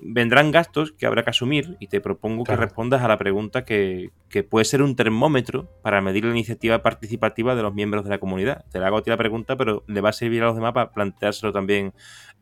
vendrán 0.02 0.50
gastos 0.50 0.92
que 0.92 1.06
habrá 1.06 1.24
que 1.24 1.30
asumir 1.30 1.76
y 1.80 1.88
te 1.88 2.00
propongo 2.00 2.44
que 2.44 2.56
respondas 2.56 3.02
a 3.02 3.08
la 3.08 3.18
pregunta 3.18 3.64
que, 3.64 4.10
puede 4.48 4.64
ser 4.64 4.82
un 4.82 4.96
termómetro 4.96 5.68
para 5.82 6.00
medir 6.00 6.24
la 6.24 6.30
iniciativa 6.30 6.82
participativa 6.82 7.54
de 7.54 7.62
los 7.62 7.74
miembros 7.74 8.04
de 8.04 8.10
la 8.10 8.18
comunidad. 8.18 8.64
Te 8.70 8.78
la 8.78 8.86
hago 8.86 8.98
a 8.98 9.02
ti 9.02 9.10
la 9.10 9.16
pregunta, 9.16 9.56
pero 9.56 9.84
le 9.86 10.00
va 10.00 10.08
a 10.08 10.12
servir 10.12 10.42
a 10.42 10.46
los 10.46 10.54
demás 10.54 10.72
para 10.72 10.92
planteárselo 10.92 11.52
también 11.52 11.92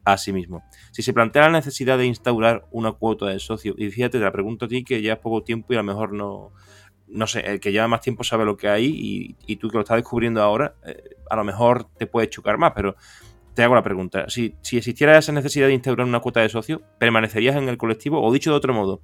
a 0.04 0.16
sí 0.16 0.32
mismo. 0.32 0.62
Si 0.92 1.02
se 1.02 1.12
plantea 1.12 1.42
la 1.42 1.50
necesidad 1.50 1.98
de 1.98 2.06
instaurar 2.06 2.66
una 2.70 2.92
cuota 2.92 3.26
de 3.26 3.40
socio, 3.40 3.74
y 3.76 3.90
fíjate, 3.90 4.18
te 4.18 4.24
la 4.24 4.32
pregunto 4.32 4.66
a 4.66 4.68
ti 4.68 4.84
que 4.84 5.02
llevas 5.02 5.18
poco 5.18 5.42
tiempo 5.42 5.72
y 5.72 5.76
a 5.76 5.80
lo 5.80 5.84
mejor 5.84 6.12
no, 6.12 6.52
no 7.10 7.26
sé, 7.26 7.40
el 7.40 7.60
que 7.60 7.72
lleva 7.72 7.88
más 7.88 8.00
tiempo 8.00 8.24
sabe 8.24 8.44
lo 8.44 8.56
que 8.56 8.68
hay 8.68 9.36
y, 9.46 9.56
tú 9.56 9.68
que 9.68 9.76
lo 9.76 9.82
estás 9.82 9.96
descubriendo 9.96 10.42
ahora, 10.42 10.74
eh, 10.86 11.16
a 11.28 11.36
lo 11.36 11.44
mejor 11.44 11.84
te 11.98 12.06
puede 12.06 12.30
chocar 12.30 12.56
más, 12.56 12.72
pero 12.74 12.96
te 13.60 13.64
hago 13.64 13.74
la 13.74 13.82
pregunta. 13.82 14.24
Si, 14.28 14.54
existiera 14.72 15.18
esa 15.18 15.32
necesidad 15.32 15.66
de 15.66 15.74
instaurar 15.74 16.06
una 16.06 16.20
cuota 16.20 16.40
de 16.40 16.48
socio, 16.48 16.80
¿permanecerías 16.98 17.56
en 17.56 17.68
el 17.68 17.76
colectivo? 17.76 18.22
O 18.22 18.32
dicho 18.32 18.50
de 18.50 18.56
otro 18.56 18.72
modo, 18.72 19.02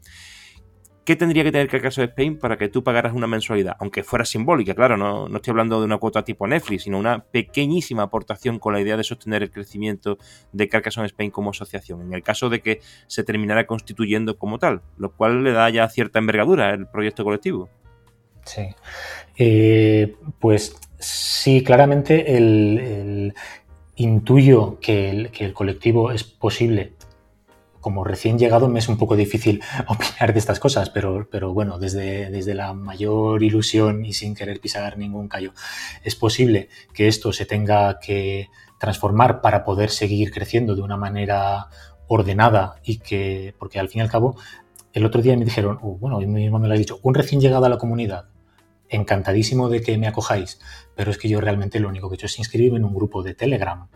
¿qué 1.04 1.14
tendría 1.14 1.44
que 1.44 1.52
tener 1.52 1.68
caso 1.82 2.00
de 2.00 2.06
Spain 2.06 2.38
para 2.38 2.56
que 2.56 2.70
tú 2.70 2.82
pagaras 2.82 3.12
una 3.12 3.26
mensualidad? 3.26 3.76
Aunque 3.80 4.02
fuera 4.02 4.24
simbólica, 4.24 4.74
claro, 4.74 4.96
no, 4.96 5.28
no, 5.28 5.36
estoy 5.36 5.50
hablando 5.50 5.78
de 5.78 5.84
una 5.84 5.98
cuota 5.98 6.24
tipo 6.24 6.46
Netflix, 6.46 6.84
sino 6.84 6.98
una 6.98 7.22
pequeñísima 7.22 8.04
aportación 8.04 8.58
con 8.58 8.72
la 8.72 8.80
idea 8.80 8.96
de 8.96 9.04
sostener 9.04 9.42
el 9.42 9.50
crecimiento 9.50 10.16
de 10.52 10.70
Carcassonne 10.70 11.08
Spain 11.08 11.30
como 11.30 11.50
asociación, 11.50 12.00
en 12.00 12.14
el 12.14 12.22
caso 12.22 12.48
de 12.48 12.62
que 12.62 12.80
se 13.08 13.24
terminara 13.24 13.66
constituyendo 13.66 14.38
como 14.38 14.58
tal, 14.58 14.80
lo 14.96 15.12
cual 15.12 15.44
le 15.44 15.52
da 15.52 15.68
ya 15.68 15.86
cierta 15.90 16.18
envergadura 16.18 16.70
al 16.70 16.90
proyecto 16.90 17.24
colectivo. 17.24 17.68
Sí. 18.46 18.62
Eh, 19.36 20.16
pues 20.38 20.80
sí, 20.98 21.62
claramente 21.62 22.36
el, 22.38 23.34
intuyo 23.96 24.78
que 24.80 25.10
el, 25.10 25.52
colectivo 25.54 26.12
es 26.12 26.22
posible. 26.22 26.92
Como 27.80 28.04
recién 28.04 28.38
llegado 28.38 28.68
me 28.68 28.78
es 28.78 28.88
un 28.88 28.98
poco 28.98 29.16
difícil 29.16 29.62
opinar 29.88 30.32
de 30.32 30.38
estas 30.38 30.60
cosas, 30.60 30.90
pero, 30.90 31.28
pero 31.30 31.52
bueno, 31.52 31.78
desde, 31.78 32.30
desde 32.30 32.54
la 32.54 32.72
mayor 32.74 33.42
ilusión 33.42 34.04
y 34.04 34.12
sin 34.12 34.34
querer 34.34 34.60
pisar 34.60 34.98
ningún 34.98 35.28
callo, 35.28 35.52
es 36.04 36.14
posible 36.14 36.68
que 36.92 37.08
esto 37.08 37.32
se 37.32 37.46
tenga 37.46 37.98
que 37.98 38.48
transformar 38.78 39.40
para 39.40 39.64
poder 39.64 39.90
seguir 39.90 40.30
creciendo 40.30 40.74
de 40.74 40.82
una 40.82 40.96
manera 40.96 41.68
ordenada 42.08 42.80
y 42.84 42.98
que, 42.98 43.54
porque 43.58 43.78
al 43.78 43.88
fin 43.88 44.00
y 44.00 44.02
al 44.02 44.10
cabo, 44.10 44.36
el 44.92 45.04
otro 45.04 45.22
día 45.22 45.36
me 45.36 45.44
dijeron, 45.44 45.78
uh, 45.82 45.98
bueno, 45.98 46.18
hoy 46.18 46.26
mismo 46.26 46.58
me 46.58 46.68
lo 46.68 46.74
ha 46.74 46.78
dicho, 46.78 46.98
un 47.02 47.14
recién 47.14 47.40
llegado 47.40 47.64
a 47.66 47.68
la 47.68 47.78
comunidad, 47.78 48.26
encantadísimo 48.88 49.68
de 49.68 49.80
que 49.80 49.98
me 49.98 50.06
acojáis, 50.06 50.60
pero 50.96 51.10
es 51.10 51.18
que 51.18 51.28
yo 51.28 51.40
realmente 51.40 51.78
lo 51.78 51.88
único 51.88 52.08
que 52.08 52.14
he 52.14 52.16
hecho 52.16 52.26
es 52.26 52.38
inscribirme 52.38 52.78
en 52.78 52.84
un 52.84 52.94
grupo 52.94 53.22
de 53.22 53.34
Telegram. 53.34 53.86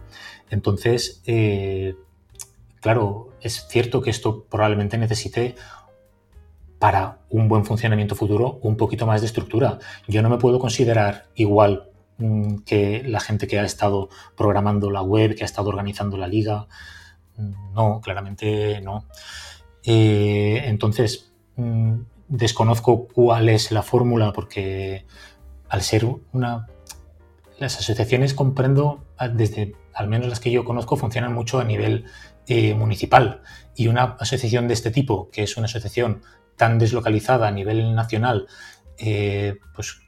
Entonces, 0.51 1.23
eh, 1.27 1.97
claro, 2.81 3.31
es 3.41 3.67
cierto 3.69 4.03
que 4.03 4.11
esto 4.11 4.45
probablemente 4.45 4.99
necesite 4.99 5.57
para 6.79 7.19
un 7.29 7.49
buen 7.49 7.65
funcionamiento 7.65 8.15
futuro 8.15 8.59
un 8.63 8.77
poquito 8.77 9.07
más 9.07 9.21
de 9.21 9.27
estructura. 9.27 9.79
Yo 10.09 10.23
no 10.23 10.31
me 10.31 10.39
puedo 10.39 10.59
considerar 10.59 11.27
igual 11.35 11.91
mm, 12.19 12.59
que 12.67 13.03
la 13.05 13.21
gente 13.21 13.47
que 13.47 13.59
ha 13.59 13.65
estado 13.65 14.09
programando 14.37 14.91
la 14.91 15.03
web, 15.03 15.35
que 15.35 15.43
ha 15.43 15.47
estado 15.47 15.69
organizando 15.69 16.17
la 16.17 16.27
liga. 16.27 16.69
Mm, 17.37 17.75
no, 17.75 18.01
claramente 18.03 18.81
no. 18.83 19.05
Eh, 19.85 20.63
entonces, 20.67 21.33
mm, 21.57 22.01
desconozco 22.29 23.09
cuál 23.09 23.49
es 23.49 23.73
la 23.73 23.83
fórmula 23.83 24.33
porque 24.33 25.07
al 25.69 25.83
ser 25.83 26.07
una... 26.33 26.67
Las 27.61 27.79
asociaciones 27.79 28.33
comprendo, 28.33 29.05
ah, 29.19 29.29
desde 29.29 29.75
al 29.93 30.09
menos 30.09 30.29
las 30.29 30.41
que 30.41 30.51
yo 30.51 30.65
conozco, 30.65 30.97
funcionan 30.97 31.35
mucho 31.35 31.61
a 31.61 31.65
nivel 31.65 32.07
eh, 32.47 32.73
municipal. 32.73 33.43
Y 33.77 33.89
una 33.89 34.17
asociación 34.19 34.67
de 34.67 34.73
este 34.73 34.91
tipo, 34.91 35.29
que 35.31 35.43
es 35.43 35.59
una 35.59 35.67
asociación 35.67 36.23
tan 36.57 36.79
deslocalizada 36.79 37.47
a 37.49 37.51
nivel 37.51 37.95
nacional, 37.95 38.47
eh, 38.97 39.59
pues 39.75 40.01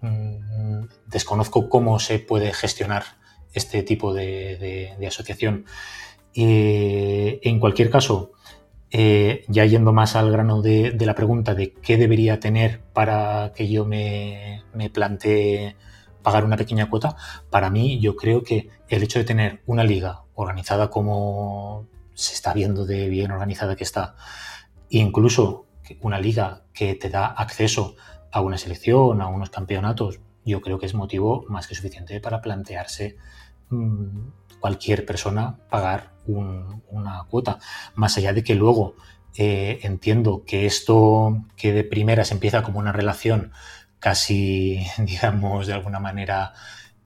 mm, 0.00 0.84
desconozco 1.08 1.68
cómo 1.68 1.98
se 1.98 2.20
puede 2.20 2.52
gestionar 2.52 3.02
este 3.52 3.82
tipo 3.82 4.14
de, 4.14 4.94
asociación. 5.04 5.66
en 6.34 7.58
cualquier 7.58 7.90
caso, 7.90 8.30
eh, 8.92 9.44
ya 9.48 9.64
yendo 9.64 9.92
más 9.92 10.14
al 10.14 10.30
grano 10.30 10.62
de, 10.62 10.94
la 11.00 11.16
pregunta 11.16 11.54
de 11.54 11.72
qué 11.72 11.96
debería 11.96 12.38
tener 12.38 12.80
para 12.92 13.52
que 13.56 13.68
yo 13.68 13.86
me, 13.86 14.62
me 14.72 14.88
plantee 14.88 15.74
pagar 16.22 16.44
una 16.44 16.56
pequeña 16.56 16.88
cuota, 16.88 17.16
para 17.50 17.70
mí 17.70 18.00
yo 18.00 18.16
creo 18.16 18.42
que 18.42 18.68
el 18.88 19.02
hecho 19.02 19.18
de 19.18 19.24
tener 19.24 19.62
una 19.66 19.84
liga 19.84 20.22
organizada 20.34 20.90
como 20.90 21.86
se 22.14 22.34
está 22.34 22.52
viendo 22.52 22.86
de 22.86 23.08
bien 23.08 23.30
organizada 23.30 23.76
que 23.76 23.84
está, 23.84 24.14
incluso 24.90 25.66
una 26.00 26.20
liga 26.20 26.62
que 26.72 26.94
te 26.94 27.10
da 27.10 27.26
acceso 27.26 27.96
a 28.30 28.40
una 28.40 28.58
selección, 28.58 29.20
a 29.20 29.26
unos 29.26 29.50
campeonatos, 29.50 30.20
yo 30.44 30.60
creo 30.60 30.78
que 30.78 30.86
es 30.86 30.94
motivo 30.94 31.44
más 31.48 31.66
que 31.66 31.74
suficiente 31.74 32.20
para 32.20 32.40
plantearse 32.40 33.16
mm, 33.70 34.28
cualquier 34.60 35.04
persona 35.04 35.58
pagar 35.70 36.12
una 36.26 37.24
cuota. 37.28 37.58
Más 37.94 38.16
allá 38.16 38.32
de 38.32 38.44
que 38.44 38.54
luego 38.54 38.94
eh, 39.36 39.80
entiendo 39.82 40.44
que 40.46 40.66
esto 40.66 41.44
que 41.56 41.72
de 41.72 41.84
primeras 41.84 42.32
empieza 42.32 42.62
como 42.62 42.78
una 42.78 42.92
relación 42.92 43.52
casi, 44.02 44.84
digamos, 44.98 45.68
de 45.68 45.72
alguna 45.72 46.00
manera 46.00 46.52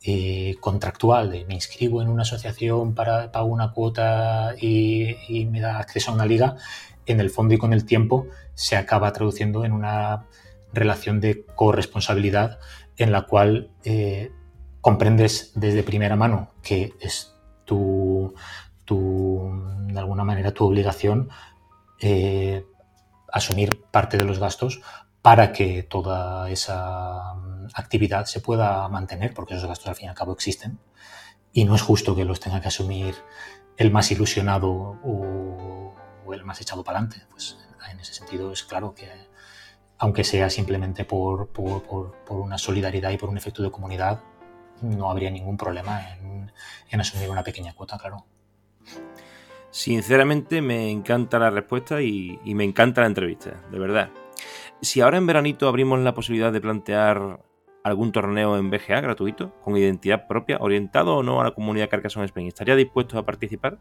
eh, 0.03 0.57
contractual, 0.61 1.31
de 1.31 1.45
me 1.45 1.55
inscribo 1.55 2.01
en 2.01 2.09
una 2.09 2.23
asociación 2.23 2.95
para 2.95 3.31
pago 3.31 3.47
una 3.47 3.73
cuota 3.73 4.55
y, 4.59 5.47
me 5.51 5.61
da 5.61 5.79
acceso 5.79 6.11
a 6.11 6.15
una 6.15 6.27
liga, 6.27 6.57
en 7.05 7.21
el 7.21 7.31
fondo 7.31 7.55
y 7.55 7.59
con 7.59 7.73
el 7.73 7.85
tiempo 7.85 8.27
se 8.55 8.77
acaba 8.77 9.13
traduciendo 9.13 9.65
en 9.65 9.73
una 9.73 10.25
relación 10.73 11.21
de 11.21 11.45
corresponsabilidad 11.55 12.59
en 12.97 13.13
la 13.13 13.23
cual 13.23 13.71
eh, 13.85 14.33
comprendes 14.81 15.53
desde 15.55 15.83
primera 15.83 16.17
mano 16.17 16.53
que 16.63 16.95
es 17.01 17.35
tu, 17.65 18.35
de 18.89 19.99
alguna 19.99 20.25
manera, 20.25 20.53
tu 20.53 20.65
obligación 20.65 21.29
eh, 22.01 22.65
asumir 23.31 23.83
parte 23.91 24.17
de 24.17 24.25
los 24.25 24.39
gastos 24.39 24.81
para 25.27 25.53
que 25.53 25.83
toda 25.83 26.49
esa 26.51 27.35
mm, 27.35 27.67
actividad 27.75 28.27
se 28.27 28.39
pueda 28.39 28.89
mantener, 28.89 29.35
porque 29.35 29.55
esos 29.55 29.67
gastos 29.67 29.89
al 29.89 29.97
fin 29.97 30.07
y 30.07 30.09
al 30.09 30.15
cabo 30.15 30.33
existen. 30.33 30.79
Y 31.53 31.65
no 31.65 31.75
es 31.75 31.83
justo 31.83 32.15
que 32.15 32.25
los 32.25 32.39
tenga 32.39 32.61
que 32.61 32.69
asumir 32.69 33.17
el 33.77 33.91
más 33.91 34.13
ilusionado 34.13 34.71
o, 34.71 35.97
el 36.33 36.45
más 36.45 36.61
echado 36.61 36.85
para 36.85 36.99
adelante. 36.99 37.27
Pues 37.29 37.59
en 37.91 37.99
ese 37.99 38.15
sentido 38.15 38.53
es 38.53 38.63
claro 38.63 38.95
que, 38.95 39.11
aunque 39.99 40.23
sea 40.23 40.49
simplemente 40.49 41.05
por, 41.05 41.51
una 42.29 42.57
solidaridad 42.57 43.11
y 43.11 43.17
por 43.17 43.29
un 43.29 43.37
efecto 43.37 43.65
de 43.65 43.73
comunidad, 43.73 44.21
no 44.81 45.11
habría 45.11 45.33
ningún 45.33 45.57
problema 45.57 46.09
en, 46.89 47.01
asumir 47.01 47.31
una 47.31 47.43
pequeña 47.43 47.75
cuota, 47.75 47.99
claro. 47.99 48.27
Sinceramente 49.73 50.63
me 50.63 50.89
encanta 50.89 51.41
la 51.41 51.51
respuesta 51.51 52.01
y, 52.01 52.39
me 52.45 52.63
encanta 52.63 53.01
la 53.01 53.09
entrevista, 53.09 53.61
de 53.73 53.79
verdad. 53.81 54.09
Si 54.81 55.01
ahora 55.01 55.19
en 55.19 55.27
veranito 55.27 55.69
abrimos 55.69 55.99
la 56.01 56.15
posibilidad 56.15 56.53
de 56.53 56.61
plantear 56.61 57.41
algún 57.83 58.13
torneo 58.13 58.59
en 58.59 58.69
BGA 58.71 59.01
gratuito, 59.01 59.55
con 59.63 59.77
identidad 59.77 60.27
propia, 60.27 60.59
orientado 60.61 61.17
o 61.17 61.23
no 61.23 61.41
a 61.41 61.45
la 61.45 61.51
comunidad 61.53 61.89
Carcassonne 61.89 62.27
Spain, 62.27 62.49
¿estaría 62.49 62.75
dispuesto 62.75 63.19
a 63.19 63.25
participar? 63.25 63.79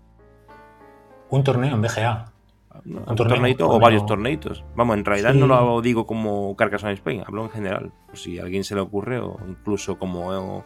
Un 1.30 1.44
torneo 1.44 1.74
en 1.74 1.82
BGA. 1.82 2.26
Un, 2.86 3.16
torneito 3.16 3.70
o 3.70 3.80
varios 3.80 4.06
torneitos. 4.06 4.64
Vamos, 4.76 4.98
en 4.98 5.06
realidad 5.06 5.34
no 5.34 5.48
lo 5.48 5.82
digo 5.82 6.06
como 6.06 6.56
Carcassonne 6.56 6.94
Spain, 6.94 7.24
hablo 7.26 7.46
en 7.46 7.50
general. 7.50 7.92
Por 8.06 8.18
si 8.18 8.38
a 8.38 8.44
alguien 8.44 8.64
se 8.64 8.76
le 8.76 8.82
ocurre, 8.82 9.20
o 9.20 9.38
incluso 9.48 9.98
como, 9.98 10.64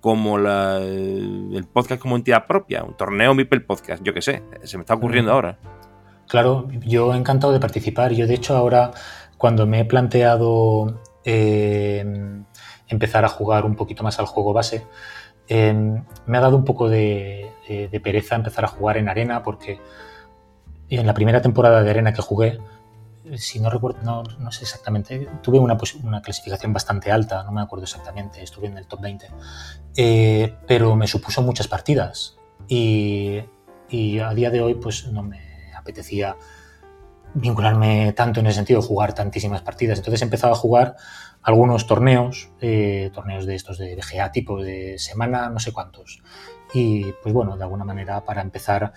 como 0.00 0.38
el 0.38 1.66
podcast 1.72 2.00
como 2.00 2.16
entidad 2.16 2.46
propia, 2.46 2.82
un 2.82 2.96
torneo 2.96 3.34
Mipel 3.34 3.64
Podcast, 3.64 4.02
yo 4.02 4.12
qué 4.12 4.22
sé, 4.22 4.42
se 4.64 4.78
me 4.78 4.82
está 4.82 4.94
ocurriendo 4.94 5.30
mm. 5.30 5.34
ahora. 5.34 5.58
Claro, 6.28 6.68
yo 6.80 7.14
encantado 7.14 7.52
de 7.52 7.60
participar. 7.60 8.12
Yo, 8.12 8.26
de 8.26 8.34
hecho, 8.34 8.56
ahora, 8.56 8.92
cuando 9.38 9.66
me 9.66 9.80
he 9.80 9.84
planteado 9.84 11.00
eh, 11.24 12.04
empezar 12.88 13.24
a 13.24 13.28
jugar 13.28 13.64
un 13.64 13.76
poquito 13.76 14.02
más 14.02 14.18
al 14.18 14.26
juego 14.26 14.52
base, 14.52 14.86
eh, 15.48 15.72
me 16.26 16.38
ha 16.38 16.40
dado 16.40 16.56
un 16.56 16.64
poco 16.64 16.88
de 16.88 17.50
pereza 18.02 18.36
empezar 18.36 18.64
a 18.64 18.68
jugar 18.68 18.96
en 18.96 19.08
arena 19.08 19.42
porque 19.42 19.78
en 20.88 21.06
la 21.06 21.14
primera 21.14 21.40
temporada 21.40 21.82
de 21.82 21.90
Arena 21.90 22.12
que 22.12 22.22
jugué, 22.22 22.58
si 23.36 23.58
no 23.58 23.70
recuerdo, 23.70 24.00
no, 24.02 24.52
sé 24.52 24.64
exactamente, 24.64 25.28
tuve 25.42 25.58
una, 25.58 25.78
una, 26.02 26.20
clasificación 26.20 26.72
bastante 26.72 27.10
alta, 27.10 27.42
no 27.42 27.52
me 27.52 27.62
acuerdo 27.62 27.84
exactamente, 27.84 28.42
estuve 28.42 28.66
en 28.66 28.76
el 28.76 28.86
top 28.86 29.00
20, 29.00 29.30
eh, 29.96 30.56
pero 30.66 30.94
me 30.96 31.06
supuso 31.06 31.42
muchas 31.42 31.68
partidas 31.68 32.36
y, 32.68 33.42
a 34.20 34.34
día 34.34 34.50
de 34.50 34.60
hoy 34.60 34.74
pues 34.74 35.06
no 35.06 35.22
me 35.22 35.72
apetecía 35.76 36.36
vincularme 37.34 38.12
tanto 38.12 38.40
en 38.40 38.46
el 38.46 38.54
sentido 38.54 38.80
de 38.80 38.86
jugar 38.86 39.12
tantísimas 39.12 39.62
partidas. 39.62 39.98
Entonces 39.98 40.22
he 40.22 40.24
empezado 40.24 40.52
a 40.52 40.56
jugar 40.56 40.96
algunos 41.42 41.86
torneos, 41.86 42.50
eh, 42.60 43.10
torneos 43.12 43.44
de 43.44 43.54
estos 43.54 43.76
de 43.78 43.96
BGA, 43.96 44.32
tipo 44.32 44.62
de 44.62 44.98
semana, 44.98 45.50
no 45.50 45.58
sé 45.58 45.72
cuántos. 45.72 46.22
Y 46.72 47.12
pues 47.22 47.34
bueno, 47.34 47.56
de 47.56 47.64
alguna 47.64 47.84
manera 47.84 48.24
para 48.24 48.40
empezar 48.40 48.92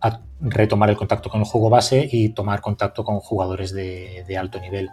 a 0.00 0.20
retomar 0.40 0.90
el 0.90 0.96
contacto 0.96 1.30
con 1.30 1.40
el 1.40 1.46
juego 1.46 1.70
base 1.70 2.08
y 2.10 2.30
tomar 2.30 2.60
contacto 2.60 3.04
con 3.04 3.20
jugadores 3.20 3.72
de, 3.72 4.36
alto 4.36 4.58
nivel. 4.60 4.90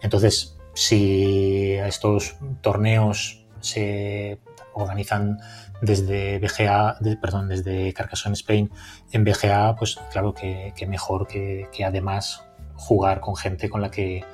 Entonces, 0.00 0.56
si 0.72 1.72
estos 1.72 2.36
torneos 2.60 3.44
se 3.60 4.38
organizan 4.74 5.38
desde 5.82 6.38
BGA, 6.38 6.96
perdón, 7.20 7.48
desde 7.48 7.92
Carcassonne 7.92 8.34
Spain 8.34 8.70
en 9.10 9.24
BGA, 9.24 9.76
pues 9.76 9.98
claro 10.10 10.32
que, 10.32 10.72
mejor 10.88 11.26
que, 11.26 11.68
que, 11.72 11.84
además 11.84 12.44
jugar 12.76 13.20
con 13.20 13.36
gente 13.36 13.68
con 13.68 13.82
la 13.82 13.90
que 13.90 14.24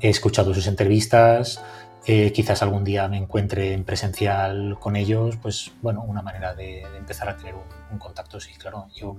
he 0.00 0.08
escuchado 0.08 0.54
sus 0.54 0.66
entrevistas, 0.66 1.60
eh, 2.06 2.32
quizás 2.32 2.62
algún 2.62 2.84
día 2.84 3.08
me 3.08 3.16
encuentre 3.16 3.72
en 3.72 3.84
presencial 3.84 4.76
con 4.78 4.94
ellos, 4.94 5.36
pues 5.40 5.72
bueno, 5.80 6.02
una 6.02 6.20
manera 6.20 6.54
de, 6.54 6.82
empezar 6.98 7.28
a 7.30 7.36
tener 7.36 7.54
un, 7.90 7.98
contacto, 7.98 8.40
sí, 8.40 8.52
claro. 8.54 8.88
Yo, 8.94 9.16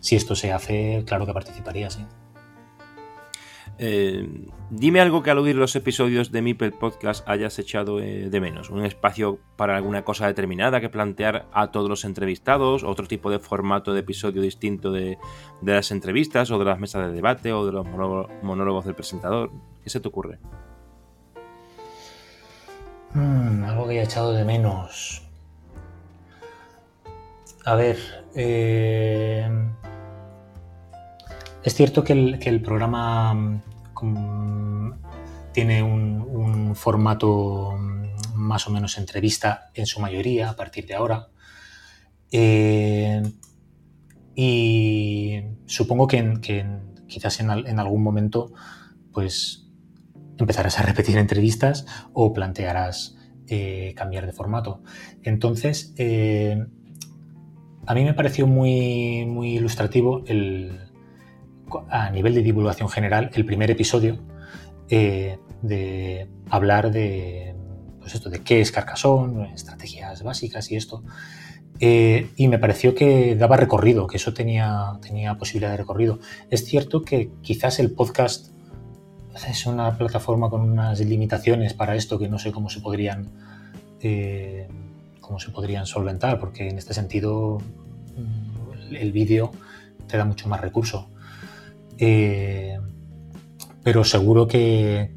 si 0.00 0.16
esto 0.16 0.34
se 0.34 0.52
hace, 0.52 1.04
claro 1.06 1.26
que 1.26 1.32
participaría, 1.32 1.90
sí. 1.90 2.04
Eh, 3.78 4.46
dime 4.70 5.00
algo 5.00 5.22
que 5.22 5.30
al 5.30 5.38
oír 5.38 5.56
los 5.56 5.74
episodios 5.74 6.30
de 6.30 6.42
Mipel 6.42 6.72
Podcast 6.72 7.28
hayas 7.28 7.58
echado 7.58 8.00
eh, 8.00 8.28
de 8.30 8.40
menos. 8.40 8.70
Un 8.70 8.84
espacio 8.84 9.38
para 9.56 9.76
alguna 9.76 10.04
cosa 10.04 10.26
determinada 10.26 10.80
que 10.80 10.88
plantear 10.88 11.46
a 11.52 11.70
todos 11.70 11.88
los 11.88 12.04
entrevistados, 12.04 12.84
otro 12.84 13.06
tipo 13.06 13.30
de 13.30 13.38
formato 13.38 13.92
de 13.92 14.00
episodio 14.00 14.42
distinto 14.42 14.92
de, 14.92 15.18
de 15.60 15.72
las 15.72 15.90
entrevistas 15.90 16.50
o 16.50 16.58
de 16.58 16.64
las 16.64 16.78
mesas 16.78 17.06
de 17.06 17.12
debate 17.12 17.52
o 17.52 17.66
de 17.66 17.72
los 17.72 17.86
monólogos 18.42 18.84
del 18.84 18.94
presentador. 18.94 19.50
¿Qué 19.82 19.90
se 19.90 20.00
te 20.00 20.08
ocurre? 20.08 20.38
Mm, 23.14 23.64
algo 23.64 23.84
que 23.86 23.92
haya 23.92 24.02
echado 24.02 24.32
de 24.32 24.44
menos. 24.44 25.22
A 27.64 27.74
ver, 27.76 27.98
eh, 28.34 29.48
es 31.64 31.74
cierto 31.74 32.04
que 32.04 32.12
el, 32.12 32.60
programa 32.60 33.32
mm, 33.34 34.92
tiene 35.52 35.82
un, 35.82 36.74
formato 36.74 37.72
mm, 37.78 38.34
más 38.34 38.66
o 38.68 38.70
menos 38.70 38.98
entrevista 38.98 39.70
en 39.74 39.86
su 39.86 40.00
mayoría 40.00 40.50
a 40.50 40.56
partir 40.56 40.86
de 40.86 40.94
ahora. 40.94 41.28
Eh, 42.30 43.22
y 44.34 45.40
supongo 45.64 46.06
que, 46.06 46.66
quizás 47.06 47.40
en, 47.40 47.50
algún 47.50 48.02
momento 48.02 48.52
pues 49.12 49.68
empezarás 50.36 50.78
a 50.80 50.82
repetir 50.82 51.16
entrevistas 51.16 51.86
o 52.12 52.32
plantearás 52.32 53.16
eh, 53.46 53.94
cambiar 53.96 54.26
de 54.26 54.32
formato. 54.32 54.82
Entonces, 55.22 55.94
eh, 55.96 56.66
a 57.86 57.94
mí 57.94 58.04
me 58.04 58.14
pareció 58.14 58.46
muy, 58.46 59.24
muy 59.26 59.56
ilustrativo 59.56 60.24
el, 60.26 60.83
a 61.88 62.10
nivel 62.10 62.34
de 62.34 62.42
divulgación 62.42 62.88
general 62.88 63.30
el 63.34 63.44
primer 63.44 63.70
episodio 63.70 64.18
eh, 64.88 65.38
de 65.62 66.28
hablar 66.50 66.90
de, 66.90 67.54
pues 68.00 68.14
esto, 68.14 68.30
de 68.30 68.40
qué 68.40 68.60
es 68.60 68.70
Carcassonne, 68.70 69.52
estrategias 69.54 70.22
básicas 70.22 70.70
y 70.70 70.76
esto. 70.76 71.02
y 71.80 72.48
me 72.48 72.58
pareció 72.58 72.94
que 72.94 73.34
daba 73.36 73.56
recorrido, 73.56 74.06
que 74.06 74.16
eso 74.18 74.32
tenía, 74.32 74.98
tenía 75.00 75.36
posibilidad 75.36 75.70
de 75.72 75.78
recorrido. 75.78 76.18
Es 76.50 76.64
cierto 76.64 77.02
que 77.02 77.30
quizás 77.42 77.78
el 77.78 77.92
podcast 77.92 78.54
es 79.48 79.66
una 79.66 79.98
plataforma 79.98 80.48
con 80.48 80.60
unas 80.60 81.00
limitaciones 81.00 81.74
para 81.74 81.96
esto 81.96 82.18
que 82.18 82.28
no 82.28 82.38
sé 82.38 82.52
cómo 82.52 82.70
se 82.70 82.80
podrían 82.80 83.30
eh, 84.00 84.68
cómo 85.20 85.40
se 85.40 85.50
podrían 85.50 85.86
solventar, 85.86 86.38
porque 86.38 86.68
en 86.68 86.76
este 86.76 86.92
sentido 86.92 87.58
mm, 88.16 88.94
el 88.94 89.12
vídeo 89.12 89.50
te 90.06 90.18
da 90.18 90.24
mucho 90.26 90.48
más 90.48 90.60
recurso. 90.60 91.08
Eh, 91.98 92.78
pero 93.82 94.04
seguro 94.04 94.46
que, 94.48 95.12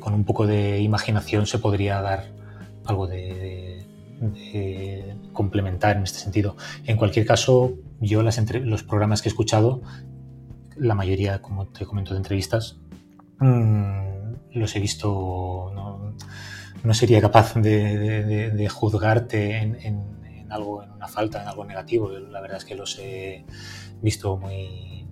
con 0.00 0.14
un 0.14 0.24
poco 0.24 0.46
de 0.46 0.80
imaginación 0.80 1.46
se 1.46 1.58
podría 1.58 2.00
dar 2.00 2.32
algo 2.84 3.06
de, 3.06 3.86
complementar 5.32 5.96
en 5.96 6.04
este 6.04 6.18
sentido. 6.18 6.56
En 6.86 6.96
cualquier 6.96 7.26
caso, 7.26 7.74
yo 8.00 8.22
los 8.22 8.82
programas 8.82 9.20
que 9.20 9.28
he 9.28 9.32
escuchado, 9.32 9.82
la 10.76 10.94
mayoría, 10.94 11.42
como 11.42 11.66
te 11.66 11.84
comento, 11.84 12.14
de 12.14 12.18
entrevistas, 12.18 12.78
Mm, 13.38 14.34
los 14.52 14.74
he 14.76 14.80
visto, 14.80 15.70
no, 15.74 16.94
sería 16.94 17.20
capaz 17.20 17.54
de, 17.56 18.68
juzgarte 18.72 19.58
en, 19.58 20.46
algo, 20.48 20.82
en 20.82 20.92
una 20.92 21.08
falta, 21.08 21.42
en 21.42 21.48
algo 21.48 21.64
negativo. 21.64 22.10
La 22.10 22.40
verdad 22.40 22.58
es 22.58 22.64
que 22.64 22.74
los 22.74 22.98
he 22.98 23.44
visto 24.02 24.36
muy, 24.36 25.03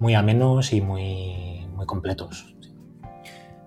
muy 0.00 0.14
amenos 0.14 0.72
y 0.72 0.80
muy, 0.80 1.66
muy 1.74 1.86
completos. 1.86 2.54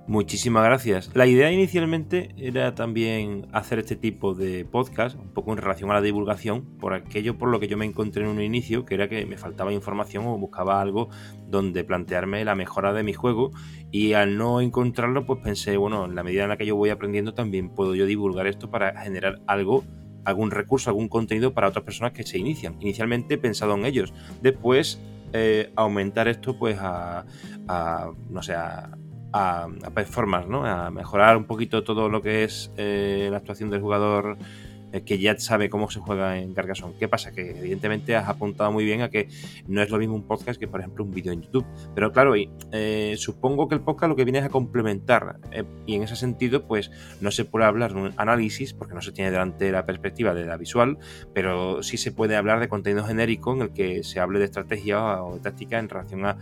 Muchísimas 0.07 0.65
gracias. 0.65 1.11
La 1.13 1.27
idea 1.27 1.51
inicialmente 1.51 2.33
era 2.35 2.75
también 2.75 3.47
hacer 3.53 3.79
este 3.79 3.95
tipo 3.95 4.33
de 4.33 4.65
podcast, 4.65 5.17
un 5.17 5.29
poco 5.29 5.51
en 5.51 5.57
relación 5.57 5.89
a 5.91 5.93
la 5.93 6.01
divulgación, 6.01 6.65
por 6.79 6.93
aquello 6.93 7.37
por 7.37 7.49
lo 7.49 7.59
que 7.59 7.67
yo 7.67 7.77
me 7.77 7.85
encontré 7.85 8.23
en 8.23 8.29
un 8.29 8.41
inicio, 8.41 8.83
que 8.83 8.95
era 8.95 9.07
que 9.07 9.25
me 9.25 9.37
faltaba 9.37 9.71
información 9.71 10.25
o 10.25 10.37
buscaba 10.37 10.81
algo 10.81 11.09
donde 11.47 11.83
plantearme 11.83 12.43
la 12.43 12.55
mejora 12.55 12.93
de 12.93 13.03
mi 13.03 13.13
juego 13.13 13.51
y 13.91 14.13
al 14.13 14.37
no 14.37 14.59
encontrarlo 14.59 15.25
pues 15.25 15.39
pensé, 15.41 15.77
bueno, 15.77 16.05
en 16.05 16.15
la 16.15 16.23
medida 16.23 16.43
en 16.43 16.49
la 16.49 16.57
que 16.57 16.65
yo 16.65 16.75
voy 16.75 16.89
aprendiendo 16.89 17.33
también 17.33 17.69
puedo 17.69 17.95
yo 17.95 18.05
divulgar 18.05 18.47
esto 18.47 18.69
para 18.69 18.99
generar 18.99 19.39
algo 19.47 19.83
algún 20.25 20.51
recurso, 20.51 20.89
algún 20.89 21.07
contenido 21.07 21.53
para 21.53 21.67
otras 21.67 21.85
personas 21.85 22.11
que 22.11 22.23
se 22.23 22.37
inician. 22.37 22.75
Inicialmente 22.79 23.35
he 23.35 23.37
pensado 23.37 23.75
en 23.75 23.85
ellos, 23.85 24.13
después 24.41 24.99
eh, 25.33 25.71
aumentar 25.75 26.27
esto 26.27 26.57
pues 26.57 26.77
a, 26.79 27.25
a 27.67 28.11
no 28.29 28.41
sé, 28.43 28.53
a, 28.53 28.89
a, 29.33 29.67
performance, 29.93 30.47
¿no? 30.47 30.65
A 30.65 30.89
mejorar 30.91 31.37
un 31.37 31.45
poquito 31.45 31.83
todo 31.83 32.09
lo 32.09 32.21
que 32.21 32.43
es 32.43 32.71
eh, 32.77 33.27
la 33.31 33.37
actuación 33.37 33.69
del 33.69 33.81
jugador 33.81 34.37
que 35.05 35.17
ya 35.17 35.37
sabe 35.39 35.69
cómo 35.69 35.89
se 35.89 35.99
juega 35.99 36.37
en 36.37 36.53
Carcassonne. 36.53 36.95
¿Qué 36.99 37.07
pasa? 37.07 37.31
Que 37.31 37.51
evidentemente 37.51 38.15
has 38.15 38.27
apuntado 38.27 38.71
muy 38.71 38.83
bien 38.83 39.01
a 39.01 39.09
que 39.09 39.29
no 39.67 39.81
es 39.81 39.89
lo 39.89 39.97
mismo 39.97 40.15
un 40.15 40.23
podcast 40.23 40.59
que, 40.59 40.67
por 40.67 40.81
ejemplo, 40.81 41.03
un 41.03 41.11
vídeo 41.11 41.31
en 41.31 41.41
YouTube. 41.41 41.65
Pero 41.95 42.11
claro, 42.11 42.33
eh, 42.35 43.15
supongo 43.17 43.67
que 43.67 43.75
el 43.75 43.81
podcast 43.81 44.09
lo 44.09 44.15
que 44.15 44.25
viene 44.25 44.39
es 44.39 44.45
a 44.45 44.49
complementar. 44.49 45.37
Eh, 45.51 45.63
y 45.85 45.95
en 45.95 46.03
ese 46.03 46.15
sentido, 46.15 46.67
pues 46.67 46.91
no 47.21 47.31
se 47.31 47.45
puede 47.45 47.65
hablar 47.65 47.93
de 47.93 48.01
un 48.01 48.13
análisis, 48.17 48.73
porque 48.73 48.93
no 48.93 49.01
se 49.01 49.11
tiene 49.11 49.31
delante 49.31 49.71
la 49.71 49.85
perspectiva 49.85 50.33
de 50.33 50.45
la 50.45 50.57
visual, 50.57 50.97
pero 51.33 51.83
sí 51.83 51.97
se 51.97 52.11
puede 52.11 52.35
hablar 52.35 52.59
de 52.59 52.67
contenido 52.67 53.03
genérico 53.05 53.53
en 53.53 53.61
el 53.61 53.73
que 53.73 54.03
se 54.03 54.19
hable 54.19 54.39
de 54.39 54.45
estrategia 54.45 55.23
o 55.23 55.35
de 55.35 55.41
táctica 55.41 55.79
en 55.79 55.89
relación 55.89 56.25
a, 56.25 56.37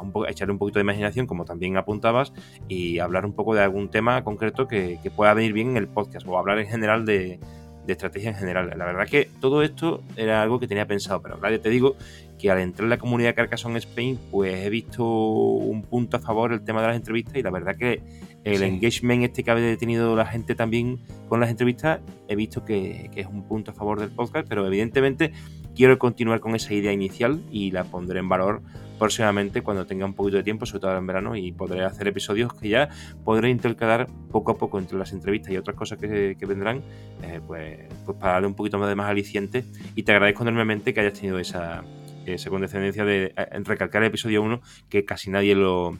un 0.00 0.12
echarle 0.26 0.52
un 0.52 0.58
poquito 0.58 0.78
de 0.78 0.84
imaginación, 0.84 1.26
como 1.26 1.44
también 1.44 1.76
apuntabas, 1.76 2.32
y 2.66 2.98
hablar 2.98 3.26
un 3.26 3.34
poco 3.34 3.54
de 3.54 3.60
algún 3.60 3.90
tema 3.90 4.24
concreto 4.24 4.66
que, 4.66 4.98
que 5.02 5.10
pueda 5.10 5.34
venir 5.34 5.52
bien 5.52 5.70
en 5.70 5.76
el 5.76 5.88
podcast, 5.88 6.26
o 6.26 6.38
hablar 6.38 6.58
en 6.58 6.66
general 6.66 7.04
de 7.04 7.38
de 7.86 7.92
estrategia 7.92 8.30
en 8.30 8.36
general. 8.36 8.72
La 8.76 8.84
verdad 8.84 9.06
que 9.06 9.28
todo 9.40 9.62
esto 9.62 10.02
era 10.16 10.42
algo 10.42 10.60
que 10.60 10.68
tenía 10.68 10.86
pensado, 10.86 11.22
pero 11.22 11.38
claro, 11.38 11.60
te 11.60 11.70
digo 11.70 11.96
que 12.38 12.50
al 12.50 12.58
entrar 12.60 12.84
en 12.84 12.90
la 12.90 12.98
comunidad 12.98 13.34
Carcassonne 13.34 13.78
Spain, 13.78 14.18
pues 14.30 14.64
he 14.64 14.70
visto 14.70 15.04
un 15.04 15.82
punto 15.82 16.16
a 16.16 16.20
favor 16.20 16.52
el 16.52 16.62
tema 16.62 16.80
de 16.80 16.88
las 16.88 16.96
entrevistas 16.96 17.36
y 17.36 17.42
la 17.42 17.50
verdad 17.50 17.76
que 17.76 18.02
el 18.44 18.62
engagement 18.62 19.24
este 19.24 19.44
que 19.44 19.50
ha 19.50 19.76
tenido 19.76 20.16
la 20.16 20.24
gente 20.24 20.54
también 20.54 20.98
con 21.28 21.40
las 21.40 21.50
entrevistas, 21.50 22.00
he 22.28 22.36
visto 22.36 22.64
que, 22.64 23.10
que 23.14 23.20
es 23.20 23.26
un 23.26 23.42
punto 23.42 23.72
a 23.72 23.74
favor 23.74 24.00
del 24.00 24.10
podcast, 24.10 24.48
pero 24.48 24.66
evidentemente 24.66 25.32
quiero 25.74 25.98
continuar 25.98 26.40
con 26.40 26.54
esa 26.54 26.72
idea 26.72 26.92
inicial 26.92 27.40
y 27.50 27.70
la 27.70 27.84
pondré 27.84 28.20
en 28.20 28.28
valor 28.28 28.62
próximamente 29.00 29.62
cuando 29.62 29.86
tenga 29.86 30.04
un 30.04 30.14
poquito 30.14 30.36
de 30.36 30.42
tiempo, 30.44 30.66
sobre 30.66 30.82
todo 30.82 30.96
en 30.96 31.06
verano, 31.06 31.34
y 31.34 31.50
podré 31.52 31.82
hacer 31.82 32.06
episodios 32.06 32.52
que 32.52 32.68
ya 32.68 32.90
podré 33.24 33.48
intercalar 33.48 34.06
poco 34.30 34.52
a 34.52 34.58
poco 34.58 34.78
entre 34.78 34.98
las 34.98 35.12
entrevistas 35.12 35.50
y 35.52 35.56
otras 35.56 35.74
cosas 35.74 35.98
que, 35.98 36.36
vendrán, 36.46 36.82
eh, 37.22 37.40
pues, 37.44 37.78
pues, 38.04 38.18
para 38.18 38.34
darle 38.34 38.48
un 38.48 38.54
poquito 38.54 38.78
más 38.78 38.88
de 38.88 38.94
más 38.94 39.08
aliciente. 39.08 39.64
Y 39.96 40.02
te 40.02 40.12
agradezco 40.12 40.42
enormemente 40.42 40.92
que 40.92 41.00
hayas 41.00 41.14
tenido 41.14 41.38
esa, 41.38 41.82
esa 42.26 42.50
condescendencia 42.50 43.04
de 43.04 43.32
eh, 43.36 43.58
recalcar 43.64 44.02
el 44.02 44.08
episodio 44.08 44.42
1, 44.42 44.60
que 44.90 45.06
casi 45.06 45.30
nadie 45.30 45.54
lo, 45.54 45.98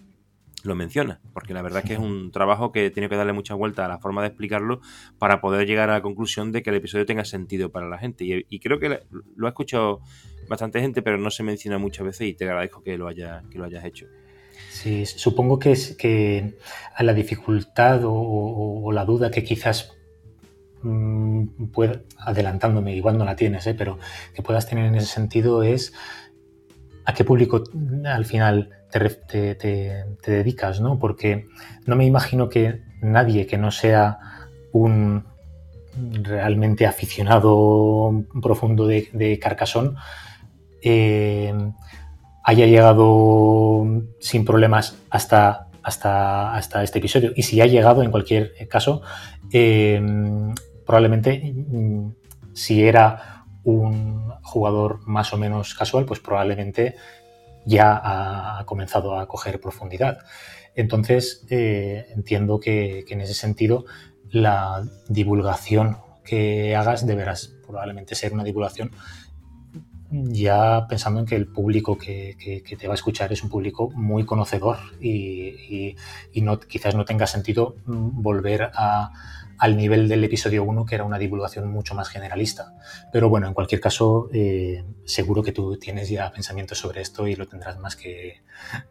lo 0.63 0.75
menciona, 0.75 1.21
porque 1.33 1.55
la 1.55 1.63
verdad 1.63 1.81
es 1.83 1.89
que 1.89 1.95
es 1.95 1.99
un 1.99 2.31
trabajo 2.31 2.71
que 2.73 2.91
tiene 2.91 3.09
que 3.09 3.17
darle 3.17 3.33
mucha 3.33 3.55
vuelta 3.55 3.87
a 3.87 3.89
la 3.89 3.99
forma 3.99 4.21
de 4.21 4.29
explicarlo 4.29 4.81
para 5.19 5.41
poder 5.41 5.67
llegar 5.67 5.89
a 5.91 5.95
la 5.95 6.03
conclusión 6.03 6.53
de 6.53 6.63
que 6.63 6.71
el 6.71 6.77
episodio 6.77 7.07
tenga 7.07 7.25
sentido 7.25 7.71
para 7.71 7.89
la 7.89 7.99
gente. 7.99 8.45
Y, 8.49 8.61
creo 8.61 8.79
que 8.79 9.01
lo 9.37 9.47
ha 9.47 9.51
escuchado 9.51 10.01
bastante 10.49 10.81
gente, 10.81 11.03
pero 11.03 11.19
no 11.19 11.31
se 11.31 11.43
menciona 11.43 11.79
muchas 11.79 12.07
veces 12.07 12.29
y 12.29 12.35
te 12.35 12.45
agradezco 12.45 12.83
que 12.83 12.97
lo, 12.99 13.09
haya, 13.09 13.43
que 13.51 13.59
lo 13.59 13.65
hayas 13.65 13.85
hecho. 13.85 14.07
Sí, 14.71 15.05
supongo 15.05 15.59
que, 15.59 15.73
es, 15.73 15.97
que 15.97 16.55
a 16.95 17.03
la 17.03 17.13
dificultad 17.13 18.01
o, 18.05 18.91
la 18.93 19.05
duda 19.05 19.31
que 19.31 19.45
quizás 19.45 19.93
mm, 20.83 21.45
adelantándome, 22.19 22.95
igual 22.95 23.19
no 23.19 23.25
la 23.25 23.37
tienes, 23.37 23.67
¿eh? 23.67 23.75
pero 23.77 23.99
que 24.35 24.43
puedas 24.43 24.69
tener 24.69 24.87
en 24.87 24.95
ese 24.95 25.07
sentido 25.07 25.63
es 25.63 25.93
a 27.05 27.15
qué 27.15 27.25
público 27.25 27.65
al 28.05 28.25
final 28.25 28.71
te, 28.91 30.07
dedicas, 30.27 30.81
¿no? 30.81 30.99
Porque 30.99 31.47
no 31.87 31.97
me 31.97 32.07
imagino 32.07 32.49
que 32.49 32.83
nadie 33.03 33.47
que 33.47 33.59
no 33.59 33.71
sea 33.71 34.19
un 34.73 35.25
realmente 36.23 36.87
aficionado 36.87 38.25
profundo 38.41 38.87
de, 38.87 39.09
de 39.13 39.39
Carcassonne 39.39 39.97
eh, 40.83 41.55
haya 42.45 42.67
llegado 42.67 43.85
sin 44.21 44.45
problemas 44.45 44.97
hasta, 45.11 45.69
hasta, 45.83 46.55
hasta 46.55 46.83
este 46.83 46.99
episodio. 46.99 47.33
Y 47.37 47.43
si 47.43 47.61
ha 47.61 47.67
llegado, 47.67 48.03
en 48.03 48.11
cualquier 48.11 48.53
caso, 48.69 49.03
eh, 49.53 50.01
probablemente 50.87 51.55
mm, 51.55 52.11
si 52.55 52.83
era 52.83 53.45
un 53.63 54.31
jugador 54.43 55.01
más 55.07 55.33
o 55.33 55.37
menos 55.37 55.75
casual, 55.75 56.07
pues 56.07 56.21
probablemente 56.21 56.97
ya 57.67 58.01
ha 58.59 58.65
comenzado 58.65 59.19
a 59.19 59.27
coger 59.29 59.61
profundidad. 59.61 60.19
Entonces, 60.75 61.47
eh, 61.51 62.07
entiendo 62.15 62.61
que, 62.61 63.05
en 63.09 63.21
ese 63.21 63.35
sentido 63.35 63.85
la 64.31 64.83
divulgación 65.09 65.99
que 66.25 66.77
hagas 66.77 67.05
deberás 67.07 67.53
probablemente 67.67 68.15
ser 68.15 68.33
una 68.33 68.45
divulgación 68.45 68.93
ya 70.11 70.87
pensando 70.89 71.21
en 71.21 71.27
que 71.27 71.37
el 71.37 71.47
público 71.47 71.97
que, 71.97 72.37
te 72.79 72.87
va 72.87 72.95
a 72.95 72.97
escuchar 72.97 73.33
es 73.33 73.43
un 73.43 73.51
público 73.51 73.91
muy 73.91 74.25
conocedor 74.25 74.79
y, 75.01 75.95
no, 76.35 76.59
quizás 76.59 76.95
no 76.95 77.05
tenga 77.05 77.27
sentido 77.27 77.77
volver 77.87 78.71
a, 78.75 79.13
al 79.59 79.77
nivel 79.77 80.09
del 80.09 80.25
episodio 80.25 80.65
1, 80.65 80.85
que 80.85 80.95
era 80.97 81.05
una 81.05 81.19
divulgación 81.19 81.71
mucho 81.71 81.95
más 81.95 82.09
generalista. 82.09 82.75
Pero 83.13 83.29
bueno, 83.29 83.47
en 83.47 83.55
cualquier 83.55 83.81
caso, 83.81 84.29
eh, 84.33 84.85
seguro 85.05 85.43
que 85.43 85.53
tú 85.53 85.77
tienes 85.77 86.09
ya 86.09 86.33
pensamientos 86.33 86.79
sobre 86.79 87.03
esto 87.03 87.27
y 87.29 87.37
lo 87.37 87.47
tendrás 87.47 87.79
más 87.79 87.95
que, 87.95 88.43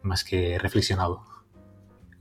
más 0.02 0.24
que 0.24 0.58
reflexionado. 0.58 1.22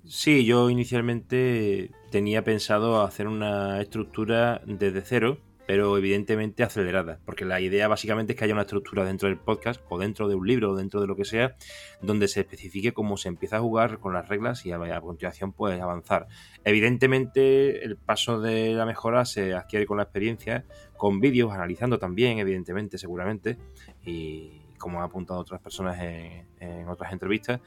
Sí, 0.05 0.43
yo 0.43 0.69
inicialmente 0.69 1.91
tenía 2.09 2.43
pensado 2.43 3.03
hacer 3.03 3.27
una 3.27 3.79
estructura 3.79 4.61
desde 4.65 5.01
cero 5.01 5.37
pero 5.69 5.95
evidentemente 5.99 6.63
acelerada, 6.63 7.19
porque 7.25 7.45
la 7.45 7.61
idea 7.61 7.87
básicamente 7.87 8.33
es 8.33 8.39
que 8.39 8.43
haya 8.43 8.55
una 8.55 8.63
estructura 8.63 9.05
dentro 9.05 9.29
del 9.29 9.37
podcast 9.37 9.79
o 9.89 9.99
dentro 9.99 10.27
de 10.27 10.33
un 10.33 10.47
libro 10.47 10.71
o 10.71 10.75
dentro 10.75 10.99
de 10.99 11.05
lo 11.05 11.15
que 11.15 11.25
sea, 11.25 11.57
donde 12.01 12.27
se 12.27 12.39
especifique 12.39 12.91
cómo 12.91 13.17
se 13.17 13.27
empieza 13.27 13.57
a 13.57 13.59
jugar 13.59 13.99
con 13.99 14.11
las 14.11 14.27
reglas 14.27 14.65
y 14.65 14.71
a, 14.71 14.99
continuación 14.99 15.53
pues 15.53 15.79
avanzar. 15.79 16.25
Evidentemente 16.63 17.85
el 17.85 17.97
paso 17.97 18.41
de 18.41 18.73
la 18.73 18.87
mejora 18.87 19.25
se 19.25 19.53
adquiere 19.53 19.85
con 19.85 19.97
la 19.97 20.03
experiencia, 20.05 20.65
con 20.97 21.19
vídeos, 21.19 21.53
analizando 21.53 21.99
también, 21.99 22.39
evidentemente, 22.39 22.97
seguramente, 22.97 23.59
y 24.03 24.63
como 24.79 24.97
han 24.97 25.05
apuntado 25.05 25.39
otras 25.39 25.61
personas 25.61 25.99
en, 26.01 26.89
otras 26.89 27.13
entrevistas, 27.13 27.59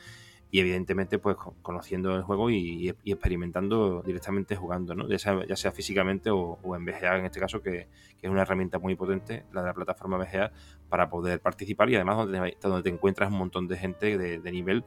y 0.52 0.60
evidentemente 0.60 1.18
pues 1.18 1.38
conociendo 1.62 2.14
el 2.14 2.22
juego 2.24 2.50
y, 2.50 2.94
experimentando 3.06 4.02
directamente 4.02 4.54
jugando, 4.54 4.94
¿no? 4.94 5.08
ya, 5.08 5.56
sea, 5.56 5.72
físicamente 5.72 6.28
o, 6.30 6.58
en 6.76 6.84
VGA 6.84 7.16
en 7.16 7.24
este 7.24 7.40
caso, 7.40 7.62
que, 7.62 7.88
es 8.20 8.30
una 8.30 8.42
herramienta 8.42 8.78
muy 8.78 8.94
potente, 8.94 9.46
la 9.50 9.62
de 9.62 9.68
la 9.68 9.74
plataforma 9.74 10.18
VGA, 10.18 10.52
para 10.90 11.08
poder 11.08 11.40
participar 11.40 11.88
y 11.88 11.94
además 11.94 12.18
donde, 12.18 12.58
donde 12.60 12.82
te 12.82 12.90
encuentras 12.90 13.32
un 13.32 13.38
montón 13.38 13.66
de 13.66 13.78
gente 13.78 14.18
de, 14.18 14.52
nivel 14.52 14.84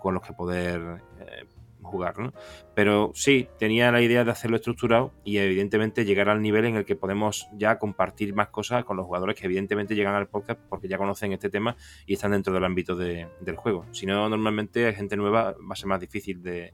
con 0.00 0.14
los 0.14 0.22
que 0.22 0.32
poder 0.32 1.02
eh, 1.20 1.44
jugar, 1.82 2.18
¿no? 2.18 2.32
Pero 2.74 3.12
sí, 3.14 3.48
tenía 3.58 3.90
la 3.92 4.00
idea 4.00 4.24
de 4.24 4.30
hacerlo 4.30 4.56
estructurado 4.56 5.12
y 5.24 5.38
evidentemente 5.38 6.04
llegar 6.04 6.28
al 6.28 6.42
nivel 6.42 6.64
en 6.64 6.76
el 6.76 6.84
que 6.84 6.96
podemos 6.96 7.48
ya 7.54 7.78
compartir 7.78 8.34
más 8.34 8.48
cosas 8.48 8.84
con 8.84 8.96
los 8.96 9.06
jugadores 9.06 9.38
que 9.38 9.46
evidentemente 9.46 9.94
llegan 9.94 10.14
al 10.14 10.28
podcast 10.28 10.60
porque 10.68 10.88
ya 10.88 10.98
conocen 10.98 11.32
este 11.32 11.50
tema 11.50 11.76
y 12.06 12.14
están 12.14 12.32
dentro 12.32 12.52
del 12.54 12.64
ámbito 12.64 12.96
del 12.96 13.56
juego. 13.56 13.86
Si 13.92 14.06
no, 14.06 14.28
normalmente 14.28 14.86
hay 14.86 14.94
gente 14.94 15.16
nueva 15.16 15.52
va 15.52 15.72
a 15.72 15.76
ser 15.76 15.86
más 15.86 16.00
difícil 16.00 16.42
de, 16.42 16.72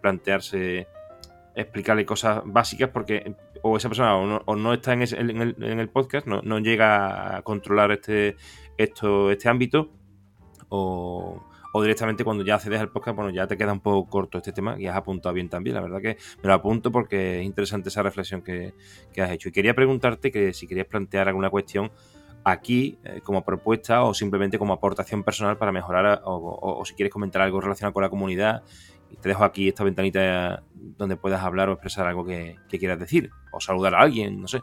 plantearse 0.00 0.86
explicarle 1.54 2.06
cosas 2.06 2.40
básicas 2.46 2.88
porque 2.88 3.34
o 3.62 3.76
esa 3.76 3.88
persona 3.88 4.16
o 4.16 4.56
no, 4.56 4.72
está 4.72 4.94
en, 4.94 5.02
el, 5.02 5.88
podcast, 5.90 6.26
no, 6.26 6.40
no, 6.42 6.58
llega 6.58 7.36
a 7.36 7.42
controlar 7.42 7.92
este, 7.92 8.36
esto, 8.78 9.30
este 9.30 9.48
ámbito 9.48 9.90
o, 10.68 11.44
o 11.72 11.82
directamente 11.82 12.22
cuando 12.22 12.44
ya 12.44 12.56
accedes 12.56 12.80
al 12.80 12.90
podcast, 12.90 13.16
bueno, 13.16 13.30
ya 13.30 13.46
te 13.46 13.56
queda 13.56 13.72
un 13.72 13.80
poco 13.80 14.08
corto 14.08 14.38
este 14.38 14.52
tema 14.52 14.76
y 14.78 14.86
has 14.86 14.96
apuntado 14.96 15.34
bien 15.34 15.48
también. 15.48 15.74
La 15.74 15.80
verdad 15.80 16.00
que 16.00 16.18
me 16.42 16.48
lo 16.48 16.54
apunto 16.54 16.92
porque 16.92 17.40
es 17.40 17.46
interesante 17.46 17.88
esa 17.88 18.02
reflexión 18.02 18.42
que, 18.42 18.74
has 19.18 19.30
hecho. 19.30 19.48
Y 19.48 19.52
quería 19.52 19.74
preguntarte 19.74 20.30
que 20.30 20.52
si 20.52 20.66
querías 20.66 20.86
plantear 20.86 21.28
alguna 21.28 21.48
cuestión 21.48 21.90
aquí 22.44 22.98
eh, 23.04 23.20
como 23.22 23.42
propuesta 23.44 24.02
o 24.02 24.12
simplemente 24.12 24.58
como 24.58 24.74
aportación 24.74 25.22
personal 25.22 25.56
para 25.56 25.72
mejorar 25.72 26.22
o, 26.24 26.82
si 26.84 26.94
quieres 26.94 27.12
comentar 27.12 27.40
algo 27.40 27.60
relacionado 27.60 27.94
con 27.94 28.02
la 28.02 28.10
comunidad. 28.10 28.62
Te 29.20 29.28
dejo 29.28 29.44
aquí 29.44 29.68
esta 29.68 29.84
ventanita 29.84 30.62
donde 30.74 31.16
puedas 31.16 31.42
hablar 31.42 31.68
o 31.68 31.72
expresar 31.72 32.06
algo 32.06 32.24
que, 32.24 32.56
que 32.68 32.78
quieras 32.78 32.98
decir 32.98 33.30
o 33.50 33.60
saludar 33.60 33.94
a 33.94 34.00
alguien, 34.00 34.40
no 34.40 34.48
sé. 34.48 34.60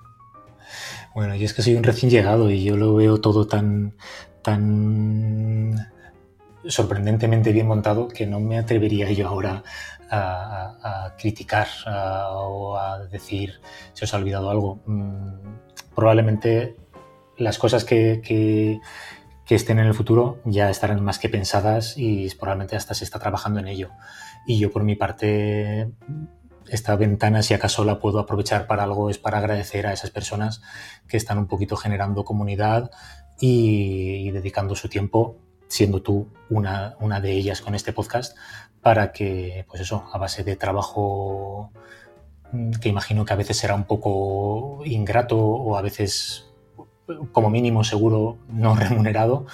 Bueno, 1.16 1.36
yo 1.36 1.46
es 1.46 1.54
que 1.54 1.62
soy 1.62 1.76
un 1.76 1.84
recién 1.84 2.12
llegado 2.12 2.52
y 2.52 2.64
yo 2.64 2.78
lo 2.78 2.96
veo 2.96 3.20
todo 3.20 3.48
tan, 3.48 3.96
tan 4.44 5.92
sorprendentemente 6.70 7.52
bien 7.52 7.68
montado 7.68 8.08
que 8.08 8.28
no 8.28 8.40
me 8.40 8.58
atrevería 8.58 9.12
yo 9.12 9.28
ahora 9.28 9.64
a, 10.10 11.16
criticar 11.18 11.68
o 12.32 12.78
a 12.78 13.06
decir 13.08 13.60
si 13.94 14.06
os 14.06 14.14
ha 14.14 14.18
olvidado 14.18 14.50
algo. 14.50 14.80
Mm, 14.86 15.58
probablemente 15.96 16.78
las 17.38 17.58
cosas 17.58 17.84
que, 17.84 18.22
que, 18.24 18.80
estén 19.50 19.80
en 19.80 19.88
el 19.88 19.96
futuro 19.96 20.40
ya 20.46 20.70
estarán 20.70 21.04
más 21.04 21.18
que 21.18 21.28
pensadas 21.28 21.96
y 21.98 22.30
probablemente 22.36 22.76
hasta 22.76 22.94
se 22.94 23.04
está 23.04 23.18
trabajando 23.18 23.60
en 23.60 23.68
ello. 23.68 23.90
Y 24.46 24.60
yo 24.60 24.72
por 24.72 24.84
mi 24.84 24.96
parte 24.96 25.92
esta 26.68 26.96
ventana, 26.96 27.42
si 27.42 27.56
acaso 27.56 27.84
la 27.84 28.00
puedo 28.00 28.20
aprovechar 28.20 28.68
para 28.68 28.84
algo, 28.84 29.10
es 29.10 29.18
para 29.18 29.40
agradecer 29.40 29.88
a 29.88 29.94
esas 29.94 30.12
personas 30.12 30.62
que 31.08 31.18
están 31.18 31.40
un 31.40 31.48
poquito 31.48 31.76
generando 31.78 32.24
comunidad 32.24 32.92
y 33.40 34.30
dedicando 34.30 34.76
su 34.76 34.88
tiempo 34.88 35.49
siendo 35.70 36.02
tú 36.02 36.28
una, 36.50 36.98
una 37.00 37.22
de 37.22 37.32
ellas 37.32 37.62
con 37.62 37.76
este 37.76 37.94
podcast, 37.94 38.36
para 38.82 39.12
que, 39.14 39.66
pues 39.70 39.82
eso, 39.82 40.10
a 40.12 40.18
base 40.18 40.44
de 40.44 40.56
trabajo 40.56 41.72
mm, 42.52 42.72
que 42.82 42.90
imagino 42.90 43.24
que 43.24 43.34
a 43.34 43.38
veces 43.38 43.58
será 43.58 43.76
un 43.76 43.86
poco 43.86 44.82
ingrato 44.86 45.38
o 45.40 45.78
a 45.78 45.82
veces 45.82 46.46
como 47.32 47.50
mínimo 47.50 47.84
seguro 47.84 48.38
no 48.50 48.76
remunerado, 48.76 49.46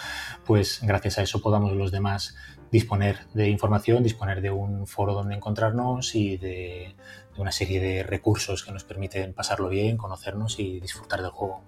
pues 0.45 0.79
gracias 0.81 1.19
a 1.19 1.21
eso 1.21 1.41
podamos 1.41 1.73
los 1.73 1.91
demás 1.91 2.35
disponer 2.71 3.19
de 3.33 3.49
información, 3.49 4.03
disponer 4.03 4.41
de 4.41 4.51
un 4.51 4.87
foro 4.87 5.13
donde 5.13 5.35
encontrarnos 5.35 6.15
y 6.15 6.37
de, 6.37 6.95
de, 7.35 7.41
una 7.41 7.51
serie 7.51 7.79
de 7.79 8.03
recursos 8.03 8.63
que 8.63 8.71
nos 8.71 8.83
permiten 8.83 9.33
pasarlo 9.33 9.69
bien, 9.69 9.97
conocernos 9.97 10.59
y 10.59 10.79
disfrutar 10.79 11.21
del 11.21 11.31
juego. 11.31 11.61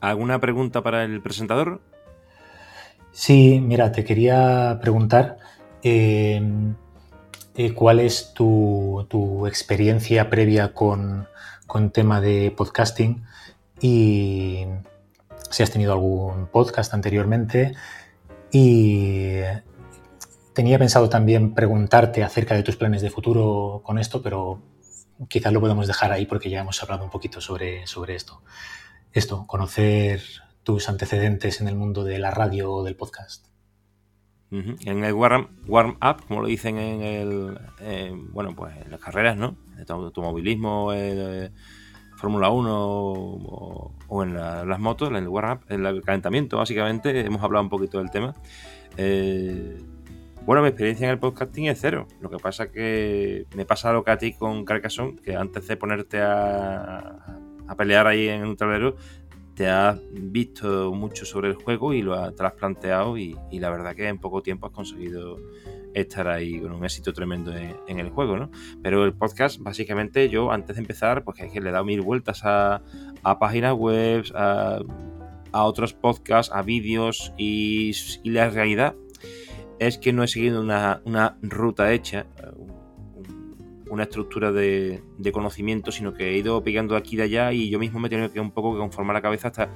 ¿Alguna 0.00 0.40
pregunta 0.40 0.82
para 0.82 1.04
el 1.04 1.20
presentador? 1.22 1.80
Sí, 3.20 3.60
mira, 3.60 3.90
te 3.90 4.04
quería 4.04 4.78
preguntar 4.80 5.38
eh, 5.82 6.40
eh, 7.56 7.74
cuál 7.74 7.98
es 7.98 8.32
tu, 8.32 9.44
experiencia 9.48 10.30
previa 10.30 10.72
con, 10.72 11.26
con, 11.66 11.90
tema 11.90 12.20
de 12.20 12.52
podcasting 12.56 13.24
y 13.80 14.66
si 15.50 15.62
has 15.64 15.70
tenido 15.72 15.94
algún 15.94 16.46
podcast 16.46 16.94
anteriormente 16.94 17.74
y 18.52 19.40
tenía 20.54 20.78
pensado 20.78 21.08
también 21.08 21.54
preguntarte 21.54 22.22
acerca 22.22 22.54
de 22.54 22.62
tus 22.62 22.76
planes 22.76 23.02
de 23.02 23.10
futuro 23.10 23.82
con 23.84 23.98
esto, 23.98 24.22
pero 24.22 24.62
quizás 25.28 25.52
lo 25.52 25.60
podemos 25.60 25.88
dejar 25.88 26.12
ahí 26.12 26.24
porque 26.24 26.50
ya 26.50 26.60
hemos 26.60 26.80
hablado 26.84 27.02
un 27.02 27.10
poquito 27.10 27.40
sobre, 27.40 27.84
sobre 27.88 28.14
esto. 28.14 28.42
Esto, 29.12 29.44
conocer 29.48 30.20
tus 30.68 30.90
antecedentes 30.90 31.62
en 31.62 31.68
el 31.68 31.76
mundo 31.76 32.04
de 32.04 32.18
la 32.18 32.30
radio 32.30 32.70
o 32.70 32.84
del 32.84 32.94
podcast. 32.94 33.46
En 34.50 35.02
el 35.02 35.14
warm, 35.14 35.48
warm 35.66 35.92
up, 35.92 36.26
como 36.28 36.42
lo 36.42 36.46
dicen 36.46 36.76
en 36.76 37.00
el 37.00 37.58
bueno 38.32 38.54
pues 38.54 38.76
en 38.76 38.90
las 38.90 39.00
carreras, 39.00 39.38
¿no? 39.38 39.56
De 39.78 39.90
automovilismo, 39.90 40.92
eh, 40.92 41.50
Fórmula 42.16 42.50
1 42.50 42.68
o, 42.70 44.22
en 44.22 44.34
las 44.34 44.78
motos, 44.78 45.08
en 45.08 45.16
el 45.16 45.28
warm 45.28 45.52
up, 45.52 45.60
en 45.70 45.86
el 45.86 46.02
calentamiento, 46.02 46.58
básicamente, 46.58 47.18
hemos 47.18 47.42
hablado 47.42 47.62
un 47.62 47.70
poquito 47.70 47.96
del 47.96 48.10
tema. 48.10 48.34
Eh, 48.98 49.74
bueno, 50.44 50.60
mi 50.60 50.68
experiencia 50.68 51.06
en 51.06 51.12
el 51.12 51.18
podcasting 51.18 51.68
es 51.68 51.78
cero. 51.80 52.06
Lo 52.20 52.28
que 52.28 52.36
pasa 52.36 52.70
que 52.70 53.46
me 53.56 53.64
pasa 53.64 53.94
lo 53.94 54.04
que 54.04 54.10
a 54.10 54.18
ti 54.18 54.34
con 54.34 54.66
Carcassonne, 54.66 55.16
que 55.16 55.34
antes 55.34 55.66
de 55.66 55.78
ponerte 55.78 56.20
a, 56.20 57.40
a 57.68 57.74
pelear 57.74 58.06
ahí 58.06 58.28
en 58.28 58.44
un 58.44 58.54
tablero, 58.54 58.96
te 59.58 59.66
has 59.66 59.98
visto 60.12 60.92
mucho 60.92 61.26
sobre 61.26 61.48
el 61.48 61.56
juego 61.56 61.92
y 61.92 62.00
lo 62.00 62.14
has, 62.14 62.32
te 62.80 62.92
y, 63.50 63.58
la 63.58 63.70
verdad 63.70 63.96
que 63.96 64.06
en 64.06 64.20
poco 64.20 64.40
tiempo 64.40 64.68
has 64.68 64.72
conseguido 64.72 65.36
estar 65.94 66.28
ahí 66.28 66.60
con 66.60 66.70
un 66.70 66.84
éxito 66.84 67.12
tremendo 67.12 67.52
en, 67.52 67.98
el 67.98 68.08
juego, 68.10 68.36
¿no? 68.36 68.52
Pero 68.84 69.04
el 69.04 69.14
podcast, 69.14 69.58
básicamente, 69.58 70.28
yo 70.28 70.52
antes 70.52 70.76
de 70.76 70.82
empezar, 70.82 71.24
pues 71.24 71.38
que 71.52 71.60
le 71.60 71.70
he 71.70 71.72
dado 71.72 71.84
mil 71.84 72.02
vueltas 72.02 72.42
a, 72.44 72.82
páginas 73.40 73.74
web, 73.74 74.24
a, 74.32 74.78
otros 75.50 75.92
podcasts, 75.92 76.54
a 76.54 76.62
vídeos 76.62 77.32
y, 77.36 77.90
la 78.22 78.50
realidad 78.50 78.94
es 79.80 79.98
que 79.98 80.12
no 80.12 80.22
he 80.22 80.28
seguido 80.28 80.60
una 80.60 81.36
ruta 81.42 81.92
hecha, 81.92 82.26
una 83.90 84.04
estructura 84.04 84.52
de, 84.52 85.02
conocimiento, 85.32 85.92
sino 85.92 86.14
que 86.14 86.30
he 86.30 86.38
ido 86.38 86.62
pegando 86.62 86.96
aquí 86.96 87.14
y 87.14 87.18
de 87.18 87.22
allá 87.24 87.52
y 87.52 87.68
yo 87.68 87.78
mismo 87.78 88.00
me 88.00 88.08
he 88.08 88.10
tenido 88.10 88.32
que 88.32 88.40
un 88.40 88.50
poco 88.50 88.76
conformar 88.78 89.14
la 89.14 89.22
cabeza 89.22 89.48
hasta 89.48 89.68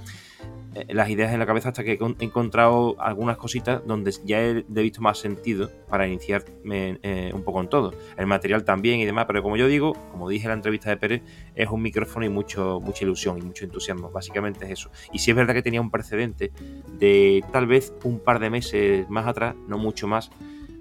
eh, 0.75 0.87
las 0.95 1.11
ideas 1.11 1.33
en 1.33 1.39
la 1.39 1.45
cabeza 1.45 1.69
hasta 1.69 1.85
que 1.85 1.93
he 1.93 2.25
encontrado 2.25 2.97
algunas 2.99 3.37
cositas 3.37 3.83
donde 3.87 4.13
ya 4.25 4.41
he, 4.43 4.63
visto 4.63 5.03
más 5.03 5.19
sentido 5.19 5.71
para 5.89 6.07
iniciarme 6.07 6.99
eh, 7.03 7.31
un 7.35 7.43
poco 7.43 7.61
en 7.61 7.69
todo. 7.69 7.93
El 8.17 8.27
material 8.27 8.65
también 8.65 8.99
y 9.01 9.05
demás, 9.05 9.27
pero 9.27 9.43
como 9.43 9.57
yo 9.57 9.67
digo, 9.67 9.93
como 10.11 10.29
dije 10.29 10.45
en 10.45 10.51
la 10.51 10.55
entrevista 10.55 10.89
de 10.89 10.97
Pérez, 10.97 11.23
es 11.55 11.69
un 11.69 11.83
micrófono 11.83 12.25
y 12.25 12.31
mucho, 12.31 12.81
mucha 12.81 13.05
ilusión 13.05 13.39
y 13.39 13.43
mucho 13.43 13.65
entusiasmo. 13.65 14.11
Básicamente 14.11 14.65
es 14.65 14.73
eso. 14.73 14.91
Y 15.13 15.19
si 15.19 15.31
es 15.31 15.37
verdad 15.37 15.55
que 15.55 15.63
tenía 15.63 15.81
un 15.81 15.91
precedente 15.91 16.53
de 16.99 17.45
tal 17.53 17.67
vez 17.67 17.93
un 18.05 18.21
par 18.21 18.39
de 18.39 18.49
meses 18.49 19.09
más 19.11 19.27
atrás, 19.27 19.55
no 19.69 19.77
mucho 19.77 20.09
más, 20.09 20.31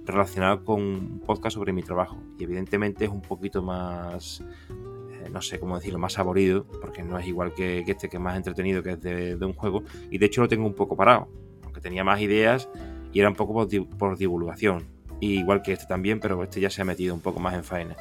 relacionado 0.06 0.64
con 0.64 0.82
un 0.82 1.20
podcast 1.26 1.56
sobre 1.56 1.74
mi 1.74 1.84
trabajo. 1.84 2.18
Y 2.38 2.44
evidentemente 2.44 3.06
es 3.06 3.12
un 3.12 3.22
poquito 3.22 3.62
más, 3.62 4.42
eh, 4.72 5.30
no 5.32 5.42
sé 5.42 5.60
cómo 5.60 5.76
decirlo, 5.76 6.00
más 6.00 6.14
saborido, 6.14 6.66
porque 6.82 7.04
no 7.04 7.18
es 7.18 7.28
igual 7.28 7.54
que, 7.54 7.84
este 7.86 8.10
que 8.10 8.18
es 8.18 8.24
más 8.24 8.36
entretenido, 8.36 8.84
que 8.84 8.92
es 8.92 9.02
de, 9.02 9.38
un 9.42 9.54
juego. 9.54 9.84
Y 10.10 10.18
de 10.18 10.26
hecho 10.26 10.42
lo 10.42 10.48
tengo 10.48 10.66
un 10.66 10.74
poco 10.74 10.96
parado, 10.96 11.28
aunque 11.64 11.82
tenía 11.82 12.04
más 12.04 12.22
ideas 12.22 12.70
y 13.14 13.20
era 13.20 13.30
un 13.30 13.36
poco 13.36 13.68
por, 13.98 14.18
divulgación. 14.18 14.88
igual 15.20 15.62
que 15.62 15.74
este 15.74 15.86
también, 15.86 16.20
pero 16.20 16.42
este 16.44 16.60
ya 16.60 16.70
se 16.70 16.82
ha 16.82 16.86
metido 16.86 17.14
un 17.14 17.22
poco 17.22 17.40
más 17.40 17.54
en 17.54 17.64
faena. 17.64 17.96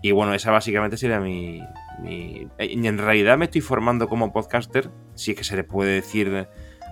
Y 0.00 0.12
bueno, 0.12 0.32
esa 0.32 0.52
básicamente 0.52 0.96
sería 0.96 1.18
mi, 1.18 1.60
mi... 2.00 2.46
En 2.58 2.98
realidad 2.98 3.36
me 3.36 3.46
estoy 3.46 3.60
formando 3.60 4.08
como 4.08 4.32
podcaster, 4.32 4.90
si 5.14 5.32
es 5.32 5.36
que 5.36 5.44
se 5.44 5.56
le 5.56 5.64
puede 5.64 5.94
decir 5.94 6.48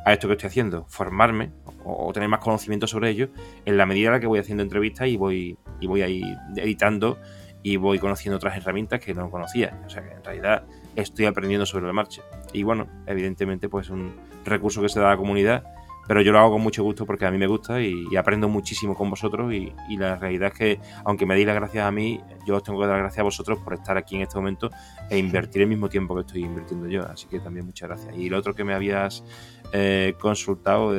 a 0.06 0.12
esto 0.12 0.28
que 0.28 0.34
estoy 0.34 0.46
haciendo, 0.46 0.84
formarme 0.86 1.50
o, 1.84 2.12
tener 2.12 2.28
más 2.28 2.38
conocimiento 2.38 2.86
sobre 2.86 3.10
ello 3.10 3.28
en 3.64 3.76
la 3.76 3.86
medida 3.86 4.06
en 4.06 4.12
la 4.12 4.20
que 4.20 4.28
voy 4.28 4.38
haciendo 4.38 4.62
entrevistas 4.62 5.08
y 5.08 5.16
voy, 5.16 5.58
y 5.80 5.88
voy 5.88 6.02
ahí 6.02 6.22
editando 6.54 7.18
y 7.64 7.76
voy 7.76 7.98
conociendo 7.98 8.36
otras 8.36 8.56
herramientas 8.56 9.00
que 9.00 9.14
no 9.14 9.28
conocía. 9.32 9.82
O 9.84 9.90
sea 9.90 10.04
que 10.04 10.12
en 10.12 10.22
realidad 10.22 10.62
estoy 10.94 11.24
aprendiendo 11.24 11.66
sobre 11.66 11.86
la 11.86 11.92
marcha. 11.92 12.22
Y 12.52 12.62
bueno, 12.62 12.86
evidentemente 13.08 13.68
pues 13.68 13.90
un 13.90 14.14
recurso 14.44 14.80
que 14.80 14.88
se 14.88 15.00
da 15.00 15.08
a 15.08 15.10
la 15.10 15.16
comunidad 15.16 15.64
pero 16.06 16.22
yo 16.22 16.32
lo 16.32 16.38
hago 16.38 16.52
con 16.52 16.62
mucho 16.62 16.82
gusto 16.82 17.04
porque 17.06 17.26
a 17.26 17.30
mí 17.30 17.38
me 17.38 17.46
gusta 17.46 17.80
y, 17.80 18.14
aprendo 18.16 18.48
muchísimo 18.48 18.94
con 18.94 19.10
vosotros 19.10 19.52
y, 19.52 19.72
la 19.96 20.16
realidad 20.16 20.52
es 20.52 20.58
que 20.58 20.80
aunque 21.04 21.26
me 21.26 21.34
deis 21.34 21.46
las 21.46 21.56
gracias 21.56 21.84
a 21.84 21.90
mí, 21.90 22.20
yo 22.46 22.56
os 22.56 22.62
tengo 22.62 22.78
que 22.78 22.86
dar 22.86 22.96
las 22.96 23.02
gracias 23.04 23.20
a 23.20 23.24
vosotros 23.24 23.58
por 23.58 23.74
estar 23.74 23.96
aquí 23.96 24.16
en 24.16 24.22
este 24.22 24.36
momento 24.36 24.70
e 25.10 25.18
invertir 25.18 25.62
el 25.62 25.68
mismo 25.68 25.88
tiempo 25.88 26.14
que 26.14 26.20
estoy 26.20 26.42
invirtiendo 26.42 26.88
yo, 26.88 27.02
así 27.06 27.26
que 27.26 27.40
también 27.40 27.66
muchas 27.66 27.88
gracias. 27.88 28.16
Y 28.16 28.28
lo 28.28 28.38
otro 28.38 28.54
que 28.54 28.64
me 28.64 28.74
habías 28.74 29.24
eh, 29.72 30.14
consultado 30.18 30.94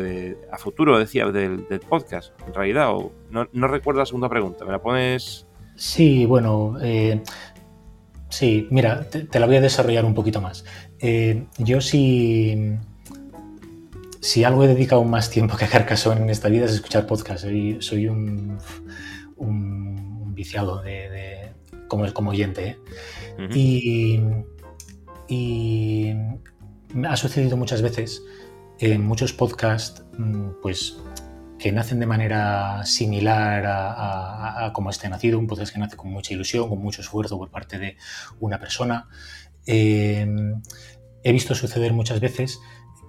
a 0.52 0.58
futuro, 0.58 0.98
decía, 0.98 1.28
del, 1.32 1.66
podcast, 1.88 2.34
en 2.46 2.54
realidad, 2.54 2.92
o 2.92 3.12
no, 3.30 3.48
no, 3.54 3.68
recuerdo 3.68 4.00
la 4.00 4.06
segunda 4.06 4.30
pregunta, 4.30 4.66
¿me 4.66 4.72
la 4.72 4.82
pones? 4.82 5.48
Sí, 5.76 6.26
bueno, 6.26 6.76
eh, 6.82 7.22
sí, 8.30 8.68
mira, 8.72 9.08
te, 9.10 9.40
la 9.40 9.46
voy 9.46 9.58
a 9.58 9.62
desarrollar 9.62 10.06
un 10.06 10.14
poquito 10.14 10.42
más. 10.42 10.66
Eh, 11.00 11.46
yo 11.60 11.82
sí 11.82 11.88
si 11.90 12.78
algo 14.46 14.64
he 14.64 14.68
dedicado 14.68 15.04
más 15.04 15.30
tiempo 15.30 15.58
que 15.58 15.66
a 15.66 15.70
Carcassonne 15.70 16.22
en 16.22 16.30
esta 16.30 16.50
vida 16.50 16.66
es 16.66 16.74
escuchar 16.74 17.06
podcasts. 17.06 17.42
Soy, 17.42 17.78
soy 17.82 18.08
un, 18.08 18.58
un, 19.38 20.34
viciado 20.34 20.82
de, 20.82 21.52
como, 21.88 22.12
como 22.14 22.32
oyente. 22.32 22.78
¿eh? 23.38 23.50
y, 23.54 24.20
y, 25.28 26.14
ha 27.08 27.16
sucedido 27.16 27.58
muchas 27.58 27.82
veces 27.82 28.24
en 28.80 29.06
muchos 29.06 29.34
podcasts, 29.34 30.04
mm, 30.18 30.62
pues 30.62 30.98
que 31.60 31.72
nacen 31.72 32.00
de 32.00 32.06
manera 32.06 32.86
similar 32.86 33.64
a, 33.66 34.72
como 34.74 34.92
este 34.92 35.10
nacido, 35.10 35.40
un 35.40 35.48
podcast 35.48 35.74
que 35.74 35.80
nace 35.80 35.98
con 35.98 36.12
mucha 36.12 36.34
ilusión, 36.34 36.70
con 36.70 36.80
mucho 36.80 37.02
esfuerzo 37.02 37.38
por 37.38 37.50
parte 37.50 37.80
de 37.80 37.98
una 38.40 38.60
persona. 38.60 39.08
Eh, 39.66 40.28
he 41.24 41.32
visto 41.32 41.56
suceder 41.56 41.94
muchas 41.94 42.20
veces 42.20 42.60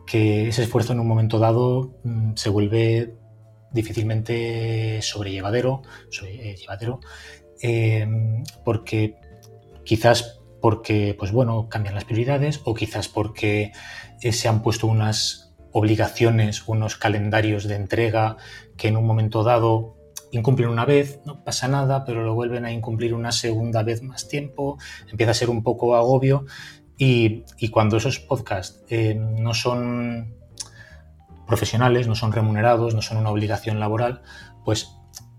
que 0.09 0.49
ese 0.49 0.63
esfuerzo 0.63 0.93
en 0.93 1.01
un 1.01 1.07
momento 1.07 1.39
dado 1.39 1.99
mm, 2.03 2.33
se 2.35 2.49
vuelve 2.49 3.15
difícilmente 3.71 5.03
sobrellevadero, 5.03 5.83
llevadero, 6.11 7.01
em, 7.61 8.43
porque 8.65 9.17
quizás 9.85 10.41
porque 10.61 11.15
pues 11.17 11.31
bueno, 11.31 11.69
cambian 11.69 11.95
las 11.95 12.05
prioridades 12.05 12.61
o 12.65 12.75
quizás 12.75 13.09
porque 13.09 13.73
eh, 14.23 14.33
se 14.33 14.49
han 14.49 14.63
puesto 14.63 14.87
unas 14.87 15.55
obligaciones, 15.73 16.67
unos 16.67 16.97
calendarios 16.97 17.65
de 17.69 17.77
entrega 17.77 18.37
que 18.77 18.89
en 18.89 18.97
un 18.97 19.07
momento 19.07 19.45
dado 19.45 19.97
incumplen 20.31 20.69
una 20.69 20.85
vez, 20.85 21.21
no 21.25 21.45
pasa 21.45 21.69
nada, 21.69 22.05
pero 22.05 22.23
lo 22.23 22.35
vuelven 22.35 22.65
a 22.65 22.73
incumplir 22.73 23.15
una 23.15 23.33
segunda 23.33 23.83
vez 23.83 24.03
más 24.03 24.29
tiempo, 24.29 24.79
empieza 25.11 25.31
a 25.31 25.35
ser 25.35 25.51
un 25.51 25.63
poco 25.63 25.95
agobio 25.97 26.45
y, 26.99 27.45
cuando 27.71 27.97
esos 27.97 28.19
podcasts 28.19 28.83
eh, 28.89 29.15
no 29.15 29.55
son 29.55 30.35
profesionales, 31.47 32.09
no 32.09 32.17
son 32.17 32.33
remunerados, 32.33 32.95
no 32.95 33.03
son 33.03 33.19
una 33.19 33.31
obligación 33.31 33.79
laboral, 33.79 34.23
pues 34.65 34.91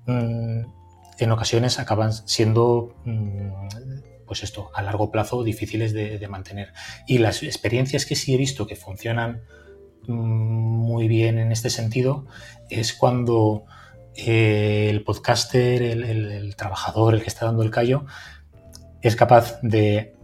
mm, 0.07 0.61
en 1.19 1.31
ocasiones 1.31 1.77
acaban 1.77 2.13
siendo, 2.13 2.95
mm, 3.03 3.49
pues 4.25 4.43
esto, 4.43 4.71
a 4.73 4.81
largo 4.81 5.11
plazo 5.11 5.43
difíciles 5.43 5.91
de, 5.91 6.27
mantener. 6.29 6.71
Y 7.05 7.17
las 7.17 7.43
experiencias 7.43 8.05
que 8.05 8.15
sí 8.15 8.33
he 8.33 8.37
visto 8.37 8.65
que 8.65 8.77
funcionan 8.77 9.41
mm, 10.07 10.13
muy 10.13 11.09
bien 11.09 11.37
en 11.39 11.51
este 11.51 11.69
sentido 11.69 12.25
es 12.69 12.93
cuando 12.93 13.65
eh, 14.15 14.87
el 14.89 15.03
podcaster, 15.03 15.81
el 15.81 16.55
trabajador, 16.55 17.15
el 17.15 17.21
que 17.21 17.27
está 17.27 17.47
dando 17.47 17.63
el 17.63 17.71
callo, 17.71 18.05
es 19.01 19.17
capaz 19.17 19.59
de 19.61 20.15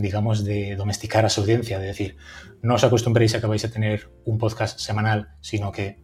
digamos, 0.00 0.44
de 0.44 0.76
domesticar 0.76 1.24
a 1.24 1.28
su 1.28 1.42
audiencia, 1.42 1.78
de 1.78 1.86
decir, 1.86 2.16
no 2.62 2.74
os 2.74 2.84
acostumbréis 2.84 3.34
a 3.34 3.40
que 3.40 3.46
vais 3.46 3.64
a 3.64 3.70
tener 3.70 4.10
un 4.24 4.38
podcast 4.38 4.78
semanal, 4.78 5.34
sino 5.40 5.72
que 5.72 6.02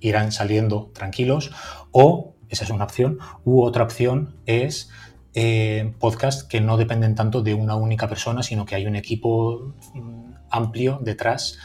irán 0.00 0.32
saliendo 0.32 0.90
tranquilos, 0.94 1.50
o, 1.92 2.36
esa 2.48 2.64
es 2.64 2.70
una 2.70 2.84
opción, 2.84 3.18
u 3.44 3.62
otra 3.62 3.84
opción 3.84 4.36
es 4.46 4.90
eh, 5.34 5.94
podcast 5.98 6.48
que 6.48 6.60
no 6.60 6.76
dependen 6.76 7.14
tanto 7.14 7.42
de 7.42 7.54
una 7.54 7.76
única 7.76 8.08
persona, 8.08 8.42
sino 8.42 8.66
que 8.66 8.74
hay 8.74 8.86
un 8.86 8.96
equipo 8.96 9.74
mm, 9.94 10.32
amplio 10.50 10.98
detrás, 11.02 11.58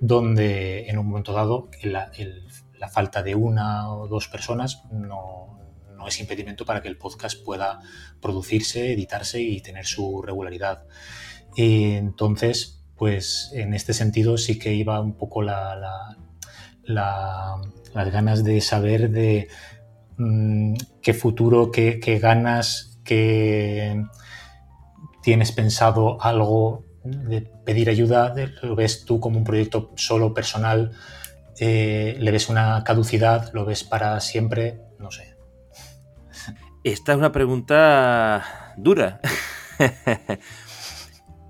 donde 0.00 0.88
en 0.88 0.98
un 0.98 1.08
momento 1.08 1.32
dado 1.32 1.68
la 1.82 2.88
falta 2.88 3.24
de 3.24 3.34
una 3.34 3.92
o 3.92 4.06
dos 4.06 4.28
personas 4.28 4.84
no, 4.92 5.57
no 5.98 6.08
es 6.08 6.18
impedimento 6.20 6.64
para 6.64 6.80
que 6.80 6.88
el 6.88 6.96
podcast 6.96 7.44
pueda 7.44 7.80
producirse, 8.22 8.92
editarse 8.92 9.42
y 9.42 9.60
tener 9.60 9.84
su 9.84 10.22
regularidad. 10.22 10.84
entonces, 11.56 12.84
pues 12.96 13.50
en 13.54 13.74
este 13.74 13.92
sentido 13.94 14.38
sí 14.38 14.58
que 14.58 14.74
iba 14.74 15.00
un 15.00 15.14
poco 15.16 15.42
la, 15.42 16.16
las 16.84 18.12
ganas 18.12 18.44
de 18.44 18.60
saber 18.60 19.10
de 19.10 19.48
mm, 20.16 20.74
qué 21.02 21.14
futuro, 21.14 21.70
qué, 21.70 22.18
ganas, 22.20 23.00
qué 23.04 24.04
tienes 25.22 25.52
pensado 25.52 26.20
algo 26.22 26.84
de 27.04 27.42
pedir 27.64 27.88
ayuda, 27.88 28.34
lo 28.62 28.74
ves 28.74 29.04
tú 29.04 29.20
como 29.20 29.38
un 29.38 29.44
proyecto 29.44 29.92
solo 29.96 30.34
personal, 30.34 30.92
eh, 31.60 32.16
le 32.18 32.30
ves 32.30 32.48
una 32.48 32.82
caducidad, 32.84 33.50
lo 33.52 33.64
ves 33.64 33.84
para 33.84 34.20
siempre, 34.20 34.80
no 34.98 35.10
sé. 35.10 35.37
Esta 36.84 37.12
es 37.12 37.18
una 37.18 37.32
pregunta 37.32 38.74
dura. 38.76 39.20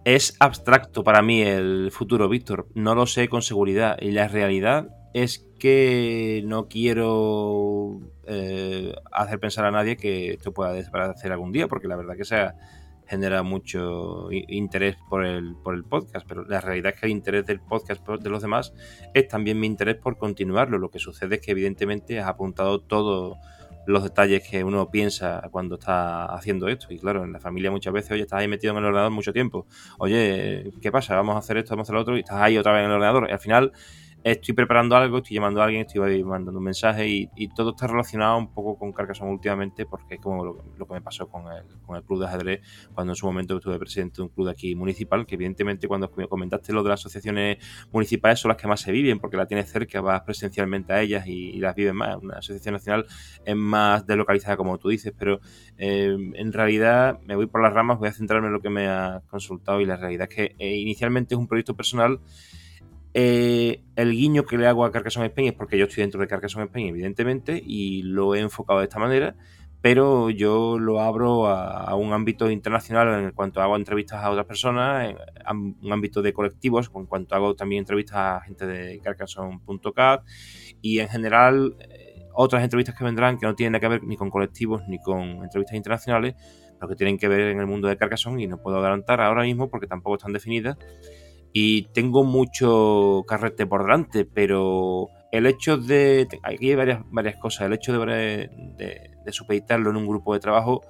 es 0.04 0.34
abstracto 0.40 1.04
para 1.04 1.20
mí 1.20 1.42
el 1.42 1.90
futuro, 1.92 2.28
Víctor. 2.30 2.66
No 2.74 2.94
lo 2.94 3.06
sé 3.06 3.28
con 3.28 3.42
seguridad. 3.42 3.98
Y 4.00 4.12
la 4.12 4.26
realidad 4.28 4.88
es 5.12 5.46
que 5.58 6.42
no 6.46 6.68
quiero 6.68 8.00
eh, 8.26 8.94
hacer 9.12 9.38
pensar 9.38 9.66
a 9.66 9.70
nadie 9.70 9.98
que 9.98 10.32
esto 10.32 10.52
pueda 10.54 10.72
desaparecer 10.72 11.30
algún 11.30 11.52
día, 11.52 11.68
porque 11.68 11.88
la 11.88 11.96
verdad 11.96 12.16
que 12.16 12.24
se 12.24 12.48
genera 13.06 13.42
mucho 13.42 14.28
interés 14.30 14.96
por 15.10 15.24
el, 15.24 15.56
por 15.56 15.74
el 15.74 15.84
podcast, 15.84 16.26
pero 16.26 16.44
la 16.44 16.60
realidad 16.60 16.94
es 16.94 17.00
que 17.00 17.06
el 17.06 17.12
interés 17.12 17.46
del 17.46 17.60
podcast 17.60 18.06
de 18.06 18.30
los 18.30 18.42
demás 18.42 18.72
es 19.14 19.28
también 19.28 19.60
mi 19.60 19.66
interés 19.66 19.96
por 19.96 20.16
continuarlo. 20.16 20.78
Lo 20.78 20.90
que 20.90 20.98
sucede 20.98 21.36
es 21.36 21.40
que 21.42 21.50
evidentemente 21.50 22.18
has 22.18 22.28
apuntado 22.28 22.80
todo 22.80 23.38
los 23.88 24.02
detalles 24.02 24.46
que 24.46 24.62
uno 24.62 24.90
piensa 24.90 25.48
cuando 25.50 25.76
está 25.76 26.26
haciendo 26.26 26.68
esto. 26.68 26.88
Y 26.90 26.98
claro, 26.98 27.24
en 27.24 27.32
la 27.32 27.40
familia 27.40 27.70
muchas 27.70 27.92
veces, 27.92 28.10
oye, 28.12 28.22
estás 28.22 28.40
ahí 28.40 28.48
metido 28.48 28.72
en 28.72 28.78
el 28.78 28.84
ordenador 28.84 29.10
mucho 29.10 29.32
tiempo. 29.32 29.66
Oye, 29.98 30.70
¿qué 30.82 30.92
pasa? 30.92 31.16
Vamos 31.16 31.36
a 31.36 31.38
hacer 31.38 31.56
esto, 31.56 31.70
vamos 31.70 31.86
a 31.86 31.86
hacer 31.86 31.94
lo 31.94 32.00
otro, 32.02 32.16
y 32.16 32.20
estás 32.20 32.36
ahí 32.36 32.58
otra 32.58 32.72
vez 32.72 32.80
en 32.80 32.90
el 32.90 32.96
ordenador. 32.96 33.26
Y 33.30 33.32
al 33.32 33.38
final 33.38 33.72
estoy 34.24 34.54
preparando 34.54 34.96
algo, 34.96 35.18
estoy 35.18 35.36
llamando 35.36 35.60
a 35.60 35.64
alguien, 35.64 35.82
estoy 35.86 36.24
mandando 36.24 36.58
un 36.58 36.64
mensaje 36.64 37.06
y, 37.08 37.48
todo 37.56 37.70
está 37.70 37.86
relacionado 37.86 38.36
un 38.36 38.52
poco 38.52 38.78
con 38.78 38.92
Carcassonne 38.92 39.32
últimamente 39.32 39.86
porque 39.86 40.14
es 40.14 40.20
como 40.20 40.44
lo, 40.44 40.86
que 40.86 40.92
me 40.92 41.00
pasó 41.00 41.28
con 41.28 41.50
el, 41.50 41.64
con 41.84 41.96
el 41.96 42.04
club 42.04 42.20
de 42.20 42.26
ajedrez 42.26 42.60
cuando 42.94 43.12
en 43.12 43.16
su 43.16 43.26
momento 43.26 43.56
estuve 43.56 43.78
presidente 43.78 44.16
de 44.16 44.22
un 44.22 44.28
club 44.28 44.46
de 44.46 44.52
aquí 44.52 44.74
municipal, 44.74 45.26
que 45.26 45.34
evidentemente 45.34 45.88
cuando 45.88 46.10
comentaste 46.10 46.72
lo 46.72 46.82
de 46.82 46.90
las 46.90 47.00
asociaciones 47.00 47.58
municipales 47.90 48.38
son 48.38 48.50
las 48.50 48.58
que 48.58 48.68
más 48.68 48.80
se 48.80 48.92
viven 48.92 49.18
porque 49.18 49.36
la 49.36 49.46
tienes 49.46 49.70
cerca, 49.70 50.00
vas 50.00 50.22
presencialmente 50.22 50.92
a 50.92 51.00
ellas 51.00 51.26
y, 51.26 51.58
las 51.58 51.74
vives 51.74 51.94
más. 51.94 52.16
Una 52.16 52.38
asociación 52.38 52.74
nacional 52.74 53.06
es 53.44 53.56
más 53.56 54.06
deslocalizada 54.06 54.56
como 54.56 54.78
tú 54.78 54.90
dices, 54.90 55.12
pero 55.18 55.40
eh, 55.76 56.16
en 56.34 56.52
realidad 56.52 57.18
me 57.22 57.34
voy 57.34 57.46
por 57.46 57.62
las 57.62 57.72
ramas, 57.72 57.98
voy 57.98 58.08
a 58.08 58.12
centrarme 58.12 58.48
en 58.48 58.52
lo 58.52 58.60
que 58.60 58.70
me 58.70 58.86
ha 58.88 59.22
consultado 59.28 59.80
y 59.80 59.86
la 59.86 59.96
realidad 59.96 60.28
es 60.30 60.34
que 60.34 60.54
eh, 60.58 60.76
inicialmente 60.76 61.34
es 61.34 61.38
un 61.38 61.48
proyecto 61.48 61.74
personal 61.74 62.20
eh, 63.14 63.82
el 63.96 64.12
guiño 64.12 64.44
que 64.44 64.58
le 64.58 64.66
hago 64.66 64.84
a 64.84 64.92
Carcassonne 64.92 65.26
Spain 65.26 65.48
es 65.48 65.54
porque 65.54 65.78
yo 65.78 65.86
estoy 65.86 66.02
dentro 66.02 66.20
de 66.20 66.28
Carcassonne 66.28 66.66
Spain, 66.66 66.88
evidentemente, 66.88 67.60
y 67.64 68.02
lo 68.02 68.34
he 68.34 68.40
enfocado 68.40 68.80
de 68.80 68.84
esta 68.84 68.98
manera, 68.98 69.34
pero 69.80 70.28
yo 70.30 70.78
lo 70.78 71.00
abro 71.00 71.46
a, 71.46 71.94
un 71.94 72.12
ámbito 72.12 72.50
internacional 72.50 73.24
en 73.24 73.30
cuanto 73.32 73.60
hago 73.60 73.76
entrevistas 73.76 74.22
a 74.22 74.30
otras 74.30 74.46
personas, 74.46 75.10
en 75.10 75.76
un 75.82 75.92
ámbito 75.92 76.20
de 76.20 76.32
colectivos, 76.32 76.90
en 76.94 77.06
cuanto 77.06 77.34
hago 77.34 77.54
también 77.54 77.80
entrevistas 77.80 78.16
a 78.16 78.40
gente 78.40 78.66
de 78.66 79.00
Carcassonne.cat 79.00 80.24
y 80.82 80.98
en 80.98 81.08
general 81.08 81.76
eh, 81.80 82.28
otras 82.34 82.62
entrevistas 82.62 82.96
que 82.96 83.04
vendrán 83.04 83.38
que 83.38 83.46
no 83.46 83.54
tienen 83.54 83.80
que 83.80 83.88
ver 83.88 84.04
ni 84.04 84.16
con 84.16 84.30
colectivos 84.30 84.82
ni 84.88 84.98
con 85.00 85.42
entrevistas 85.44 85.76
internacionales, 85.76 86.34
pero 86.78 86.88
que 86.88 86.96
tienen 86.96 87.16
que 87.18 87.28
ver 87.28 87.40
en 87.40 87.60
el 87.60 87.66
mundo 87.66 87.88
de 87.88 87.96
Carcassonne 87.96 88.42
y 88.42 88.46
no 88.46 88.58
puedo 88.58 88.78
adelantar 88.78 89.20
ahora 89.20 89.42
mismo 89.42 89.68
porque 89.68 89.86
tampoco 89.86 90.16
están 90.16 90.32
definidas 90.32 90.76
y 91.52 91.82
tengo 91.92 92.24
mucho 92.24 93.24
carrete 93.26 93.66
por 93.66 93.82
delante, 93.82 94.24
pero 94.24 95.08
el 95.32 95.46
hecho 95.46 95.76
de. 95.76 96.28
Aquí 96.42 96.70
hay 96.70 96.76
varias, 96.76 97.02
varias 97.10 97.36
cosas. 97.36 97.66
El 97.66 97.72
hecho 97.74 97.92
de, 97.92 98.50
de, 98.76 99.32
supeditarlo 99.32 99.90
en 99.90 99.96
un 99.96 100.06
grupo 100.06 100.32
de 100.34 100.40
trabajo 100.40 100.80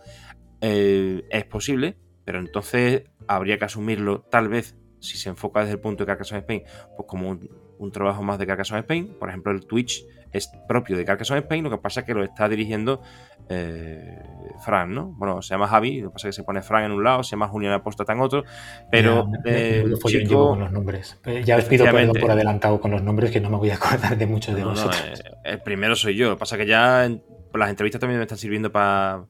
eh, 0.60 1.24
es 1.30 1.44
posible, 1.44 1.96
pero 2.24 2.38
entonces 2.38 3.04
habría 3.26 3.58
que 3.58 3.64
asumirlo, 3.64 4.22
tal 4.30 4.48
vez, 4.48 4.76
si 5.00 5.16
se 5.16 5.28
enfoca 5.28 5.60
desde 5.60 5.74
el 5.74 5.80
punto 5.80 6.04
de 6.04 6.06
Carcassonne 6.06 6.40
Spain, 6.40 6.62
pues 6.96 7.08
como 7.08 7.30
un, 7.30 7.67
trabajo 7.92 8.22
más 8.22 8.38
de 8.38 8.46
Carcassonne 8.46 8.80
Spain. 8.80 9.16
Por 9.18 9.28
ejemplo, 9.28 9.52
el 9.52 9.66
Twitch 9.66 10.04
es 10.32 10.50
propio 10.66 10.96
de 10.96 11.04
Carcassonne 11.04 11.40
Spain, 11.40 11.64
lo 11.64 11.70
que 11.70 11.78
pasa 11.78 12.00
es 12.00 12.06
que 12.06 12.14
lo 12.14 12.22
está 12.22 12.48
dirigiendo 12.48 13.00
eh, 13.48 14.22
Fran, 14.64 14.94
¿no? 14.94 15.06
Bueno, 15.16 15.40
se 15.42 15.54
llama 15.54 15.66
Javi, 15.68 16.00
lo 16.00 16.10
que 16.10 16.14
pasa 16.14 16.28
es 16.28 16.36
que 16.36 16.42
se 16.42 16.44
pone 16.44 16.62
Fran 16.62 16.84
en 16.84 16.92
un 16.92 17.02
lado, 17.02 17.22
se 17.22 17.30
llama 17.30 17.48
Julián 17.48 17.72
Apóstata 17.72 18.12
en 18.12 18.20
otro, 18.20 18.44
pero... 18.90 19.28
Eh, 19.44 19.84
chico, 20.06 20.50
con 20.50 20.60
los 20.60 20.72
nombres. 20.72 21.18
Eh, 21.24 21.42
ya 21.44 21.56
os 21.56 21.64
pido 21.64 21.84
perdón 21.86 22.16
por 22.20 22.30
adelantado 22.30 22.80
con 22.80 22.90
los 22.90 23.02
nombres, 23.02 23.30
que 23.30 23.40
no 23.40 23.50
me 23.50 23.56
voy 23.56 23.70
a 23.70 23.76
acordar 23.76 24.16
de 24.16 24.26
muchos 24.26 24.54
de 24.54 24.64
vosotros. 24.64 25.20
Eh, 25.24 25.30
el 25.44 25.60
primero 25.60 25.96
soy 25.96 26.14
yo, 26.16 26.28
lo 26.28 26.36
que 26.36 26.40
pasa 26.40 26.56
es 26.56 26.62
que 26.62 26.68
ya 26.68 27.08
las 27.54 27.70
entrevistas 27.70 28.00
también 28.00 28.18
me 28.18 28.24
están 28.24 28.38
sirviendo 28.38 28.70
para 28.70 29.26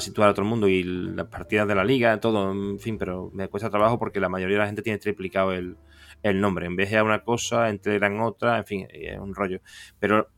situar 0.00 0.30
a 0.30 0.32
todo 0.32 0.42
el 0.42 0.48
mundo 0.48 0.68
y 0.68 0.82
las 0.82 1.26
partidas 1.26 1.68
de 1.68 1.74
la 1.74 1.84
liga, 1.84 2.18
todo, 2.20 2.50
en 2.52 2.78
fin, 2.78 2.96
pero 2.96 3.30
me 3.34 3.48
cuesta 3.48 3.68
trabajo 3.68 3.98
porque 3.98 4.20
la 4.20 4.30
mayoría 4.30 4.56
de 4.56 4.60
la 4.60 4.66
gente 4.66 4.82
tiene 4.82 4.98
triplicado 4.98 5.52
el, 5.52 5.76
el 6.22 6.40
nombre. 6.40 6.66
En 6.66 6.76
vez 6.76 6.90
de 6.90 7.02
una 7.02 7.24
cosa, 7.24 7.68
en 7.68 7.80
otra, 8.20 8.58
en 8.58 8.64
fin, 8.64 8.86
es 8.90 9.18
un 9.18 9.34
rollo. 9.34 9.60
Pero 9.98 10.28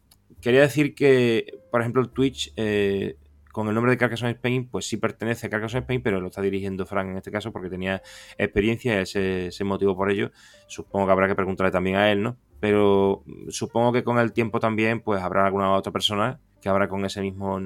quería 0.40 0.62
decir 0.62 0.94
que, 0.94 1.60
por 1.70 1.80
ejemplo, 1.80 2.02
el 2.02 2.10
Twitch, 2.10 2.52
eh, 2.56 3.16
con 3.52 3.68
el 3.68 3.74
nombre 3.74 3.92
de 3.92 3.98
Carcassonne 3.98 4.32
Spain, 4.32 4.68
pues 4.68 4.86
sí 4.86 4.96
pertenece 4.96 5.46
a 5.46 5.50
Carcassonne 5.50 5.82
Spain, 5.82 6.02
pero 6.02 6.20
lo 6.20 6.26
está 6.26 6.42
dirigiendo 6.42 6.86
Frank 6.86 7.10
en 7.10 7.16
este 7.18 7.30
caso 7.30 7.52
porque 7.52 7.70
tenía 7.70 8.02
experiencia, 8.36 9.00
ese, 9.00 9.48
ese 9.48 9.64
motivo 9.64 9.96
por 9.96 10.10
ello. 10.10 10.32
Supongo 10.66 11.06
que 11.06 11.12
habrá 11.12 11.28
que 11.28 11.36
preguntarle 11.36 11.70
también 11.70 11.96
a 11.96 12.10
él, 12.10 12.22
¿no? 12.22 12.36
Pero 12.58 13.22
supongo 13.50 13.92
que 13.92 14.02
con 14.02 14.18
el 14.18 14.32
tiempo 14.32 14.58
también, 14.58 15.00
pues 15.00 15.22
habrá 15.22 15.46
alguna 15.46 15.72
otra 15.72 15.92
persona 15.92 16.40
que 16.60 16.68
habrá 16.68 16.88
con 16.88 17.04
ese 17.04 17.20
mismo 17.20 17.60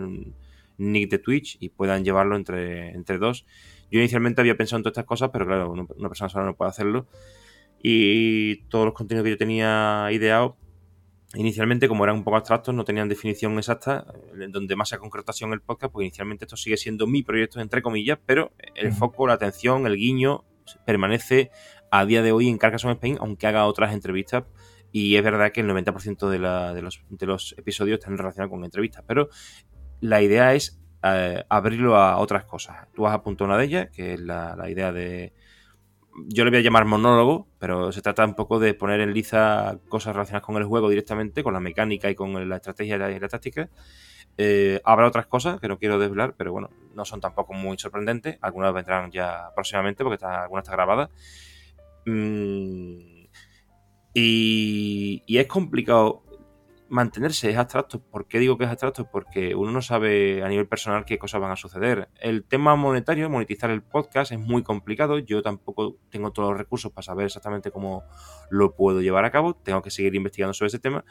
nick 0.76 1.10
de 1.10 1.18
Twitch 1.18 1.56
y 1.60 1.70
puedan 1.70 2.04
llevarlo 2.04 2.36
entre, 2.36 2.90
entre 2.90 3.18
dos. 3.18 3.46
Yo 3.90 3.98
inicialmente 4.00 4.40
había 4.42 4.56
pensado 4.56 4.78
en 4.78 4.82
todas 4.82 4.92
estas 4.92 5.06
cosas, 5.06 5.30
pero 5.32 5.46
claro, 5.46 5.70
una 5.70 6.08
persona 6.08 6.28
sola 6.28 6.44
no 6.44 6.56
puede 6.56 6.70
hacerlo 6.70 7.06
y 7.82 8.56
todos 8.68 8.84
los 8.84 8.94
contenidos 8.94 9.24
que 9.24 9.30
yo 9.30 9.38
tenía 9.38 10.08
ideado 10.10 10.56
inicialmente 11.34 11.88
como 11.88 12.04
eran 12.04 12.16
un 12.16 12.24
poco 12.24 12.36
abstractos 12.36 12.74
no 12.74 12.84
tenían 12.84 13.08
definición 13.08 13.56
exacta 13.58 14.06
en 14.40 14.50
donde 14.50 14.76
más 14.76 14.88
se 14.88 14.98
concretación 14.98 15.52
el 15.52 15.60
podcast 15.60 15.92
pues 15.92 16.06
inicialmente 16.06 16.46
esto 16.46 16.56
sigue 16.56 16.76
siendo 16.76 17.06
mi 17.06 17.22
proyecto 17.22 17.60
entre 17.60 17.82
comillas 17.82 18.18
pero 18.24 18.52
el 18.74 18.92
foco 18.92 19.26
la 19.26 19.34
atención 19.34 19.86
el 19.86 19.96
guiño 19.96 20.44
permanece 20.86 21.50
a 21.90 22.06
día 22.06 22.22
de 22.22 22.32
hoy 22.32 22.48
en 22.48 22.58
Carcassonne 22.58 22.94
Spain 22.94 23.18
aunque 23.20 23.46
haga 23.46 23.66
otras 23.66 23.92
entrevistas 23.92 24.44
y 24.90 25.16
es 25.16 25.22
verdad 25.22 25.52
que 25.52 25.60
el 25.60 25.68
90% 25.68 26.30
de, 26.30 26.38
la, 26.38 26.72
de, 26.72 26.80
los, 26.80 27.02
de, 27.10 27.26
los, 27.26 27.54
episodios 27.58 27.98
están 27.98 28.16
relacionados 28.16 28.50
con 28.50 28.64
entrevistas 28.64 29.04
pero 29.06 29.28
la 30.00 30.22
idea 30.22 30.54
es 30.54 30.80
eh, 31.04 31.44
abrirlo 31.48 31.96
a 31.96 32.18
otras 32.18 32.44
cosas. 32.44 32.88
Tú 32.94 33.06
has 33.06 33.14
apuntado 33.14 33.46
una 33.46 33.58
de 33.58 33.64
ellas 33.64 33.88
que 33.94 34.14
es 34.14 34.20
la 34.20 34.68
idea 34.68 34.92
de 34.92 35.32
yo 36.26 36.44
le 36.44 36.50
voy 36.50 36.60
a 36.60 36.62
llamar 36.62 36.84
monólogo, 36.84 37.48
pero 37.58 37.92
se 37.92 38.02
trata 38.02 38.24
un 38.24 38.34
poco 38.34 38.58
de 38.58 38.74
poner 38.74 39.00
en 39.00 39.12
liza 39.12 39.78
cosas 39.88 40.14
relacionadas 40.14 40.44
con 40.44 40.56
el 40.56 40.64
juego 40.64 40.88
directamente, 40.88 41.42
con 41.42 41.54
la 41.54 41.60
mecánica 41.60 42.10
y 42.10 42.14
con 42.14 42.48
la 42.48 42.56
estrategia 42.56 42.96
y 42.96 43.20
la, 43.20 43.28
táctica. 43.28 43.68
Eh, 44.36 44.80
habrá 44.84 45.08
otras 45.08 45.26
cosas 45.26 45.60
que 45.60 45.68
no 45.68 45.78
quiero 45.78 45.98
desvelar, 45.98 46.34
pero 46.36 46.52
bueno, 46.52 46.70
no 46.94 47.04
son 47.04 47.20
tampoco 47.20 47.54
muy 47.54 47.78
sorprendentes. 47.78 48.38
Algunas 48.40 48.72
vendrán 48.72 49.10
ya 49.10 49.50
próximamente 49.54 50.04
porque 50.04 50.14
está, 50.14 50.42
alguna 50.42 50.60
está 50.62 50.72
grabada. 50.72 51.10
Mm, 52.06 53.26
y, 54.14 55.22
y, 55.26 55.38
es 55.38 55.46
complicado 55.46 56.22
mantenerse 56.88 57.50
es 57.50 57.56
abstracto. 57.56 58.00
¿Por 58.00 58.26
qué 58.26 58.38
digo 58.38 58.56
que 58.56 58.64
es 58.64 58.70
abstracto? 58.70 59.10
Porque 59.10 59.54
uno 59.54 59.70
no 59.70 59.82
sabe 59.82 60.42
a 60.42 60.48
nivel 60.48 60.66
personal 60.66 61.04
qué 61.04 61.18
cosas 61.18 61.40
van 61.40 61.50
a 61.50 61.56
suceder. 61.56 62.08
El 62.20 62.44
tema 62.44 62.76
monetario, 62.76 63.28
monetizar 63.30 63.70
el 63.70 63.82
podcast, 63.82 64.32
es 64.32 64.38
muy 64.38 64.62
complicado. 64.62 65.18
Yo 65.18 65.42
tampoco 65.42 65.98
tengo 66.10 66.32
todos 66.32 66.50
los 66.50 66.58
recursos 66.58 66.92
para 66.92 67.04
saber 67.04 67.26
exactamente 67.26 67.70
cómo 67.70 68.04
lo 68.50 68.74
puedo 68.74 69.00
llevar 69.00 69.24
a 69.24 69.30
cabo. 69.30 69.54
Tengo 69.54 69.82
que 69.82 69.90
seguir 69.90 70.14
investigando 70.14 70.54
sobre 70.54 70.68
ese 70.68 70.78
tema. 70.78 71.04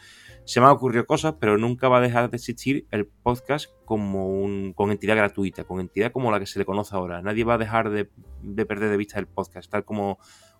Se 0.45 0.59
me 0.59 0.65
han 0.65 0.73
ocurrido 0.73 1.05
cosas, 1.05 1.35
pero 1.39 1.57
nunca 1.57 1.89
va 1.89 1.99
a 1.99 2.01
dejar 2.01 2.29
de 2.29 2.37
existir 2.37 2.87
el 2.91 3.07
podcast 3.07 3.69
como 3.85 4.27
un, 4.27 4.73
con 4.73 4.91
entidad 4.91 5.15
gratuita, 5.15 5.63
con 5.63 5.79
entidad 5.79 6.11
como 6.11 6.31
la 6.31 6.39
que 6.39 6.45
se 6.45 6.59
le 6.59 6.65
conoce 6.65 6.95
ahora. 6.95 7.21
Nadie 7.21 7.43
va 7.43 7.55
a 7.55 7.57
dejar 7.57 7.89
de, 7.89 8.05
perder 8.65 8.89
de 8.89 8.97
vista 8.97 9.19
el 9.19 9.27
podcast, 9.27 9.71
tal 9.71 9.85
como, 9.85 10.17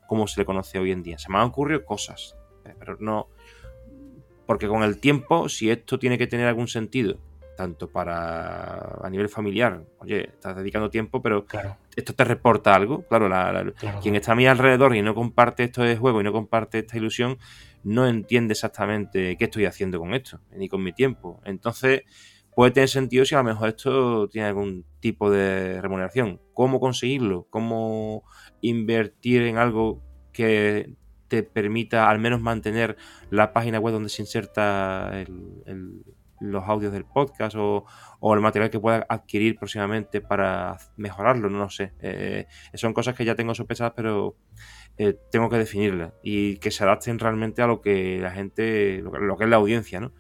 como 0.08 0.28
se 0.28 0.40
le 0.40 0.46
conoce 0.46 0.80
hoy 0.80 0.92
en 0.92 1.04
día. 1.04 1.18
Se 1.18 1.32
me 1.32 1.38
han 1.38 1.46
ocurrido 1.46 1.84
cosas, 1.86 2.38
pero 2.80 2.98
no 3.00 3.30
porque 4.48 4.68
con 4.68 4.82
el 4.82 5.00
tiempo, 5.00 5.50
si 5.50 5.70
esto 5.70 6.00
tiene 6.00 6.18
que 6.18 6.26
tener 6.26 6.48
algún 6.48 6.68
sentido, 6.68 7.20
tanto 7.56 7.90
para 7.90 8.98
a 9.04 9.10
nivel 9.10 9.30
familiar, 9.30 9.84
oye, 10.00 10.30
estás 10.30 10.56
dedicando 10.56 10.90
tiempo, 10.90 11.22
pero 11.22 11.46
esto 11.96 12.14
te 12.14 12.24
reporta 12.24 12.74
algo. 12.74 13.04
Claro, 13.04 13.30
quien 14.02 14.16
está 14.16 14.32
a 14.32 14.36
mi 14.36 14.48
alrededor 14.48 14.96
y 14.96 15.02
no 15.02 15.14
comparte 15.14 15.66
esto 15.66 15.84
de 15.84 15.98
juego 15.98 16.22
y 16.22 16.24
no 16.24 16.32
comparte 16.32 16.80
esta 16.80 16.98
ilusión, 16.98 17.38
no 17.84 18.08
entiende 18.08 18.54
exactamente 18.54 19.36
qué 19.38 19.46
estoy 19.46 19.66
haciendo 19.66 20.00
con 20.00 20.14
esto, 20.14 20.40
ni 20.56 20.70
con 20.70 20.82
mi 20.82 20.94
tiempo. 20.94 21.42
Entonces, 21.44 22.04
puede 22.56 22.72
tener 22.72 22.90
sentido 22.90 23.26
si 23.26 23.36
a 23.36 23.40
lo 23.40 23.44
mejor 23.44 23.70
esto 23.70 24.30
tiene 24.30 24.48
algún 24.48 24.86
tipo 25.00 25.30
de 25.30 25.82
remuneración. 25.82 26.40
¿Cómo 26.54 26.80
conseguirlo? 26.80 27.48
¿Cómo 27.50 28.24
invertir 28.62 29.44
en 29.44 29.58
algo 29.58 30.02
que 30.32 30.94
te 31.28 31.44
permita 31.44 32.10
al 32.10 32.20
menos 32.20 32.42
mantener 32.42 32.98
la 33.30 33.54
página 33.54 33.80
web 33.80 33.94
donde 33.94 34.10
se 34.10 34.22
inserta 34.22 35.12
los 36.40 36.64
audios 36.66 36.94
del 36.94 37.06
podcast 37.06 37.56
o, 37.58 37.86
el 38.22 38.42
material 38.42 38.70
que 38.70 38.80
pueda 38.80 39.06
adquirir 39.10 39.58
próximamente 39.58 40.22
para 40.22 40.78
mejorarlo, 40.96 41.50
no 41.50 41.60
lo 41.60 41.70
sé. 41.70 41.94
Eh, 42.00 42.48
son 42.74 42.94
cosas 42.94 43.16
que 43.16 43.26
ya 43.26 43.36
tengo 43.36 43.56
sospechadas, 43.56 43.94
pero 43.96 44.36
eh, 44.98 45.18
tengo 45.32 45.50
que 45.50 45.58
definirlas 45.58 46.14
y 46.24 46.58
que 46.58 46.72
se 46.72 46.84
adapten 46.84 47.20
realmente 47.20 47.62
a 47.62 47.68
lo 47.68 47.82
que 47.82 48.20
la 48.20 48.32
gente, 48.32 49.02
lo 49.02 49.38
que, 49.38 49.44
es 49.44 49.50
la 49.50 49.56
audiencia, 49.56 50.00
¿no? 50.00 50.14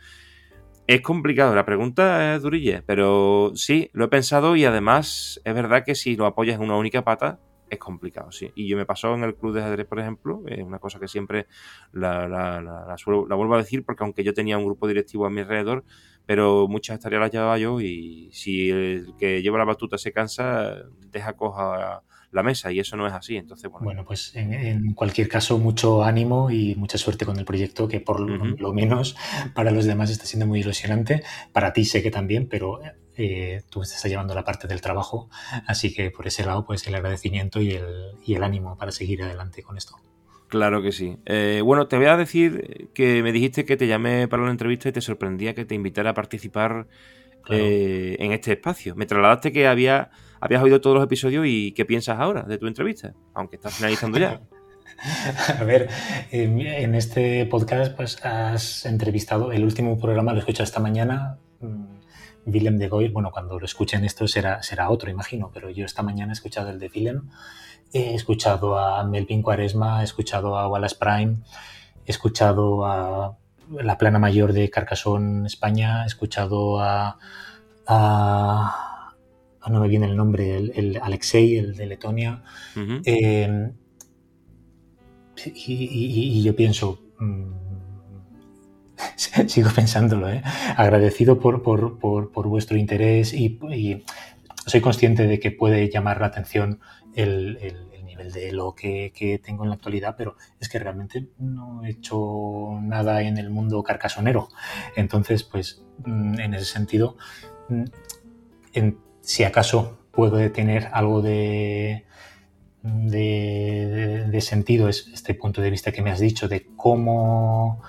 Es 0.88 1.02
complicado, 1.02 1.54
la 1.54 1.66
pregunta 1.66 2.36
es 2.36 2.42
durilla, 2.42 2.82
pero 2.86 3.52
sí, 3.56 3.90
lo 3.92 4.06
he 4.06 4.08
pensado 4.08 4.56
y 4.56 4.64
además 4.64 5.42
es 5.44 5.54
verdad 5.54 5.84
que 5.86 5.96
si 5.96 6.16
lo 6.16 6.26
apoyas 6.26 6.56
en 6.56 6.62
una 6.62 6.78
única 6.78 7.04
pata, 7.04 7.42
es 7.70 7.80
complicado, 7.80 8.32
sí. 8.32 8.52
Y 8.56 8.68
yo 8.68 8.78
me 8.78 8.86
pasó 8.86 9.14
en 9.16 9.24
el 9.24 9.36
club 9.36 9.54
de 9.54 9.62
ajedrez, 9.62 9.88
por 9.88 10.00
ejemplo, 10.00 10.44
es 10.48 10.64
una 10.64 10.80
cosa 10.80 11.00
que 11.00 11.08
siempre 11.08 11.48
la, 11.92 12.28
la, 12.28 12.62
la, 12.62 12.96
vuelvo 13.36 13.56
a 13.56 13.58
decir, 13.58 13.84
porque 13.84 14.04
aunque 14.04 14.24
yo 14.24 14.34
tenía 14.34 14.58
un 14.58 14.66
grupo 14.66 14.88
directivo 14.88 15.26
a 15.26 15.30
mi 15.30 15.42
alrededor, 15.42 15.84
pero 16.26 16.68
muchas 16.68 17.00
tareas 17.00 17.22
las 17.22 17.32
llevaba 17.32 17.58
yo 17.58 17.80
y 17.80 18.30
si 18.34 18.70
el 18.70 19.14
que 19.18 19.42
lleva 19.42 19.58
la 19.58 19.66
batuta 19.66 19.98
se 19.98 20.12
cansa, 20.12 20.76
deja 21.12 21.34
coja 21.34 22.04
la 22.32 22.44
mesa 22.44 22.72
y 22.72 22.80
eso 22.80 22.98
no 22.98 23.08
es 23.08 23.14
así. 23.14 23.38
Entonces, 23.38 23.70
bueno. 23.70 24.06
pues 24.06 24.36
en, 24.36 24.94
cualquier 24.94 25.28
caso, 25.28 25.58
mucho 25.58 26.04
ánimo 26.04 26.52
y 26.52 26.76
mucha 26.76 26.98
suerte 26.98 27.26
con 27.26 27.38
el 27.38 27.46
proyecto, 27.46 27.88
que 27.88 28.00
por 28.00 28.20
lo 28.20 28.74
menos 28.74 29.16
para 29.54 29.72
los 29.72 29.86
demás 29.86 30.10
está 30.10 30.26
siendo 30.26 30.48
muy 30.48 30.60
ilusionante. 30.60 31.24
Para 31.54 31.74
ti 31.74 31.86
sé 31.86 32.04
que 32.04 32.12
también, 32.12 32.48
pero 32.48 32.80
eh, 33.16 33.62
tú 33.70 33.82
estás 33.82 34.04
llevando 34.06 34.36
la 34.36 34.44
parte 34.44 34.68
del 34.68 34.82
trabajo, 34.82 35.30
así 35.66 35.94
que 35.94 36.12
por 36.12 36.28
ese 36.28 36.46
lado, 36.46 36.66
pues 36.66 36.86
el 36.88 36.96
agradecimiento 36.96 37.62
y 37.62 37.72
el, 37.72 37.86
y 38.26 38.36
el 38.36 38.44
ánimo 38.44 38.78
para 38.78 38.92
seguir 38.92 39.24
adelante 39.24 39.64
con 39.64 39.78
esto. 39.78 39.96
Claro 40.48 40.82
que 40.82 40.92
sí. 40.92 41.18
Eh, 41.26 41.62
bueno, 41.64 41.88
te 41.88 41.98
voy 41.98 42.06
a 42.06 42.16
decir 42.16 42.90
que 42.94 43.22
me 43.22 43.32
dijiste 43.32 43.66
que 43.66 43.76
te 43.76 43.88
llamé 43.88 44.28
para 44.28 44.44
una 44.44 44.52
entrevista 44.52 44.88
y 44.88 44.92
te 44.94 45.02
sorprendía 45.02 45.54
que 45.54 45.66
te 45.66 45.76
invitara 45.76 46.12
a 46.12 46.14
participar 46.14 46.88
eh, 47.50 48.16
en 48.20 48.32
este 48.32 48.54
espacio. 48.54 48.96
Me 48.96 49.06
trasladaste 49.06 49.52
que 49.52 49.68
había, 49.68 50.10
habías 50.40 50.64
oído 50.64 50.82
todos 50.82 50.96
los 50.96 51.04
episodios 51.04 51.46
y 51.48 51.72
qué 51.74 51.86
piensas 51.86 52.20
ahora 52.20 52.44
de 52.44 52.58
tu 52.58 52.68
entrevista, 52.68 53.14
aunque 53.34 53.58
estás 53.58 53.76
finalizando 53.76 54.20
ya. 54.20 54.42
A 55.60 55.64
ver, 55.64 55.90
en 56.32 56.96
este 56.96 57.46
podcast 57.46 57.96
pues 57.96 58.24
has 58.26 58.86
entrevistado, 58.86 59.52
el 59.52 59.64
último 59.64 59.98
programa 60.00 60.34
lo 60.34 60.40
escuché 60.40 60.64
esta 60.64 60.80
mañana, 60.80 61.38
mm, 61.60 61.98
Willem 62.48 62.78
de 62.78 62.88
Goy, 62.88 63.10
bueno, 63.10 63.32
cuando 63.32 63.60
lo 63.60 63.66
escuchen 63.66 64.06
esto 64.06 64.28
será, 64.28 64.64
será 64.64 64.90
otro, 64.90 65.12
imagino, 65.12 65.52
pero 65.54 65.70
yo 65.70 65.86
esta 65.86 66.02
mañana 66.02 66.32
he 66.32 66.34
escuchado 66.34 66.70
el 66.70 66.80
de 66.80 66.90
Willem, 66.94 67.30
he 67.94 68.16
escuchado 68.16 68.78
a 68.78 69.04
Melvin 69.04 69.42
Cuaresma, 69.42 70.02
he 70.02 70.06
escuchado 70.06 70.58
a 70.58 70.68
Wallace 70.68 70.96
Prime, 71.00 71.38
he 72.06 72.12
escuchado 72.12 72.86
a 72.86 73.38
la 73.70 73.98
plana 73.98 74.20
mayor 74.20 74.54
de 74.54 74.70
Carcassonne, 74.70 75.46
España, 75.46 76.04
he 76.04 76.08
escuchado 76.08 76.80
a, 76.80 77.18
no 79.70 79.80
me 79.80 79.88
viene 79.88 80.06
el 80.08 80.16
nombre, 80.16 80.58
el, 80.58 81.00
Alexei, 81.02 81.58
el 81.58 81.76
de 81.76 81.86
Letonia, 81.86 82.44
eh, 83.06 83.72
y, 85.46 86.44
yo 86.44 86.56
pienso, 86.56 87.00
mm, 87.20 87.52
sigo 89.48 89.70
pensándolo, 89.72 90.30
¿eh? 90.30 90.42
agradecido 90.76 91.40
por, 91.40 91.62
por, 91.64 92.48
vuestro 92.48 92.78
interés 92.78 93.34
y, 93.34 93.60
soy 94.66 94.82
consciente 94.82 95.28
de 95.28 95.40
que 95.40 95.52
puede 95.52 95.90
llamar 95.90 96.20
la 96.20 96.28
atención 96.28 96.82
el, 97.16 97.58
nivel 98.04 98.34
de 98.34 98.52
lo 98.52 98.76
que, 98.76 99.42
tengo 99.44 99.64
en 99.64 99.70
la 99.70 99.76
actualidad, 99.76 100.16
pero 100.18 100.36
es 100.60 100.68
que 100.68 100.78
realmente 100.80 101.30
no 101.40 101.86
he 101.86 101.92
hecho 101.92 102.78
nada 102.82 103.22
en 103.22 103.38
el 103.38 103.50
mundo 103.50 103.82
carcasonero. 103.84 104.50
Entonces, 104.98 105.44
pues 105.44 105.84
mm, 106.06 106.40
en 106.40 106.54
ese 106.54 106.66
sentido, 106.66 107.16
mm, 107.70 107.86
si 109.28 109.44
acaso 109.44 109.98
puedo 110.12 110.40
tener 110.54 110.88
algo 110.94 111.22
de, 111.22 112.06
de, 112.82 114.42
sentido 114.42 114.88
es 114.88 115.10
este 115.14 115.34
punto 115.34 115.62
de 115.62 115.70
vista 115.70 115.92
que 115.92 116.02
me 116.02 116.12
has 116.12 116.22
dicho 116.22 116.48
de 116.48 116.66
cómo 116.78 117.82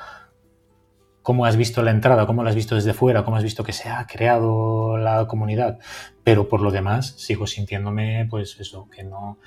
cómo 1.22 1.45
has 1.45 1.57
visto 1.57 1.82
la 1.82 1.93
entrada, 1.93 2.26
cómo 2.26 2.43
la 2.43 2.51
has 2.51 2.57
visto 2.57 2.74
desde 2.74 2.93
fuera, 2.93 3.24
cómo 3.24 3.36
has 3.36 3.45
visto 3.45 3.62
que 3.62 3.72
se 3.72 3.89
ha 3.89 4.05
creado 4.07 4.99
la 4.99 5.26
comunidad. 5.26 5.78
Pero 6.24 6.49
por 6.49 6.61
lo 6.61 6.70
demás, 6.70 7.14
sigo 7.18 7.47
sintiéndome, 7.47 8.26
pues 8.28 8.59
eso, 8.59 8.89
que 8.89 9.05
no, 9.05 9.39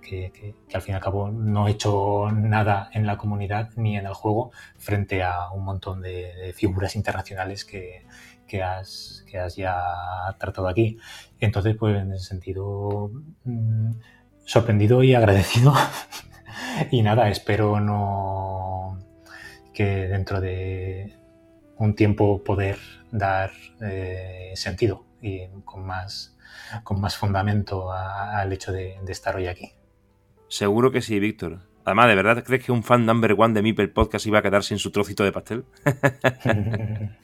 que, 0.00 0.54
al 0.72 0.82
fin 0.82 0.92
y 0.92 0.96
al 0.96 1.00
cabo 1.00 1.30
no 1.30 1.66
he 1.66 1.72
hecho 1.72 2.30
nada 2.30 2.90
en 2.92 3.06
la 3.06 3.16
comunidad 3.16 3.70
ni 3.76 3.96
en 3.96 4.06
el 4.06 4.14
juego 4.14 4.52
frente 4.76 5.22
a 5.22 5.50
un 5.50 5.64
montón 5.64 6.02
de, 6.02 6.52
figuras 6.54 6.94
internacionales 6.94 7.64
que, 7.64 8.04
has, 8.62 9.24
que 9.30 9.38
has 9.38 9.56
ya 9.56 9.76
tratado 10.38 10.68
aquí. 10.68 10.98
Entonces, 11.38 11.76
pues 11.76 11.96
en 11.96 12.12
ese 12.12 12.26
sentido, 12.26 13.10
mm, 13.44 13.92
sorprendido 14.44 15.02
y 15.02 15.14
agradecido. 15.14 15.72
y 16.90 17.02
nada, 17.02 17.28
espero 17.28 17.80
no 17.80 18.98
que 19.72 20.08
dentro 20.08 20.40
de 20.40 21.16
un 21.76 21.94
tiempo 21.94 22.42
poder 22.44 22.78
dar 23.10 23.50
eh, 23.80 24.52
sentido 24.54 25.06
y 25.22 25.46
con 25.64 25.86
más, 25.86 26.36
con 26.82 27.00
más 27.00 27.16
fundamento 27.16 27.92
al 27.92 28.52
hecho 28.52 28.72
de 28.72 28.98
estar 29.08 29.36
hoy 29.36 29.46
aquí. 29.46 29.72
Seguro 30.48 30.90
que 30.90 31.00
sí, 31.00 31.20
Víctor. 31.20 31.70
Además, 31.84 32.08
¿de 32.08 32.14
verdad 32.14 32.44
crees 32.44 32.64
que 32.64 32.72
un 32.72 32.82
fan 32.82 33.06
number 33.06 33.34
one 33.38 33.54
de 33.54 33.62
Mipel 33.62 33.90
Podcast 33.90 34.26
iba 34.26 34.40
a 34.40 34.42
quedar 34.42 34.62
sin 34.62 34.78
su 34.78 34.90
trocito 34.90 35.24
de 35.24 35.32
pastel? 35.32 35.64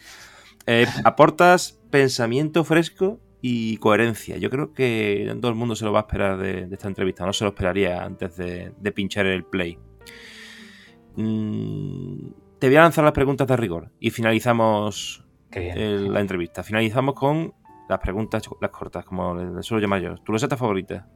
Eh, 0.67 0.87
aportas 1.05 1.81
pensamiento 1.91 2.65
fresco 2.65 3.21
y 3.41 3.77
coherencia. 3.79 4.37
Yo 4.37 4.51
creo 4.51 4.73
que 4.73 5.33
todo 5.41 5.51
el 5.51 5.57
mundo 5.57 5.77
se 5.77 5.85
lo 5.85 5.93
va 5.93 6.01
a 6.01 6.03
esperar 6.03 6.39
de, 6.39 6.69
esta 6.71 6.89
entrevista. 6.89 7.25
No 7.25 7.33
se 7.33 7.45
lo 7.45 7.51
esperaría 7.51 8.03
antes 8.03 8.37
de, 8.37 8.93
pinchar 8.95 9.27
el 9.27 9.45
play. 9.45 9.79
Mm, 11.17 12.29
te 12.59 12.67
voy 12.67 12.77
a 12.77 12.83
lanzar 12.83 13.05
las 13.05 13.13
preguntas 13.13 13.47
de 13.47 13.57
rigor 13.57 13.91
y 14.01 14.11
finalizamos 14.11 15.25
la 15.53 16.21
entrevista. 16.21 16.63
Finalizamos 16.63 17.15
con 17.15 17.55
las 17.89 17.99
preguntas, 18.01 18.43
las 18.61 18.71
cortas, 18.71 19.05
como 19.05 19.35
les 19.35 19.65
suelo 19.65 19.81
llamar 19.81 20.03
yo. 20.03 20.17
¿Tu 20.17 20.33
loseta 20.33 20.57
favorita? 20.57 21.09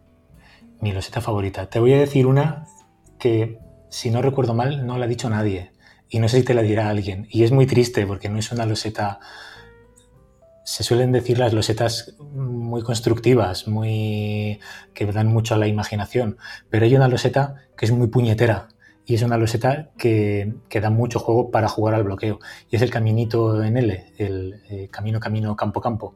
mi 0.80 0.92
loseta 0.92 1.20
favorita. 1.20 1.68
Te 1.68 1.78
voy 1.78 1.92
a 1.92 1.98
decir 1.98 2.26
una 2.26 2.64
que, 3.18 3.58
si 3.88 4.10
no 4.10 4.22
recuerdo 4.22 4.54
mal, 4.54 4.86
no 4.86 4.98
la 4.98 5.04
ha 5.04 5.08
dicho 5.08 5.28
nadie. 5.28 5.72
Y 6.10 6.18
no 6.18 6.28
sé 6.28 6.38
si 6.38 6.42
te 6.44 6.54
la 6.54 6.62
dirá 6.62 6.90
alguien. 6.90 7.26
Y 7.30 7.44
es 7.44 7.52
muy 7.52 7.66
triste 7.66 8.06
porque 8.06 8.28
no 8.28 8.38
es 8.38 8.52
una 8.52 8.66
loseta... 8.66 9.20
Se 10.64 10.84
suelen 10.84 11.10
decir 11.10 11.38
las 11.38 11.52
losetas 11.52 12.16
muy 12.18 12.82
constructivas, 12.82 13.66
muy 13.66 14.60
que 14.92 15.06
dan 15.06 15.28
mucho 15.28 15.54
a 15.54 15.58
la 15.58 15.66
imaginación. 15.66 16.36
Pero 16.68 16.84
hay 16.84 16.94
una 16.94 17.08
loseta 17.08 17.54
que 17.76 17.86
es 17.86 17.92
muy 17.92 18.08
puñetera. 18.08 18.68
Y 19.06 19.14
es 19.14 19.22
una 19.22 19.38
loseta 19.38 19.90
que, 19.96 20.54
que 20.68 20.80
da 20.80 20.90
mucho 20.90 21.18
juego 21.18 21.50
para 21.50 21.68
jugar 21.68 21.94
al 21.94 22.04
bloqueo. 22.04 22.38
Y 22.70 22.76
es 22.76 22.82
el 22.82 22.90
caminito 22.90 23.62
en 23.62 23.76
L, 23.76 24.12
el 24.18 24.62
eh, 24.68 24.88
camino, 24.90 25.18
camino, 25.18 25.56
campo, 25.56 25.80
campo. 25.80 26.14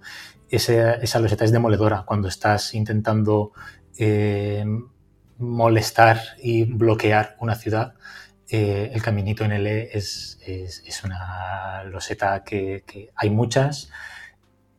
Esa, 0.48 0.94
esa 0.94 1.18
loseta 1.18 1.44
es 1.44 1.50
demoledora 1.52 2.04
cuando 2.06 2.28
estás 2.28 2.74
intentando 2.74 3.52
eh, 3.98 4.64
molestar 5.38 6.20
y 6.42 6.64
bloquear 6.64 7.36
una 7.40 7.54
ciudad, 7.54 7.94
eh, 8.56 8.92
el 8.94 9.02
caminito 9.02 9.44
en 9.44 9.50
L 9.50 9.90
es, 9.92 10.38
es, 10.46 11.02
una 11.02 11.82
loseta 11.82 12.44
que, 12.44 13.10
hay 13.16 13.28
muchas, 13.28 13.90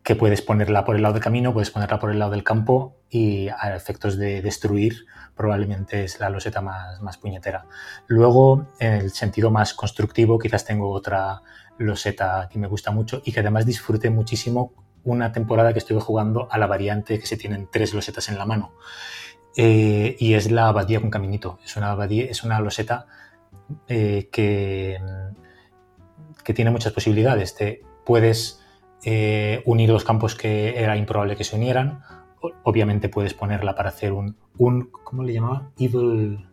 que 0.01 0.15
puedes 0.15 0.41
ponerla 0.41 0.85
por 0.85 0.95
el 0.95 1.01
lado 1.01 1.15
del 1.15 1.21
camino, 1.23 1.51
puedes 1.51 1.71
ponerla 1.71 1.99
por 1.99 2.09
el 2.09 2.19
lado 2.19 2.31
del 2.31 2.45
campo 2.45 2.95
y 3.09 3.49
a 3.49 3.75
efectos 3.75 4.17
de 4.17 4.41
destruir 4.41 5.07
probablemente 5.35 6.05
es 6.05 6.21
la 6.21 6.29
loseta 6.29 6.61
más, 6.61 7.01
más 7.01 7.17
puñetera. 7.17 7.65
Luego, 8.07 8.69
en 8.79 8.93
el 8.93 9.11
sentido 9.11 9.51
más 9.51 9.73
constructivo, 9.73 10.39
quizás 10.39 10.63
tengo 10.63 10.89
otra 10.89 11.41
loseta 11.77 12.47
que 12.49 12.57
me 12.57 12.67
gusta 12.67 12.91
mucho 12.91 13.21
y 13.25 13.33
que 13.33 13.41
además 13.41 13.65
disfruté 13.65 14.09
muchísimo 14.09 14.71
una 15.03 15.33
temporada 15.33 15.73
que 15.73 15.79
estuve 15.79 15.99
jugando 15.99 16.47
a 16.49 16.57
la 16.57 16.67
variante 16.67 17.19
que 17.19 17.25
se 17.25 17.35
tienen 17.35 17.67
tres 17.69 17.93
losetas 17.93 18.29
en 18.29 18.37
la 18.37 18.45
mano. 18.45 18.71
Eh, 19.57 20.15
y 20.17 20.33
es 20.35 20.49
la 20.49 20.69
abadía 20.69 21.01
con 21.01 21.09
caminito. 21.09 21.59
Es 21.65 21.75
una, 21.75 21.91
abadía, 21.91 22.23
es 22.23 22.43
una 22.43 22.61
loseta 22.61 23.07
eh, 23.87 24.29
que, 24.31 24.99
que, 26.43 26.53
tiene 26.53 26.71
muchas 26.71 26.93
posibilidades. 26.93 27.55
Te 27.55 27.83
puedes 28.05 28.61
eh, 29.03 29.61
unir 29.65 29.89
dos 29.89 30.03
campos 30.03 30.35
que 30.35 30.79
era 30.79 30.97
improbable 30.97 31.35
que 31.35 31.43
se 31.43 31.55
unieran. 31.55 32.01
Obviamente 32.63 33.09
puedes 33.09 33.33
ponerla 33.33 33.75
para 33.75 33.89
hacer 33.89 34.13
un, 34.13 34.37
un 34.57 34.89
¿cómo 35.03 35.23
le 35.23 35.33
llamaba? 35.33 35.71
Evil 35.77 36.45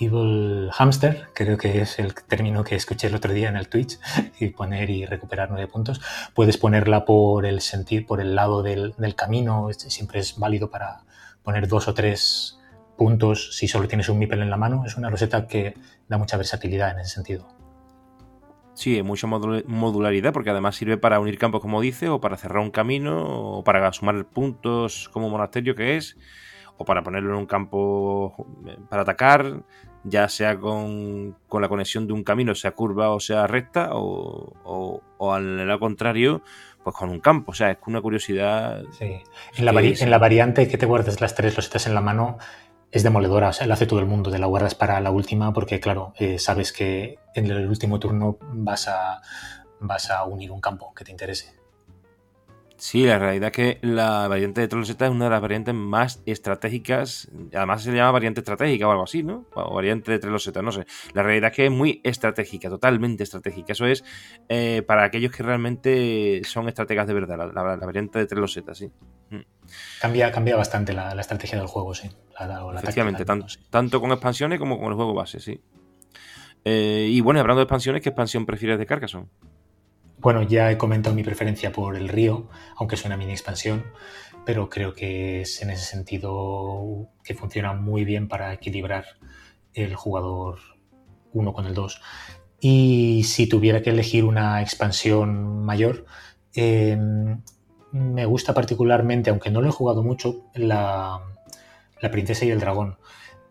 Evil 0.00 0.70
Hamster, 0.72 1.28
creo 1.34 1.58
que 1.58 1.80
es 1.80 1.98
el 1.98 2.14
término 2.14 2.62
que 2.62 2.76
escuché 2.76 3.08
el 3.08 3.16
otro 3.16 3.32
día 3.32 3.48
en 3.48 3.56
el 3.56 3.68
Twitch, 3.68 3.98
y 4.38 4.50
poner 4.50 4.90
y 4.90 5.04
recuperar 5.06 5.50
nueve 5.50 5.66
puntos. 5.66 6.00
Puedes 6.34 6.56
ponerla 6.56 7.04
por 7.04 7.44
el 7.46 7.60
sentir, 7.60 8.06
por 8.06 8.20
el 8.20 8.34
lado 8.34 8.62
del, 8.62 8.94
camino, 9.16 9.68
siempre 9.72 10.20
es 10.20 10.38
válido 10.38 10.70
para 10.70 11.00
poner 11.42 11.66
dos 11.66 11.88
o 11.88 11.94
tres 11.94 12.57
puntos 12.98 13.56
si 13.56 13.66
solo 13.68 13.88
tienes 13.88 14.10
un 14.10 14.18
Mipel 14.18 14.42
en 14.42 14.50
la 14.50 14.58
mano. 14.58 14.82
Es 14.84 14.98
una 14.98 15.08
roseta 15.08 15.46
que 15.46 15.74
da 16.08 16.18
mucha 16.18 16.36
versatilidad 16.36 16.90
en 16.90 16.98
ese 16.98 17.14
sentido. 17.14 17.48
Sí, 18.74 19.02
mucha 19.02 19.26
modularidad 19.26 20.32
porque 20.32 20.50
además 20.50 20.76
sirve 20.76 20.98
para 20.98 21.18
unir 21.18 21.38
campos, 21.38 21.60
como 21.60 21.80
dice, 21.80 22.08
o 22.10 22.20
para 22.20 22.36
cerrar 22.36 22.58
un 22.58 22.70
camino, 22.70 23.58
o 23.58 23.64
para 23.64 23.92
sumar 23.92 24.26
puntos 24.26 25.08
como 25.08 25.30
monasterio 25.30 25.74
que 25.74 25.96
es, 25.96 26.16
o 26.76 26.84
para 26.84 27.02
ponerlo 27.02 27.30
en 27.30 27.38
un 27.38 27.46
campo 27.46 28.46
eh, 28.68 28.76
para 28.88 29.02
atacar 29.02 29.64
ya 30.04 30.28
sea 30.28 30.58
con, 30.58 31.36
la 31.52 31.68
conexión 31.68 32.06
de 32.06 32.12
un 32.12 32.22
camino, 32.22 32.54
sea 32.54 32.70
curva 32.70 33.10
o 33.10 33.20
sea 33.20 33.46
recta, 33.46 33.90
o, 33.92 35.02
al 35.18 35.66
lado 35.66 35.80
contrario, 35.80 36.42
pues 36.84 36.94
con 36.94 37.10
un 37.10 37.20
campo. 37.20 37.50
O 37.50 37.54
sea, 37.54 37.72
es 37.72 37.78
una 37.86 38.00
curiosidad. 38.00 38.82
Sí. 38.92 39.20
En 39.56 39.64
la, 39.64 39.72
en 39.72 40.10
la 40.10 40.18
variante 40.18 40.68
que 40.68 40.78
te 40.78 40.86
guardes 40.86 41.20
las 41.20 41.34
tres 41.34 41.56
losetas 41.56 41.86
en 41.88 41.94
la 41.94 42.00
mano, 42.00 42.38
es 42.90 43.02
demoledora, 43.02 43.48
o 43.48 43.52
sea, 43.52 43.66
lo 43.66 43.74
hace 43.74 43.86
todo 43.86 44.00
el 44.00 44.06
mundo, 44.06 44.30
te 44.30 44.38
la 44.38 44.46
guardas 44.46 44.74
para 44.74 45.00
la 45.00 45.10
última 45.10 45.52
porque, 45.52 45.80
claro, 45.80 46.14
eh, 46.18 46.38
sabes 46.38 46.72
que 46.72 47.18
en 47.34 47.46
el 47.50 47.68
último 47.68 47.98
turno 47.98 48.38
vas 48.52 48.88
a, 48.88 49.20
vas 49.80 50.10
a 50.10 50.24
unir 50.24 50.50
un 50.50 50.60
campo 50.60 50.94
que 50.94 51.04
te 51.04 51.10
interese. 51.10 51.58
Sí, 52.78 53.04
la 53.04 53.18
realidad 53.18 53.48
es 53.48 53.52
que 53.52 53.78
la 53.82 54.28
variante 54.28 54.60
de 54.60 54.68
Trollseta 54.68 55.06
es 55.06 55.10
una 55.10 55.24
de 55.24 55.32
las 55.32 55.40
variantes 55.40 55.74
más 55.74 56.22
estratégicas. 56.26 57.28
Además 57.52 57.82
se 57.82 57.92
llama 57.92 58.12
variante 58.12 58.38
estratégica 58.38 58.86
o 58.86 58.92
algo 58.92 59.02
así, 59.02 59.24
¿no? 59.24 59.46
O 59.54 59.74
variante 59.74 60.12
de 60.12 60.20
Trollseta, 60.20 60.62
no 60.62 60.70
sé. 60.70 60.86
La 61.12 61.24
realidad 61.24 61.50
es 61.50 61.56
que 61.56 61.66
es 61.66 61.72
muy 61.72 62.00
estratégica, 62.04 62.68
totalmente 62.68 63.24
estratégica. 63.24 63.72
Eso 63.72 63.84
es 63.84 64.04
eh, 64.48 64.84
para 64.86 65.02
aquellos 65.02 65.32
que 65.32 65.42
realmente 65.42 66.40
son 66.44 66.68
estrategas 66.68 67.08
de 67.08 67.14
verdad, 67.14 67.50
la, 67.52 67.76
variante 67.78 68.20
de 68.20 68.26
Trollseta, 68.26 68.76
sí. 68.76 68.92
Mm. 69.30 69.57
Cambia, 70.00 70.30
cambia 70.32 70.56
bastante 70.56 70.92
la, 70.92 71.18
estrategia 71.20 71.58
del 71.58 71.66
juego, 71.66 71.94
sí. 71.94 72.10
Efectivamente, 72.76 73.24
tanto, 73.24 74.00
con 74.00 74.12
expansiones 74.12 74.58
como 74.58 74.78
con 74.78 74.88
el 74.88 74.94
juego 74.94 75.14
base, 75.14 75.40
sí. 75.40 75.60
Eh, 76.64 77.08
y 77.10 77.20
bueno, 77.20 77.40
hablando 77.40 77.60
de 77.60 77.64
expansiones, 77.64 78.02
¿qué 78.02 78.10
expansión 78.10 78.46
prefieres 78.46 78.78
de 78.78 78.86
Carcassonne? 78.86 79.28
Bueno, 80.18 80.42
ya 80.42 80.70
he 80.70 80.78
comentado 80.78 81.14
mi 81.14 81.22
preferencia 81.22 81.72
por 81.72 81.96
el 81.96 82.08
río, 82.08 82.48
aunque 82.76 82.96
es 82.96 83.04
una 83.04 83.16
mini 83.16 83.32
expansión, 83.32 83.84
pero 84.44 84.68
creo 84.68 84.92
que 84.92 85.42
es 85.42 85.62
en 85.62 85.70
ese 85.70 85.84
sentido 85.84 87.08
que 87.22 87.34
funciona 87.34 87.72
muy 87.72 88.04
bien 88.04 88.26
para 88.26 88.52
equilibrar 88.52 89.04
el 89.74 89.94
jugador 89.94 90.58
1 91.32 91.52
con 91.52 91.66
el 91.66 91.74
2. 91.74 92.00
Y 92.60 93.22
si 93.24 93.46
tuviera 93.46 93.82
que 93.82 93.90
elegir 93.90 94.24
una 94.24 94.60
expansión 94.60 95.64
mayor, 95.64 96.06
em, 96.54 97.42
me 97.92 98.26
gusta 98.26 98.54
particularmente, 98.54 99.30
aunque 99.30 99.50
no 99.50 99.60
lo 99.60 99.68
he 99.68 99.72
jugado 99.72 100.02
mucho, 100.02 100.44
la, 100.54 101.20
princesa 102.10 102.44
y 102.44 102.50
el 102.50 102.60
dragón. 102.60 102.98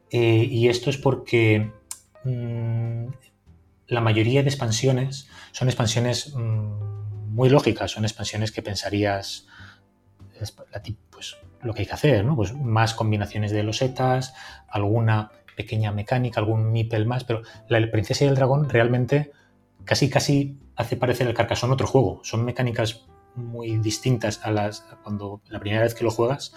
Eh, 0.09 0.47
y 0.49 0.69
esto 0.69 0.89
es 0.89 0.97
porque 0.97 1.71
mm, 2.23 3.07
la 3.87 4.01
mayoría 4.01 4.41
de 4.43 4.49
expansiones 4.49 5.27
son 5.51 5.67
expansiones 5.67 6.33
mm, 6.35 7.33
muy 7.33 7.49
lógicas, 7.49 7.91
son 7.91 8.05
expansiones 8.05 8.51
que 8.51 8.61
pensarías 8.61 9.47
pues, 11.09 11.37
lo 11.61 11.73
que 11.73 11.81
hay 11.81 11.85
que 11.87 11.93
hacer, 11.93 12.25
¿no? 12.25 12.35
Pues 12.35 12.53
más 12.53 12.93
combinaciones 12.93 13.51
de 13.51 13.63
losetas, 13.63 14.33
alguna 14.67 15.31
pequeña 15.55 15.91
mecánica, 15.91 16.39
algún 16.39 16.71
mipel 16.71 17.05
más, 17.05 17.23
pero 17.23 17.41
la 17.67 17.79
princesa 17.89 18.25
y 18.25 18.27
el 18.27 18.35
dragón 18.35 18.69
realmente 18.69 19.31
casi 19.83 20.09
casi 20.09 20.59
hace 20.75 20.95
parecer 20.95 21.27
el 21.27 21.33
Carcassonne 21.33 21.73
otro 21.73 21.87
juego. 21.87 22.21
Son 22.23 22.45
mecánicas 22.45 23.07
muy 23.37 23.77
distintas 23.77 24.41
a 24.43 24.51
las 24.51 24.81
cuando 25.03 25.41
la 25.47 25.59
primera 25.59 25.83
vez 25.83 25.93
que 25.93 26.03
lo 26.03 26.11
juegas 26.11 26.53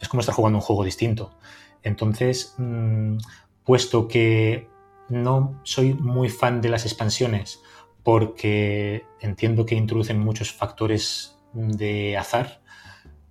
es 0.00 0.08
como 0.08 0.20
estar 0.20 0.34
jugando 0.34 0.58
un 0.58 0.62
juego 0.62 0.84
distinto. 0.84 1.32
Entonces, 1.82 2.54
mm, 2.58 3.18
puesto 3.64 4.08
que 4.08 4.68
no 5.08 5.60
soy 5.64 5.94
muy 5.94 6.28
fan 6.28 6.60
de 6.60 6.68
las 6.68 6.84
expansiones 6.86 7.60
porque 8.02 9.04
entiendo 9.20 9.66
que 9.66 9.74
introducen 9.74 10.18
muchos 10.18 10.52
factores 10.52 11.38
de 11.52 12.16
azar. 12.16 12.62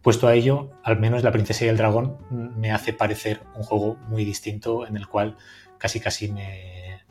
Puesto 0.01 0.27
a 0.27 0.33
ello, 0.33 0.71
al 0.83 0.99
menos 0.99 1.23
la 1.23 1.31
princesa 1.31 1.65
y 1.65 1.67
el 1.67 1.77
dragón 1.77 2.17
me 2.29 2.71
hace 2.71 2.93
parecer 2.93 3.43
un 3.55 3.63
juego 3.63 3.97
muy 4.07 4.25
distinto 4.25 4.87
en 4.87 4.97
el 4.97 5.07
cual 5.07 5.37
casi 5.77 5.99
casi 5.99 6.31
me, 6.31 7.01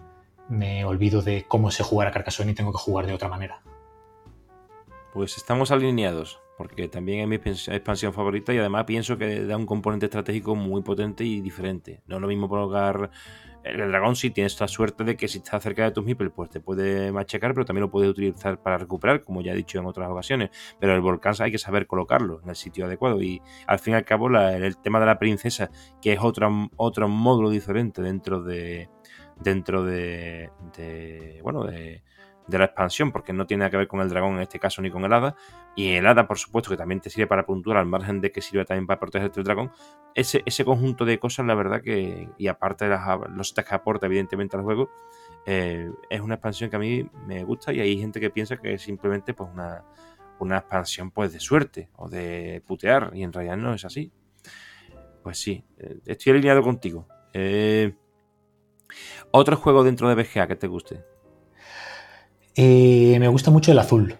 me 0.49 0.85
olvido 0.85 1.23
de 1.23 1.45
cómo 1.47 1.71
sé 1.71 1.83
jugar 1.83 2.09
a 2.09 2.11
Carcassonne 2.11 2.53
y 2.53 2.55
tengo 2.55 2.73
que 2.73 2.79
jugar 2.79 3.07
de 3.07 3.15
otra 3.15 3.29
manera. 3.29 3.63
Pues 5.13 5.37
estamos 5.37 5.71
alineados, 5.71 6.41
porque 6.57 6.89
también 6.89 7.21
es 7.21 7.29
mi 7.29 7.37
expansión 7.37 8.13
favorita 8.13 8.55
y 8.55 8.59
además 8.59 8.85
pienso 8.85 9.19
que 9.19 9.45
da 9.45 9.57
un 9.57 9.67
componente 9.67 10.07
estratégico 10.07 10.55
muy 10.55 10.83
potente 10.83 11.25
y 11.25 11.41
diferente. 11.41 12.03
No 12.07 12.17
es 12.17 12.23
lo 12.23 12.29
mismo 12.29 12.49
provocar 12.49 13.11
el 13.63 13.91
dragón 13.91 14.17
sí 14.17 14.31
tienes 14.31 14.59
la 14.61 14.69
suerte 14.69 15.05
de 15.05 15.17
que 15.17 15.29
si 15.29 15.39
está 15.39 15.61
cerca 15.61 15.85
de 15.85 15.91
tus 15.91 16.05
meeples, 16.05 16.33
pues 16.35 16.51
te 16.51 16.61
puede 16.61 17.13
machacar, 17.13 17.53
pero 17.53 17.67
también 17.67 17.83
lo 17.83 17.91
puedes 17.91 18.11
utilizar 18.11 18.61
para 18.63 18.79
recuperar, 18.79 19.23
como 19.23 19.43
ya 19.43 19.53
he 19.53 19.57
dicho 19.57 19.79
en 19.79 19.87
otras 19.87 20.09
ocasiones. 20.09 20.51
Pero 20.79 20.95
el 20.95 21.01
volcán 21.01 21.35
hay 21.41 21.51
que 21.51 21.59
saber 21.59 21.87
colocarlo 21.87 22.41
en 22.43 22.49
el 22.49 22.57
sitio 22.57 22.87
adecuado. 22.87 23.21
Y 23.23 23.43
al 23.67 23.79
fin 23.79 23.95
y 23.95 23.97
al 23.97 24.05
cabo, 24.05 24.29
el 24.29 24.77
tema 24.79 25.01
de 25.01 25.07
la 25.07 25.19
princesa, 25.19 25.71
que 26.01 26.15
es 26.15 26.21
otro, 26.21 26.71
otro 26.77 27.09
módulo 27.09 27.51
diferente 27.51 28.03
dentro 28.03 28.43
de. 28.43 28.89
dentro 29.39 29.85
de. 29.85 30.51
de 30.77 31.41
bueno, 31.43 31.65
de 31.65 32.03
de 32.51 32.59
la 32.59 32.67
expansión, 32.67 33.13
porque 33.13 33.33
no 33.33 33.47
tiene 33.47 33.61
nada 33.61 33.71
que 33.71 33.77
ver 33.77 33.89
con 33.89 34.01
el 34.01 34.09
dragón 34.09 34.35
en 34.35 34.43
este 34.43 34.59
caso 34.59 34.83
ni 34.83 34.91
con 34.91 35.05
el 35.05 35.13
hada. 35.13 35.37
Y 35.77 35.95
el 35.95 36.07
hada, 36.07 36.27
por 36.27 36.39
supuesto, 36.39 36.71
que 36.71 36.77
también 36.77 37.01
te 37.01 37.11
sirve 37.11 37.27
para 37.27 37.47
puntuar, 37.47 37.79
al 37.79 37.87
margen 37.87 38.21
de 38.21 38.33
que 38.33 38.43
sirve 38.43 38.65
también 38.65 38.87
para 38.87 39.01
protegerte 39.01 39.37
del 39.37 39.45
dragón. 39.45 39.73
Ese, 40.15 40.43
ese 40.45 40.65
conjunto 40.65 41.05
de 41.05 41.19
cosas, 41.19 41.47
la 41.47 41.55
verdad 41.55 41.81
que, 41.83 42.29
y 42.37 42.49
aparte 42.49 42.85
de 42.85 42.91
las, 42.91 43.03
los 43.31 43.53
que 43.53 43.75
aporta 43.75 44.07
evidentemente 44.07 44.57
al 44.57 44.63
juego, 44.63 44.91
eh, 45.47 45.91
es 46.11 46.21
una 46.21 46.35
expansión 46.35 46.71
que 46.71 46.77
a 46.77 46.79
mí 46.79 47.09
me 47.27 47.45
gusta 47.45 47.73
y 47.73 47.81
hay 47.81 47.99
gente 47.99 48.21
que 48.21 48.31
piensa 48.31 48.57
que 48.57 48.75
es 48.75 48.83
simplemente 48.83 49.33
pues 49.33 49.49
una, 49.51 49.85
una 50.39 50.59
expansión 50.59 51.11
pues 51.11 51.33
de 51.33 51.41
suerte 51.41 51.89
o 51.97 52.09
de 52.09 52.63
putear 52.67 53.13
y 53.15 53.23
en 53.23 53.33
realidad 53.33 53.57
no 53.57 53.73
es 53.75 53.85
así. 53.85 54.13
Pues 55.23 55.39
sí, 55.39 55.65
eh, 55.79 55.99
estoy 56.07 56.33
alineado 56.33 56.63
contigo. 56.63 57.07
Eh, 57.33 57.95
otro 59.31 59.57
juego 59.57 59.85
dentro 59.85 60.09
de 60.09 60.15
BGA 60.15 60.47
que 60.47 60.57
te 60.57 60.67
guste. 60.67 61.05
Eh, 62.63 63.17
me 63.19 63.29
gusta 63.29 63.51
mucho 63.51 63.73
el 63.73 63.79
azul. 63.79 64.19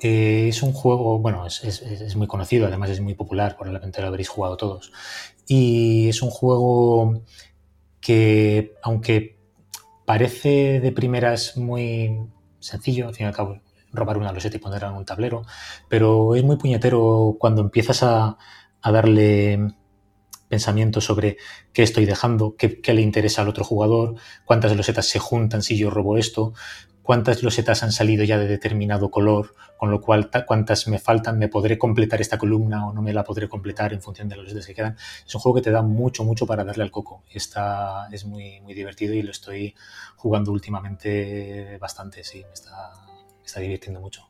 Eh, 0.00 0.46
es 0.48 0.62
un 0.62 0.72
juego, 0.72 1.18
bueno, 1.18 1.46
es, 1.46 2.16
muy 2.16 2.26
conocido, 2.26 2.66
además 2.66 2.88
es 2.88 3.02
muy 3.02 3.12
popular, 3.12 3.56
probablemente 3.58 4.00
lo 4.00 4.06
habréis 4.08 4.30
jugado 4.30 4.56
todos. 4.56 4.90
Y 5.46 6.08
es 6.08 6.22
un 6.22 6.30
juego 6.30 7.24
que, 8.00 8.72
aunque 8.82 9.36
parece 10.06 10.80
de 10.80 10.92
primeras 10.92 11.58
muy 11.58 12.18
sencillo, 12.58 13.08
al 13.08 13.14
fin 13.14 13.26
y 13.26 13.28
al 13.28 13.34
cabo, 13.34 13.60
robar 13.92 14.16
una 14.16 14.32
loseta 14.32 14.56
y 14.56 14.60
ponerla 14.60 14.88
en 14.88 14.94
un 14.94 15.04
tablero, 15.04 15.42
pero 15.90 16.36
es 16.36 16.44
muy 16.44 16.56
puñetero 16.56 17.36
cuando 17.38 17.60
empiezas 17.60 18.02
a, 18.02 18.38
darle 18.82 19.74
pensamiento 20.48 21.02
sobre 21.02 21.36
qué 21.74 21.82
estoy 21.82 22.06
dejando, 22.06 22.56
qué, 22.56 22.80
le 22.94 23.02
interesa 23.02 23.42
al 23.42 23.48
otro 23.48 23.64
jugador, 23.64 24.14
cuántas 24.46 24.74
losetas 24.74 25.06
se 25.06 25.18
juntan 25.18 25.62
si 25.62 25.76
yo 25.76 25.90
robo 25.90 26.16
esto, 26.16 26.54
cuántas 27.08 27.42
losetas 27.42 27.82
han 27.82 27.90
salido 27.90 28.22
ya 28.22 28.36
de 28.36 28.46
determinado 28.46 29.10
color, 29.10 29.54
con 29.78 29.90
lo 29.90 30.02
cual 30.02 30.28
cuántas 30.46 30.86
me 30.88 30.98
faltan, 30.98 31.38
me 31.38 31.48
podré 31.48 31.78
completar 31.78 32.20
esta 32.20 32.36
columna 32.36 32.86
o 32.86 32.92
no 32.92 33.00
me 33.00 33.14
la 33.14 33.24
podré 33.24 33.48
completar 33.48 33.94
en 33.94 34.02
función 34.02 34.28
de 34.28 34.36
los 34.36 34.44
losetas 34.44 34.66
que 34.66 34.74
quedan. 34.74 34.94
Es 35.26 35.34
un 35.34 35.40
juego 35.40 35.56
que 35.56 35.62
te 35.62 35.70
da 35.70 35.80
mucho, 35.80 36.22
mucho 36.22 36.46
para 36.46 36.64
darle 36.64 36.82
al 36.82 36.90
coco. 36.90 37.22
Está, 37.32 38.08
es 38.12 38.26
muy, 38.26 38.60
muy 38.60 38.74
divertido 38.74 39.14
y 39.14 39.22
lo 39.22 39.30
estoy 39.30 39.74
jugando 40.16 40.52
últimamente 40.52 41.78
bastante, 41.80 42.22
sí, 42.22 42.44
me 42.44 42.52
está, 42.52 42.92
me 43.38 43.46
está 43.46 43.60
divirtiendo 43.60 44.02
mucho. 44.02 44.28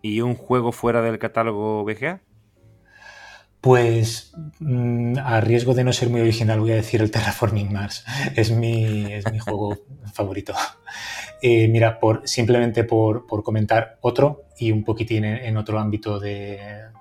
¿Y 0.00 0.22
un 0.22 0.34
juego 0.34 0.72
fuera 0.72 1.02
del 1.02 1.18
catálogo 1.18 1.84
BGA? 1.84 2.22
Pues 3.60 4.32
mm, 4.60 5.18
a 5.18 5.40
riesgo 5.40 5.74
de 5.74 5.84
no 5.84 5.92
ser 5.92 6.08
muy 6.08 6.20
original 6.20 6.60
voy 6.60 6.72
a 6.72 6.76
decir 6.76 7.00
el 7.00 7.10
Terraforming 7.10 7.72
Mars. 7.72 8.04
Es 8.34 8.50
mi, 8.50 9.12
es 9.12 9.30
mi 9.30 9.38
juego 9.38 9.78
favorito. 10.12 10.54
Eh, 11.42 11.68
mira, 11.68 11.98
por, 11.98 12.26
simplemente 12.28 12.84
por, 12.84 13.26
comentar 13.42 13.98
otro 14.00 14.44
y 14.58 14.72
un 14.72 14.84
poquitín 14.84 15.24
en, 15.24 15.56
otro 15.56 15.78
ámbito 15.78 16.18
de, 16.18 16.58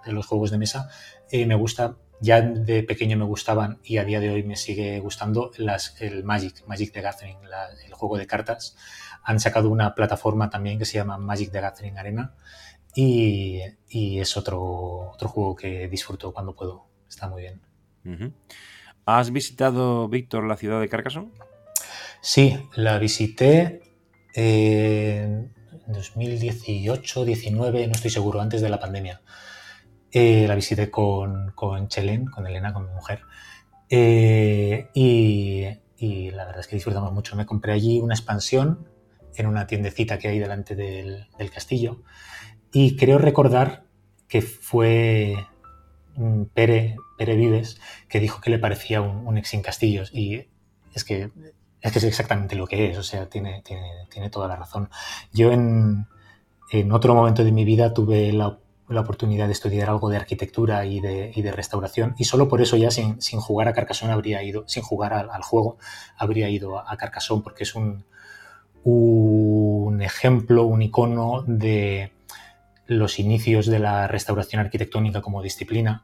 los 0.08 0.26
juegos 0.26 0.52
de 0.52 0.58
mesa, 0.58 0.90
eh, 1.32 1.46
me 1.46 1.56
gusta, 1.56 1.96
ya 2.20 2.42
de 2.42 2.84
pequeño 2.84 3.18
me 3.18 3.26
gustaban 3.26 3.80
y 3.84 3.98
a 3.98 4.04
día 4.04 4.20
de 4.20 4.30
hoy 4.30 4.44
me 4.44 4.56
sigue 4.56 5.00
gustando 5.00 5.52
el 5.58 6.24
Magic, 6.24 6.66
Magic 6.68 6.92
the 6.92 7.02
Gathering, 7.02 7.38
el 7.86 7.94
juego 7.94 8.18
de 8.18 8.28
cartas. 8.28 8.76
Han 9.24 9.40
sacado 9.40 9.70
una 9.70 9.96
plataforma 9.96 10.50
también 10.50 10.78
que 10.78 10.86
se 10.86 10.98
llama 10.98 11.18
Magic 11.18 11.52
the 11.52 11.62
Gathering 11.62 11.98
Arena 11.98 12.34
y, 12.96 13.62
es 14.20 14.38
otro, 14.38 15.12
otro 15.12 15.28
juego 15.30 15.56
que 15.56 15.88
disfruto 15.88 16.34
cuando 16.34 16.56
puedo. 16.56 16.88
Está 17.08 17.28
muy 17.28 17.44
bien. 17.44 17.62
¿Has 19.06 19.32
visitado, 19.32 20.08
Víctor, 20.08 20.46
la 20.46 20.58
ciudad 20.58 20.80
de 20.80 20.90
Carcassonne? 20.90 21.32
Sí, 22.22 22.58
la 22.76 22.98
visité 22.98 23.82
en 24.34 25.54
2018, 25.88 27.26
19, 27.26 27.88
no 27.88 27.94
estoy 27.94 28.12
seguro, 28.12 28.42
antes 28.42 28.62
de 28.62 28.70
la 28.70 28.80
pandemia. 28.80 29.22
Eh, 30.12 30.46
la 30.48 30.56
visité 30.56 30.90
con, 30.90 31.52
con 31.52 31.88
Chelen, 31.88 32.26
con 32.26 32.48
Elena, 32.48 32.74
con 32.74 32.88
mi 32.88 32.94
mujer. 32.94 33.22
Eh, 33.90 34.90
y, 34.94 36.32
la 36.32 36.46
verdad 36.46 36.62
es 36.62 36.68
que 36.68 36.76
disfrutamos 36.76 37.12
mucho. 37.12 37.36
Me 37.36 37.46
compré 37.46 37.74
allí 37.74 38.00
una 38.00 38.14
expansión 38.14 38.88
en 39.36 39.48
una 39.48 39.68
tiendecita 39.68 40.18
que 40.18 40.28
hay 40.30 40.40
delante 40.40 40.76
del, 40.76 41.28
castillo. 41.54 42.02
Y 42.76 42.98
creo 42.98 43.20
recordar 43.20 43.86
que 44.28 44.42
fue 44.42 45.38
mm, 46.18 46.44
Pere, 46.54 46.98
Pere 47.18 47.38
Vives 47.38 47.80
que 48.10 48.20
dijo 48.20 48.42
que 48.42 48.50
le 48.50 48.60
parecía 48.60 49.00
un, 49.00 49.26
un 49.26 49.38
Exin 49.38 49.62
Castillos. 49.62 50.14
Y 50.14 50.50
es 50.94 51.06
que 51.06 51.32
es 51.80 51.96
es 51.96 52.04
exactamente 52.04 52.58
lo 52.58 52.68
que 52.68 52.92
es, 52.92 52.98
o 52.98 53.04
sea, 53.04 53.30
tiene, 53.30 53.64
tiene, 53.64 54.30
toda 54.30 54.50
la 54.50 54.58
razón. 54.58 54.90
Yo 55.32 55.54
en, 55.54 56.06
otro 56.92 57.16
momento 57.16 57.46
de 57.46 57.54
mi 57.54 57.64
vida 57.64 57.94
tuve 57.94 58.34
la, 58.34 58.60
oportunidad 58.90 59.46
de 59.46 59.54
estudiar 59.54 59.90
algo 59.90 60.10
de 60.10 60.18
arquitectura 60.18 60.86
y 60.86 61.00
de, 61.00 61.52
restauración 61.54 62.14
y 62.18 62.26
solo 62.26 62.50
por 62.50 62.62
eso 62.62 62.76
ya 62.76 62.92
sin, 62.92 63.20
jugar 63.40 63.70
a 63.70 63.74
Carcassonne 63.74 64.12
habría 64.12 64.44
ido, 64.44 64.68
sin 64.68 64.84
jugar 64.84 65.14
al, 65.14 65.44
juego, 65.44 65.78
habría 66.18 66.50
ido 66.50 66.78
a, 66.78 66.98
Carcassonne 66.98 67.42
porque 67.42 67.64
es 67.64 67.74
un, 67.74 68.04
un 68.84 70.02
ejemplo, 70.02 70.66
un 70.66 70.82
icono 70.82 71.46
de 71.48 72.12
los 72.88 73.20
inicios 73.20 73.66
de 73.66 73.80
la 73.80 74.08
restauración 74.08 74.62
arquitectónica 74.62 75.22
como 75.22 75.42
disciplina, 75.42 76.04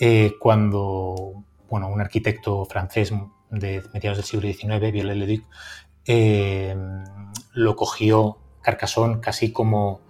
eh, 0.00 0.32
cuando 0.38 1.44
bueno, 1.68 1.88
un 1.88 2.00
arquitecto 2.00 2.64
francés 2.66 3.12
de 3.50 3.82
mediados 3.94 4.18
del 4.18 4.26
siglo 4.26 4.46
XIX, 4.46 4.92
Viollet-le-Duc, 4.92 5.44
eh, 6.06 6.76
lo 7.54 7.76
cogió 7.76 8.38
Carcassonne 8.62 9.20
casi 9.20 9.52
como, 9.52 10.02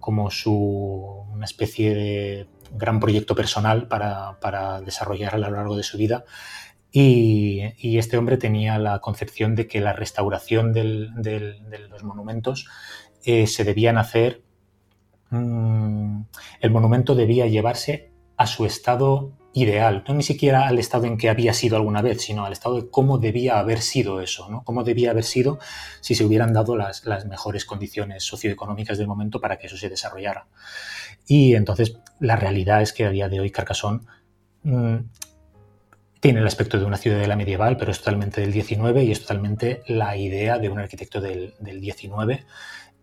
como 0.00 0.30
su, 0.30 1.24
una 1.32 1.44
especie 1.44 1.94
de 1.94 2.48
gran 2.72 3.00
proyecto 3.00 3.34
personal 3.34 3.88
para, 3.88 4.80
desarrollar 4.84 5.34
a 5.34 5.38
lo 5.38 5.50
largo 5.50 5.76
de 5.76 5.82
su 5.82 5.98
vida. 5.98 6.24
Y, 6.90 7.62
este 7.98 8.16
hombre 8.16 8.36
tenía 8.36 8.78
la 8.78 9.00
concepción 9.00 9.54
de 9.54 9.66
que 9.66 9.80
la 9.80 9.92
restauración 9.92 10.72
de 10.72 10.84
los 11.90 12.04
monumentos 12.04 12.68
eh, 13.24 13.46
se 13.46 13.64
debían 13.64 13.96
hacer, 13.96 14.43
mm, 15.30 16.22
el 16.60 16.70
monumento 16.70 17.14
debía 17.14 17.46
llevarse 17.46 18.10
a 18.36 18.46
su 18.46 18.64
estado 18.64 19.32
ideal, 19.54 20.02
no 20.08 20.14
ni 20.14 20.24
siquiera 20.24 20.66
al 20.66 20.80
estado 20.80 21.06
en 21.06 21.16
que 21.16 21.30
había 21.30 21.54
sido 21.54 21.76
alguna 21.76 22.02
vez, 22.02 22.22
sino 22.22 22.44
al 22.44 22.52
estado 22.52 22.80
de 22.80 22.90
cómo 22.90 23.18
debía 23.18 23.60
haber 23.60 23.80
sido 23.80 24.20
eso, 24.20 24.50
¿no? 24.50 24.64
Cómo 24.64 24.82
debía 24.82 25.12
haber 25.12 25.22
sido 25.22 25.60
si 26.00 26.16
se 26.16 26.24
hubieran 26.24 26.52
dado 26.52 26.76
las, 26.76 27.04
mejores 27.26 27.64
condiciones 27.64 28.24
socioeconómicas 28.24 28.98
del 28.98 29.06
momento 29.06 29.40
para 29.40 29.56
que 29.56 29.68
eso 29.68 29.76
se 29.76 29.88
desarrollara. 29.88 30.48
Y 31.26 31.54
entonces 31.54 31.98
la 32.18 32.34
realidad 32.34 32.82
es 32.82 32.92
que 32.92 33.04
a 33.04 33.10
día 33.10 33.28
de 33.28 33.38
hoy 33.38 33.50
Carcassonne 33.50 34.00
mm, 34.64 34.96
tiene 36.18 36.40
el 36.40 36.46
aspecto 36.46 36.78
de 36.78 36.84
una 36.84 36.96
ciudadela 36.96 37.36
medieval, 37.36 37.76
pero 37.76 37.92
es 37.92 37.98
totalmente 37.98 38.40
del 38.40 38.52
19 38.52 39.04
y 39.04 39.12
es 39.12 39.20
totalmente 39.20 39.82
la 39.86 40.16
idea 40.16 40.58
de 40.58 40.68
un 40.68 40.80
arquitecto 40.80 41.20
del, 41.20 41.54
del 41.60 41.80
19. 41.80 42.44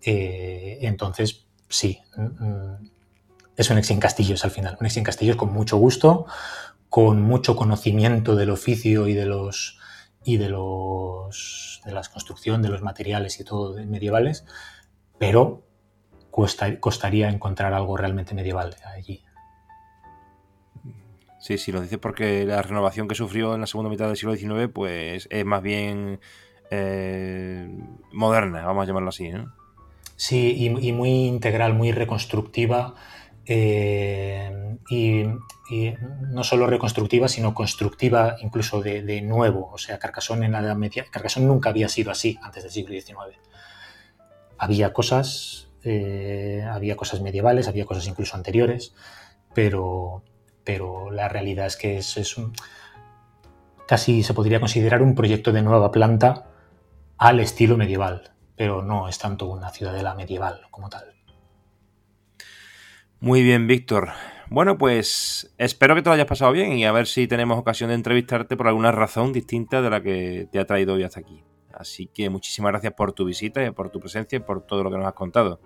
Eh, 0.04 0.80
entonces, 0.82 1.46
sí, 1.72 2.00
mm, 2.16 2.46
mm, 2.46 2.92
es 3.58 3.70
un 3.70 3.78
ex 3.78 3.92
Castillos 4.00 4.44
al 4.46 4.52
final. 4.52 4.78
Un 4.80 4.86
ex 4.86 5.02
Castillos 5.02 5.36
con 5.36 5.52
mucho 5.52 5.78
gusto, 5.78 6.26
con 6.90 7.22
mucho 7.22 7.56
conocimiento 7.56 8.36
del 8.36 8.50
oficio 8.50 9.08
y 9.08 9.14
de 9.14 9.26
los 9.26 9.80
y 10.24 10.38
de 10.38 10.50
los 10.50 11.82
de 11.86 11.92
las 11.94 12.10
construcción, 12.10 12.62
de 12.62 12.70
los 12.70 12.82
materiales 12.82 13.40
y 13.40 13.44
todo 13.44 13.74
medievales, 13.86 14.46
pero 15.18 15.64
costaría 16.30 17.30
encontrar 17.30 17.74
algo 17.74 17.98
realmente 17.98 18.34
medieval 18.34 18.76
allí. 18.86 19.24
Sí, 21.40 21.58
sí, 21.58 21.72
lo 21.72 21.82
dice 21.82 21.98
porque 21.98 22.46
la 22.46 22.62
renovación 22.62 23.08
que 23.08 23.16
sufrió 23.16 23.56
en 23.56 23.62
la 23.62 23.68
segunda 23.68 23.90
mitad 23.90 24.08
del 24.08 24.16
siglo 24.16 24.36
XIX, 24.36 24.72
pues 24.72 25.28
es 25.32 25.46
más 25.46 25.64
bien 25.64 26.20
eh, 26.70 27.68
moderna, 28.12 28.64
vamos 28.64 28.84
a 28.84 28.88
llamarlo 28.88 29.10
así, 29.10 29.30
¿no? 29.30 29.52
Sí, 30.22 30.54
y, 30.56 30.88
y, 30.88 30.92
muy 30.92 31.26
integral, 31.26 31.74
muy 31.74 31.92
reconstructiva 31.92 32.94
eh, 33.48 34.78
y, 34.88 35.24
no 36.30 36.44
solo 36.44 36.68
reconstructiva, 36.68 37.28
sino 37.28 37.56
constructiva 37.56 38.36
incluso 38.40 38.84
de, 38.84 39.22
nuevo. 39.24 39.72
O 39.74 39.80
sea, 39.80 39.98
Carcassonne 39.98 40.46
en 40.46 40.52
la 40.52 40.60
Edad 40.60 40.76
Media, 40.76 41.08
nunca 41.38 41.72
había 41.72 41.90
sido 41.90 42.12
así 42.12 42.38
antes 42.44 42.62
del 42.62 42.72
siglo 42.72 42.94
XIX. 42.94 43.36
Había 44.60 44.94
cosas, 44.94 45.70
eh, 45.84 46.68
había 46.72 46.96
cosas 46.96 47.22
medievales, 47.22 47.68
había 47.68 47.86
cosas 47.86 48.06
incluso 48.06 48.36
anteriores, 48.36 48.94
pero, 49.56 50.22
pero 50.64 51.10
la 51.10 51.30
realidad 51.30 51.66
es 51.66 51.78
que 51.78 51.98
es, 51.98 52.18
es 52.18 52.38
un, 52.38 52.54
casi 53.88 54.22
se 54.22 54.36
podría 54.36 54.60
considerar 54.60 55.02
un 55.02 55.16
proyecto 55.16 55.52
de 55.52 55.64
nueva 55.64 55.90
planta 55.90 56.46
al 57.18 57.40
estilo 57.40 57.76
medieval, 57.76 58.32
pero 58.62 58.84
no 58.84 59.08
es 59.08 59.18
tanto 59.18 59.48
una 59.48 59.72
ciudadela 59.72 60.14
medieval 60.14 60.62
como 60.70 60.88
tal. 60.88 61.16
Muy 63.20 63.42
bien, 63.42 63.66
Víctor. 63.66 64.10
Bueno, 64.52 64.78
pues 64.78 65.52
espero 65.58 65.96
que 65.96 66.04
te 66.04 66.10
lo 66.10 66.14
hayas 66.14 66.28
pasado 66.28 66.52
bien 66.52 66.74
y 66.74 66.86
a 66.86 66.92
ver 66.92 67.08
si 67.08 67.26
tenemos 67.26 67.58
ocasión 67.58 67.90
de 67.90 67.96
entrevistarte 67.96 68.56
por 68.56 68.68
alguna 68.68 68.92
razón 68.92 69.34
distinta 69.34 69.82
de 69.82 69.90
la 69.90 70.04
que 70.04 70.48
te 70.52 70.60
ha 70.60 70.68
traído 70.68 70.94
hoy 70.94 71.02
hasta 71.02 71.22
aquí. 71.22 71.44
Así 71.74 72.06
que 72.06 72.30
muchísimas 72.30 72.72
gracias 72.72 72.94
por 72.94 73.14
tu 73.14 73.26
visita 73.26 73.66
y 73.66 73.72
por 73.72 73.90
tu 73.90 74.00
presencia 74.00 74.36
y 74.38 74.42
por 74.42 74.62
todo 74.62 74.84
lo 74.84 74.92
que 74.92 74.98
nos 74.98 75.08
has 75.08 75.14
contado. 75.14 75.60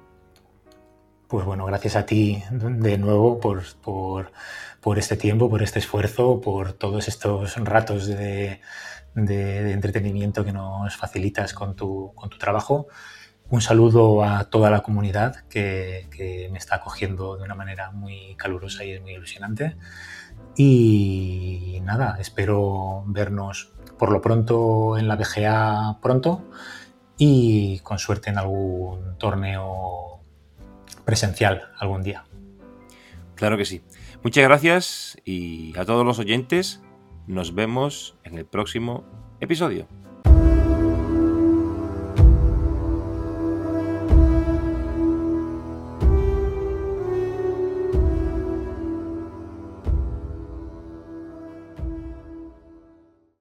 Pues 1.27 1.45
bueno, 1.45 1.65
gracias 1.65 1.97
a 1.97 2.05
ti 2.05 2.45
de 2.49 2.97
nuevo 2.97 3.41
por, 3.41 3.61
por, 3.81 4.97
este 4.97 5.17
tiempo, 5.17 5.49
por 5.49 5.63
este 5.63 5.79
esfuerzo, 5.79 6.39
por 6.39 6.71
todos 6.71 7.09
estos 7.09 7.57
ratos 7.57 8.07
de, 8.07 8.61
de 9.15 9.71
entretenimiento 9.71 10.43
que 10.43 10.51
nos 10.51 10.95
facilitas 10.95 11.53
con 11.53 11.75
tu, 11.75 12.11
con 12.15 12.29
tu 12.29 12.37
trabajo. 12.37 12.87
Un 13.49 13.61
saludo 13.61 14.23
a 14.23 14.45
toda 14.45 14.71
la 14.71 14.81
comunidad 14.81 15.45
que, 15.47 16.49
me 16.51 16.57
está 16.57 16.77
acogiendo 16.77 17.37
de 17.37 17.43
una 17.43 17.53
manera 17.53 17.91
muy 17.91 18.35
calurosa 18.37 18.83
y 18.83 18.99
muy 18.99 19.13
ilusionante. 19.13 19.77
Y 20.57 21.79
nada, 21.83 22.17
espero 22.19 23.03
vernos 23.07 23.71
por 23.99 24.11
lo 24.11 24.21
pronto 24.21 24.97
en 24.97 25.07
la 25.07 25.15
BGA 25.15 25.99
pronto 26.01 26.49
y 27.17 27.79
con 27.79 27.99
suerte 27.99 28.31
en 28.31 28.39
algún 28.39 29.17
torneo 29.17 30.23
presencial 31.05 31.69
algún 31.77 32.01
día. 32.01 32.25
Claro 33.35 33.57
que 33.57 33.65
sí. 33.65 33.83
Muchas 34.23 34.43
gracias 34.43 35.17
y 35.23 35.77
a 35.77 35.85
todos 35.85 36.03
los 36.03 36.17
oyentes 36.17 36.81
nos 37.27 37.55
vemos 37.55 38.17
en 38.23 38.37
el 38.37 38.45
próximo 38.45 39.03
episodio. 39.39 39.87